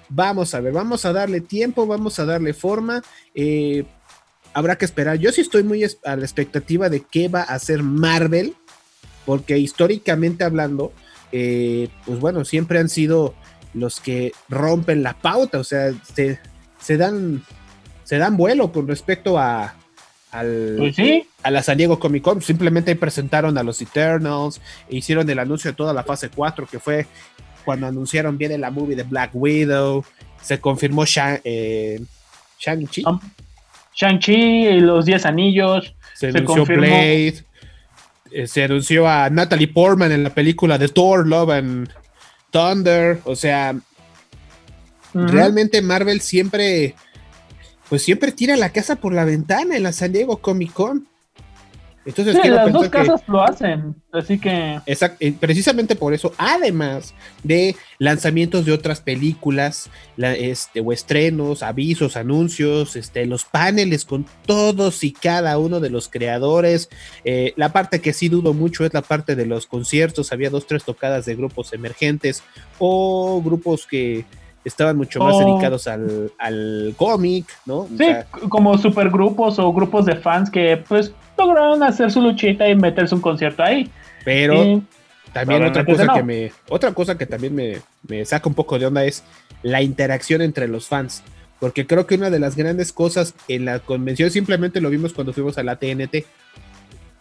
Vamos 0.08 0.54
a 0.54 0.60
ver, 0.60 0.72
vamos 0.72 1.04
a 1.06 1.14
darle 1.14 1.42
tiempo, 1.42 1.88
vamos 1.88 2.20
a 2.20 2.26
darle 2.26 2.54
forma. 2.54 3.02
eh, 3.34 3.86
habrá 4.54 4.78
que 4.78 4.86
esperar. 4.86 5.18
Yo 5.18 5.32
sí 5.32 5.42
estoy 5.42 5.64
muy 5.64 5.84
a 5.84 6.16
la 6.16 6.24
expectativa 6.24 6.90
de 6.90 7.02
qué 7.02 7.28
va 7.28 7.42
a 7.42 7.56
hacer 7.56 7.84
Marvel, 7.84 8.56
porque 9.26 9.58
históricamente 9.58 10.44
hablando, 10.46 10.94
eh, 11.32 11.90
pues 12.06 12.20
bueno, 12.20 12.46
siempre 12.46 12.80
han 12.80 12.88
sido 12.88 13.36
los 13.74 14.00
que 14.00 14.32
rompen 14.48 15.04
la 15.04 15.20
pauta, 15.20 15.60
o 15.60 15.64
sea, 15.66 15.94
se, 16.14 16.40
se 16.80 16.96
dan, 16.96 17.44
se 18.06 18.18
dan 18.18 18.38
vuelo 18.38 18.72
con 18.72 18.88
respecto 18.88 19.38
a, 19.38 19.76
al, 20.40 20.76
Pues 20.78 20.96
sí. 20.96 21.28
a 21.44 21.52
la 21.52 21.62
San 21.64 21.78
Diego 21.78 22.00
Comic 22.00 22.24
Con. 22.24 22.42
Simplemente 22.42 22.96
presentaron 22.96 23.58
a 23.58 23.64
los 23.64 23.82
Eternals, 23.82 24.62
e 24.90 24.98
hicieron 24.98 25.30
el 25.30 25.40
anuncio 25.40 25.72
de 25.72 25.76
toda 25.76 25.94
la 25.94 26.04
fase 26.04 26.30
4, 26.30 26.68
que 26.68 26.80
fue 26.80 27.06
cuando 27.64 27.88
anunciaron 27.88 28.38
viene 28.38 28.58
la 28.58 28.70
movie 28.72 28.96
de 28.96 29.04
Black 29.04 29.32
Widow. 29.34 30.04
Se 30.42 30.60
confirmó 30.60 31.06
Shang, 31.06 31.40
eh, 31.44 32.00
Shang-Chi. 32.60 33.04
Um, 33.06 33.20
Shang-Chi 33.96 34.34
y 34.68 34.80
los 34.80 35.06
10 35.06 35.26
anillos. 35.26 35.96
se 36.14 36.32
se 36.32 36.38
anunció 36.38 36.56
confirmó. 36.58 36.86
Blade. 36.86 37.44
eh, 38.32 38.48
se 38.48 38.64
anunció 38.64 39.08
a 39.08 39.30
Natalie 39.30 39.68
Portman 39.70 40.12
en 40.12 40.24
la 40.24 40.30
película 40.30 40.78
de 40.78 40.90
Thor, 40.90 41.26
Love 41.28 41.50
and 41.52 41.90
Thunder. 42.52 43.20
O 43.26 43.36
sea, 43.36 43.74
Ujú. 45.14 45.28
realmente 45.28 45.82
Marvel 45.82 46.20
siempre, 46.22 46.96
pues 47.90 48.04
siempre 48.04 48.32
tira 48.32 48.56
la 48.56 48.70
casa 48.70 48.96
por 48.96 49.14
la 49.14 49.26
ventana 49.26 49.76
en 49.78 49.84
la 49.84 49.92
San 49.94 50.12
Diego 50.14 50.38
Comic 50.38 50.74
Con. 50.74 51.08
Entonces, 52.08 52.38
Sí, 52.40 52.50
las 52.50 52.72
dos 52.72 52.84
que- 52.84 52.90
casas 52.92 53.24
lo 53.26 53.42
hacen, 53.44 53.96
así 54.12 54.38
que 54.38 54.80
Exact- 54.86 55.16
eh, 55.20 55.34
precisamente 55.40 55.96
por 55.96 56.14
eso, 56.14 56.34
además 56.38 57.16
de 57.42 57.76
lanzamientos 57.98 58.64
de 58.64 58.74
otras 58.74 59.02
películas, 59.02 59.90
la- 60.16 60.36
este, 60.36 60.82
o 60.82 60.92
estrenos, 60.94 61.64
avisos, 61.64 62.16
anuncios, 62.16 62.96
este, 62.96 63.26
los 63.26 63.44
paneles 63.46 64.06
con 64.06 64.28
todos 64.46 65.04
y 65.04 65.14
cada 65.14 65.58
uno 65.58 65.80
de 65.80 65.90
los 65.90 66.08
creadores. 66.08 66.90
Eh, 67.24 67.54
la 67.56 67.74
parte 67.74 68.02
que 68.02 68.14
sí 68.14 68.30
dudo 68.30 68.54
mucho 68.54 68.86
es 68.86 68.94
la 68.94 69.02
parte 69.02 69.36
de 69.36 69.48
los 69.48 69.66
conciertos. 69.66 70.32
Había 70.32 70.52
dos, 70.52 70.68
tres 70.68 70.84
tocadas 70.84 71.26
de 71.26 71.34
grupos 71.36 71.74
emergentes 71.74 72.44
o 72.78 73.42
grupos 73.44 73.88
que 73.88 74.26
estaban 74.66 74.98
mucho 74.98 75.20
más 75.20 75.36
Oh. 75.36 75.40
dedicados 75.52 75.88
al, 75.88 76.32
al 76.38 76.94
cómic, 76.98 77.46
¿no? 77.66 77.78
O 77.82 77.88
sí, 77.90 77.98
sea, 77.98 78.26
como 78.50 78.78
supergrupos 78.78 79.58
o 79.60 79.72
grupos 79.72 80.06
de 80.06 80.16
fans 80.18 80.50
que 80.50 80.84
pues 80.88 81.14
lograron 81.38 81.82
hacer 81.84 82.12
su 82.12 82.22
luchita 82.22 82.68
y 82.68 82.76
meterse 82.76 83.16
un 83.16 83.22
concierto 83.22 83.64
ahí. 83.64 83.90
pero 84.26 84.82
También 85.32 85.64
otra 85.66 85.86
cosa 85.86 86.06
no. 86.06 86.14
que 86.16 86.24
me, 86.24 86.52
otra 86.70 86.94
cosa 86.94 87.18
que 87.18 87.26
también 87.26 87.54
me, 87.56 87.78
me 88.08 88.26
saca 88.26 88.50
un 88.50 88.56
poco 88.56 88.78
de 88.80 88.86
onda 88.88 89.04
es 89.06 89.24
la 89.64 89.82
interacción 89.82 90.42
entre 90.42 90.68
los 90.68 90.88
fans. 90.88 91.24
Porque 91.60 91.88
creo 91.88 92.06
que 92.06 92.16
una 92.16 92.30
de 92.30 92.40
las 92.40 92.56
grandes 92.58 92.92
cosas 92.92 93.34
en 93.48 93.64
la 93.66 93.80
convención, 93.80 94.30
simplemente 94.30 94.82
lo 94.82 94.90
vimos 94.90 95.14
cuando 95.14 95.32
fuimos 95.32 95.58
a 95.58 95.64
la 95.64 95.78
TNT. 95.78 96.26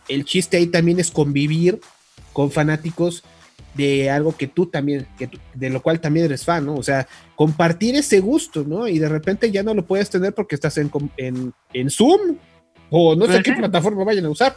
El 0.09 0.25
chiste 0.25 0.57
ahí 0.57 0.67
también 0.67 0.99
es 1.01 1.11
convivir 1.11 1.81
con 2.33 2.51
fanáticos 2.51 3.23
de 3.75 4.11
algo 4.11 4.37
que 4.37 4.47
tú 4.47 4.67
también, 4.67 5.07
que 5.19 5.27
tú- 5.27 5.39
de 5.55 5.71
lo 5.71 5.83
cual 5.83 6.01
también 6.01 6.27
eres 6.27 6.45
fan, 6.45 6.65
¿no? 6.67 6.75
O 6.75 6.83
sea, 6.83 7.07
compartir 7.35 7.97
ese 7.97 8.21
gusto, 8.21 8.65
¿no? 8.65 8.87
Y 8.87 8.99
de 8.99 9.09
repente 9.09 9.51
ya 9.51 9.63
no 9.63 9.75
lo 9.75 9.85
puedes 9.85 10.09
tener 10.11 10.33
porque 10.35 10.55
estás 10.55 10.79
en, 10.79 10.91
en, 11.17 11.53
en 11.73 11.91
Zoom 11.91 12.37
o 12.91 13.17
no 13.17 13.27
sé 13.27 13.43
qué 13.43 13.53
plataforma 13.53 14.05
vayan 14.05 14.27
a 14.27 14.31
usar. 14.31 14.57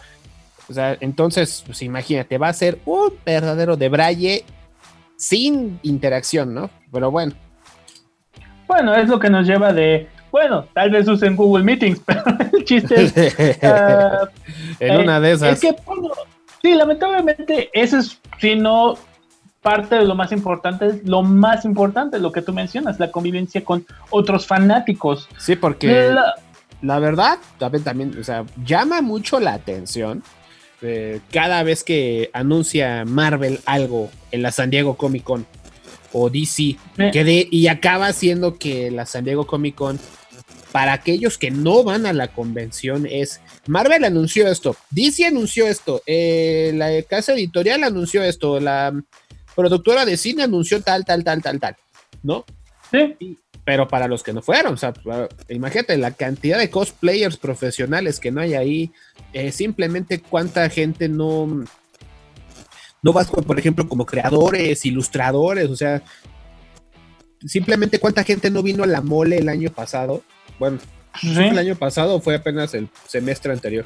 O 0.70 0.74
sea, 0.74 0.98
entonces, 1.00 1.64
pues 1.66 1.82
imagínate, 1.82 2.38
va 2.38 2.50
a 2.50 2.54
ser 2.54 2.78
un 2.86 3.14
verdadero 3.26 3.78
de 3.78 3.89
braille 3.89 4.44
sin 5.16 5.80
interacción, 5.82 6.54
¿no? 6.54 6.70
Pero 6.91 7.10
bueno, 7.10 7.34
Bueno, 8.68 8.94
es 8.96 9.08
lo 9.08 9.18
que 9.18 9.30
nos 9.30 9.48
lleva 9.48 9.72
de, 9.72 10.10
bueno, 10.30 10.68
tal 10.74 10.91
vez 10.91 11.08
usen 11.08 11.36
Google 11.36 11.64
Meetings, 11.64 12.00
pero 12.06 12.22
el 12.54 12.66
chiste 12.66 13.04
es... 13.04 13.60
ah, 13.64 14.30
en 14.80 14.94
eh, 14.94 15.04
una 15.04 15.20
de 15.20 15.32
esas. 15.32 15.54
Es 15.54 15.62
que, 15.62 15.82
bueno, 15.86 16.10
sí, 16.62 16.76
lamentablemente, 16.76 17.70
eso 17.74 17.98
es, 18.00 18.20
si 18.39 18.56
no 18.56 18.98
parte 19.72 19.95
de 19.95 20.05
lo 20.05 20.15
más 20.15 20.32
importante, 20.32 20.86
es 20.88 21.03
lo 21.03 21.22
más 21.24 21.65
importante, 21.65 22.20
lo 22.20 22.32
que 22.32 22.41
tú 22.41 22.53
mencionas, 22.53 22.99
la 22.99 23.11
convivencia 23.11 23.63
con 23.63 23.86
otros 24.09 24.45
fanáticos. 24.47 25.28
sí, 25.38 25.55
porque 25.55 25.88
La- 26.11 26.36
la 26.82 26.99
verdad, 26.99 27.38
también, 27.57 27.84
también, 27.84 28.18
o 28.20 28.24
sea, 28.24 28.45
llama 28.65 29.01
mucho 29.01 29.39
la 29.39 29.53
atención 29.53 30.24
eh, 30.84 31.20
cada 31.32 31.63
vez 31.63 31.84
que 31.84 32.30
anuncia 32.34 33.03
Marvel 33.05 33.59
algo 33.65 34.11
en 34.32 34.43
la 34.43 34.51
San 34.51 34.70
Diego 34.70 34.95
Comic 34.95 35.24
Con. 35.24 35.45
o 36.13 36.30
DC, 36.30 36.78
que 37.11 37.24
de- 37.24 37.47
y 37.51 37.68
acaba 37.68 38.13
siendo 38.13 38.57
que 38.57 38.89
la 38.91 39.05
San 39.05 39.26
Diego 39.26 39.45
Comic 39.45 39.76
Con, 39.76 39.99
para 40.72 40.93
aquellos 40.93 41.38
que 41.38 41.49
no 41.51 41.84
van 41.84 42.05
a 42.05 42.13
la 42.13 42.28
convención, 42.30 43.05
es 43.09 43.41
Marvel 43.68 44.03
anunció 44.05 44.47
esto, 44.47 44.76
DC 44.91 45.26
anunció 45.26 45.68
esto, 45.68 46.01
eh, 46.05 46.72
la 46.76 46.89
casa 47.09 47.34
editorial 47.34 47.84
anunció 47.84 48.22
esto, 48.24 48.59
la 48.59 48.93
productora 49.58 50.05
de 50.05 50.16
cine 50.18 50.43
anunció 50.43 50.82
tal, 50.82 51.03
tal, 51.03 51.24
tal, 51.24 51.41
tal, 51.41 51.60
tal, 51.60 51.76
¿no? 52.22 52.45
Sí, 52.91 53.38
Pero 53.66 53.88
para 53.88 54.08
los 54.08 54.22
que 54.22 54.32
no 54.32 54.41
fueron, 54.41 54.76
o 54.76 54.78
sea, 54.78 54.93
pues, 54.93 55.28
imagínate 55.49 55.97
la 55.97 56.12
cantidad 56.12 56.60
de 56.60 56.70
cosplayers 56.70 57.38
profesionales 57.38 58.20
que 58.20 58.32
no 58.32 58.39
hay 58.39 58.53
ahí, 58.53 58.91
eh, 59.34 59.51
simplemente 59.51 60.22
cuánta 60.22 60.70
gente 60.70 61.10
no, 61.10 61.66
no 63.01 63.14
vas, 63.14 63.30
por 63.30 63.58
ejemplo, 63.60 63.89
como 63.89 64.05
creadores, 64.05 64.86
ilustradores, 64.86 65.70
o 65.72 65.76
sea, 65.76 66.03
simplemente 67.45 67.99
cuánta 67.99 68.24
gente 68.24 68.51
no 68.51 68.62
vino 68.62 68.84
a 68.84 68.88
la 68.88 69.01
mole 69.01 69.39
el 69.39 69.49
año 69.49 69.72
pasado. 69.72 70.22
Bueno, 70.60 70.78
sí. 71.20 71.34
el 71.36 71.58
año 71.58 71.76
pasado 71.76 72.22
fue 72.22 72.36
apenas 72.36 72.76
el 72.76 72.89
semestre 73.08 73.51
anterior. 73.51 73.86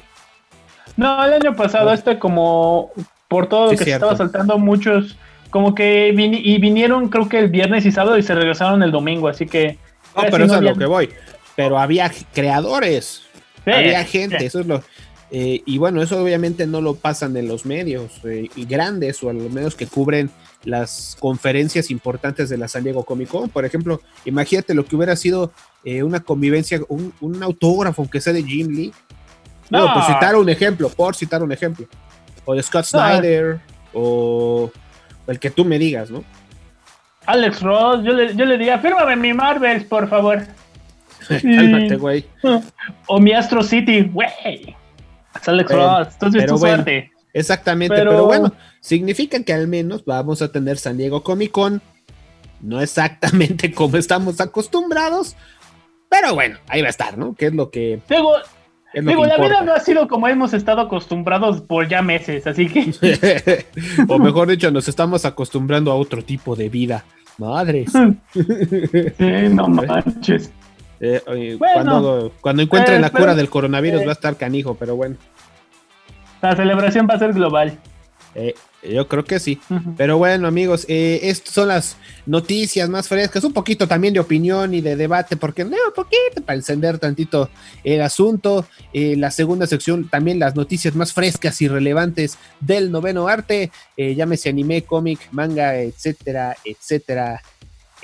No, 0.98 1.24
el 1.24 1.32
año 1.32 1.56
pasado, 1.56 1.92
este 1.92 2.18
como 2.18 2.92
por 3.28 3.48
todo 3.48 3.64
lo 3.64 3.70
Sí, 3.70 3.78
que 3.78 3.84
se 3.84 3.92
estaba 3.92 4.14
saltando 4.14 4.58
muchos, 4.58 5.16
como 5.52 5.74
que 5.76 6.08
y 6.08 6.58
vinieron 6.58 7.08
creo 7.08 7.28
que 7.28 7.38
el 7.38 7.48
viernes 7.48 7.86
y 7.86 7.92
sábado 7.92 8.18
y 8.18 8.22
se 8.24 8.34
regresaron 8.34 8.82
el 8.82 8.90
domingo, 8.90 9.28
así 9.28 9.46
que... 9.46 9.78
No, 10.16 10.22
pero 10.28 10.44
eso 10.46 10.54
es 10.54 10.58
a 10.58 10.60
lo 10.62 10.74
que 10.74 10.86
voy. 10.86 11.10
Pero 11.54 11.78
había 11.78 12.10
creadores, 12.34 13.22
Sí, 13.64 13.70
había 13.70 14.02
gente, 14.04 14.40
sí. 14.40 14.46
eso 14.46 14.58
es 14.60 14.66
lo. 14.66 14.82
eh, 15.30 15.62
y 15.64 15.78
bueno, 15.78 16.02
eso 16.02 16.20
obviamente 16.20 16.66
no 16.66 16.80
lo 16.80 16.94
pasan 16.96 17.36
en 17.36 17.46
los 17.46 17.64
medios 17.64 18.20
eh, 18.24 18.48
y 18.56 18.64
grandes 18.64 19.22
o 19.22 19.30
a 19.30 19.32
los 19.32 19.48
medios 19.52 19.76
que 19.76 19.86
cubren 19.86 20.30
las 20.64 21.16
conferencias 21.20 21.90
importantes 21.90 22.48
de 22.48 22.56
la 22.58 22.66
San 22.66 22.82
Diego 22.82 23.04
Comic 23.04 23.28
Con. 23.28 23.48
Por 23.50 23.64
ejemplo, 23.64 24.00
imagínate 24.24 24.74
lo 24.74 24.84
que 24.84 24.96
hubiera 24.96 25.14
sido 25.16 25.52
eh, 25.84 26.02
una 26.02 26.20
convivencia, 26.20 26.80
un, 26.88 27.12
un 27.20 27.40
autógrafo, 27.42 28.02
aunque 28.02 28.20
sea 28.20 28.32
de 28.32 28.42
Jim 28.42 28.68
Lee. 28.68 28.92
No, 29.70 29.86
No. 29.86 29.94
por 29.94 30.02
citar 30.04 30.34
un 30.36 30.48
ejemplo, 30.48 30.88
por 30.88 31.14
citar 31.14 31.42
un 31.42 31.52
ejemplo. 31.52 31.86
O 32.44 32.54
de 32.54 32.62
Scott 32.62 32.86
No. 32.92 32.98
Snyder, 33.00 33.60
o 33.94 34.70
el 35.26 35.38
que 35.38 35.50
tú 35.50 35.64
me 35.64 35.78
digas, 35.78 36.10
¿no? 36.10 36.24
Alex 37.26 37.62
Ross, 37.62 38.04
yo 38.04 38.12
le, 38.12 38.34
yo 38.34 38.44
le 38.44 38.58
diría, 38.58 38.78
fírmame 38.78 39.16
mi 39.16 39.32
Marvels, 39.32 39.84
por 39.84 40.08
favor. 40.08 40.42
Cálmate, 41.28 41.96
güey. 41.96 42.24
O 43.06 43.20
mi 43.20 43.32
Astro 43.32 43.62
City, 43.62 44.02
güey. 44.02 44.76
Alex 45.46 45.68
Pero- 45.68 45.98
Ross, 45.98 46.08
pero 46.18 46.30
tu 46.32 46.38
bueno. 46.38 46.58
suerte. 46.58 47.10
Exactamente, 47.32 47.94
pero... 47.94 48.10
Pero- 48.10 48.26
bueno, 48.26 48.52
significa 48.80 49.42
que 49.42 49.52
al 49.52 49.68
menos 49.68 50.04
vamos 50.04 50.42
a 50.42 50.50
tener 50.52 50.76
San 50.78 50.98
Diego 50.98 51.22
Comic 51.22 51.52
Con, 51.52 51.80
no 52.60 52.80
exactamente 52.80 53.72
como 53.74 53.96
estamos 53.96 54.40
acostumbrados, 54.40 55.36
pero 56.10 56.34
bueno, 56.34 56.58
ahí 56.68 56.82
va 56.82 56.88
a 56.88 56.90
estar, 56.90 57.16
¿no? 57.16 57.34
Que 57.34 57.46
es 57.46 57.54
lo 57.54 57.70
que, 57.70 58.00
Digo, 58.08 58.34
digo 58.94 59.24
la 59.24 59.36
vida 59.38 59.62
no 59.62 59.72
ha 59.72 59.80
sido 59.80 60.06
como 60.08 60.28
hemos 60.28 60.52
estado 60.54 60.80
acostumbrados 60.82 61.60
por 61.62 61.88
ya 61.88 62.02
meses, 62.02 62.46
así 62.46 62.68
que... 62.68 63.64
o 64.08 64.18
mejor 64.18 64.48
dicho, 64.48 64.70
nos 64.70 64.88
estamos 64.88 65.24
acostumbrando 65.24 65.90
a 65.90 65.94
otro 65.94 66.22
tipo 66.22 66.54
de 66.56 66.68
vida. 66.68 67.04
Madres. 67.38 67.90
sí, 68.32 69.26
no 69.50 69.68
manches. 69.68 70.52
Eh, 71.00 71.20
oye, 71.26 71.56
Bueno. 71.56 71.74
cuando, 71.74 72.32
cuando 72.40 72.62
encuentren 72.62 72.98
Eh, 72.98 73.00
la 73.00 73.08
pero- 73.10 73.22
cura 73.24 73.34
del 73.34 73.48
coronavirus 73.48 74.02
eh. 74.02 74.04
va 74.04 74.12
a 74.12 74.14
estar 74.14 74.36
canijo, 74.36 74.74
pero 74.74 74.94
bueno, 74.94 75.16
La 76.42 76.54
celebración 76.54 77.06
va 77.10 77.14
a 77.14 77.18
ser 77.18 77.32
global. 77.32 77.78
Yo 78.82 79.06
creo 79.08 79.24
que 79.24 79.38
sí. 79.38 79.60
Pero 79.96 80.18
bueno, 80.18 80.48
amigos, 80.48 80.84
eh, 80.88 81.20
estas 81.22 81.54
son 81.54 81.68
las 81.68 81.96
noticias 82.26 82.88
más 82.88 83.08
frescas, 83.08 83.44
un 83.44 83.52
poquito 83.52 83.86
también 83.86 84.14
de 84.14 84.20
opinión 84.20 84.74
y 84.74 84.80
de 84.80 84.96
debate, 84.96 85.36
porque 85.36 85.64
no, 85.64 85.70
un 85.70 85.94
poquito 85.94 86.42
para 86.44 86.56
encender 86.56 86.98
tantito 86.98 87.48
el 87.84 88.02
asunto. 88.02 88.66
Eh, 88.92 89.16
la 89.16 89.30
segunda 89.30 89.66
sección, 89.66 90.08
también 90.08 90.38
las 90.38 90.56
noticias 90.56 90.94
más 90.94 91.12
frescas 91.12 91.60
y 91.62 91.68
relevantes 91.68 92.38
del 92.60 92.90
noveno 92.90 93.28
arte, 93.28 93.70
eh, 93.96 94.14
llámese 94.14 94.48
anime, 94.48 94.82
cómic, 94.82 95.28
manga, 95.30 95.76
etcétera, 95.78 96.56
etcétera. 96.64 97.40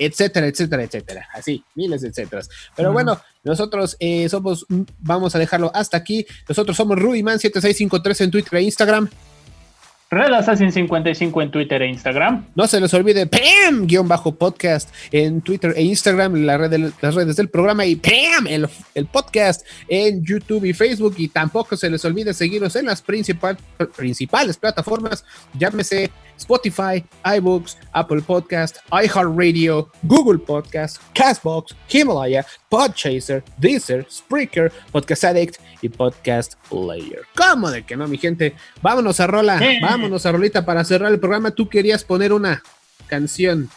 Etcétera, 0.01 0.47
etcétera, 0.47 0.83
etcétera. 0.83 1.27
Así, 1.33 1.61
miles 1.75 1.99
de 2.01 2.07
etcétera. 2.07 2.41
Pero 2.73 2.93
bueno, 2.93 3.19
nosotros 3.43 3.97
eh, 3.99 4.29
somos, 4.29 4.65
vamos 4.97 5.35
a 5.35 5.39
dejarlo 5.39 5.71
hasta 5.73 5.97
aquí. 5.97 6.25
Nosotros 6.47 6.77
somos 6.77 6.97
Rudyman7653 6.97 8.21
en 8.21 8.31
Twitter 8.31 8.55
e 8.59 8.61
Instagram. 8.61 9.09
Red 10.11 10.33
Assassin 10.33 10.71
55 10.71 11.41
en 11.43 11.51
Twitter 11.51 11.81
e 11.83 11.87
Instagram. 11.87 12.47
No 12.55 12.65
se 12.65 12.81
les 12.81 12.91
olvide 12.95 13.27
PAM, 13.27 13.85
guion 13.85 14.07
bajo 14.07 14.33
podcast 14.33 14.89
en 15.11 15.41
Twitter 15.41 15.73
e 15.77 15.83
Instagram, 15.83 16.33
la 16.45 16.57
red 16.57 16.91
las 16.99 17.13
redes 17.13 17.35
del 17.35 17.49
programa 17.49 17.85
y 17.85 17.95
PAM, 17.95 18.47
el, 18.47 18.67
el 18.95 19.05
podcast 19.05 19.63
en 19.87 20.25
YouTube 20.25 20.65
y 20.65 20.73
Facebook. 20.73 21.13
Y 21.17 21.27
tampoco 21.27 21.77
se 21.77 21.91
les 21.91 22.03
olvide 22.05 22.33
seguirnos 22.33 22.75
en 22.75 22.87
las 22.87 23.03
principal- 23.03 23.57
principales 23.95 24.57
plataformas, 24.57 25.23
llámese 25.53 26.09
Spotify, 26.39 27.03
iBooks, 27.37 27.77
Apple 27.91 28.21
Podcast, 28.21 28.77
iHeartRadio, 28.91 29.89
Google 30.03 30.39
Podcast, 30.39 30.97
Castbox, 31.13 31.75
Himalaya, 31.89 32.45
Podchaser, 32.69 33.43
Deezer, 33.57 34.05
Spreaker, 34.09 34.71
Podcast 34.91 35.23
Addict 35.25 35.57
y 35.81 35.89
Podcast 35.89 36.53
Player. 36.69 37.21
¿Cómo 37.35 37.69
de 37.69 37.83
que 37.83 37.95
no, 37.97 38.07
mi 38.07 38.17
gente? 38.17 38.55
Vámonos 38.81 39.19
a 39.19 39.27
rola, 39.27 39.59
Sí. 39.59 39.79
vámonos 39.81 40.25
a 40.25 40.31
rolita 40.31 40.65
para 40.65 40.83
cerrar 40.83 41.11
el 41.11 41.19
programa. 41.19 41.51
Tú 41.51 41.67
querías 41.69 42.03
poner 42.03 42.33
una 42.33 42.63
canción. 43.07 43.69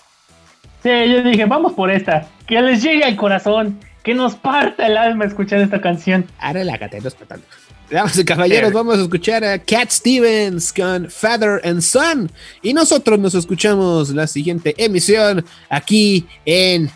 Sí, 0.82 0.90
yo 0.90 1.22
dije, 1.22 1.44
vamos 1.46 1.72
por 1.74 1.90
esta. 1.90 2.28
Que 2.46 2.60
les 2.60 2.82
llegue 2.82 3.04
al 3.04 3.16
corazón. 3.16 3.78
Que 4.02 4.14
nos 4.14 4.34
parta 4.34 4.86
el 4.88 4.96
alma 4.96 5.24
escuchar 5.26 5.60
esta 5.60 5.80
canción. 5.80 6.26
Ah, 6.40 6.52
relájate, 6.52 7.00
no 7.00 7.06
es 7.06 7.14
para 7.14 7.26
tanto. 7.28 7.46
Damas 7.92 8.18
y 8.18 8.24
caballeros, 8.24 8.72
vamos 8.72 8.98
a 8.98 9.02
escuchar 9.02 9.44
a 9.44 9.58
Cat 9.58 9.90
Stevens 9.90 10.72
con 10.72 11.10
Father 11.10 11.60
and 11.62 11.82
Son. 11.82 12.32
Y 12.62 12.72
nosotros 12.72 13.18
nos 13.18 13.34
escuchamos 13.34 14.08
la 14.10 14.26
siguiente 14.26 14.74
emisión 14.82 15.44
aquí 15.68 16.26
en 16.46 16.90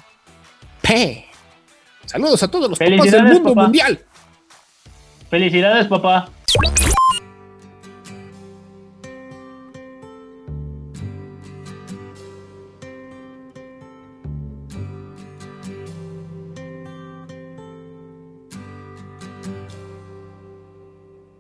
P. 0.80 1.26
Saludos 2.06 2.42
a 2.42 2.48
todos 2.48 2.70
los 2.70 2.78
papás 2.78 3.10
del 3.10 3.24
mundo 3.24 3.50
papá. 3.50 3.62
mundial. 3.64 4.00
Felicidades, 5.28 5.86
papá. 5.86 6.30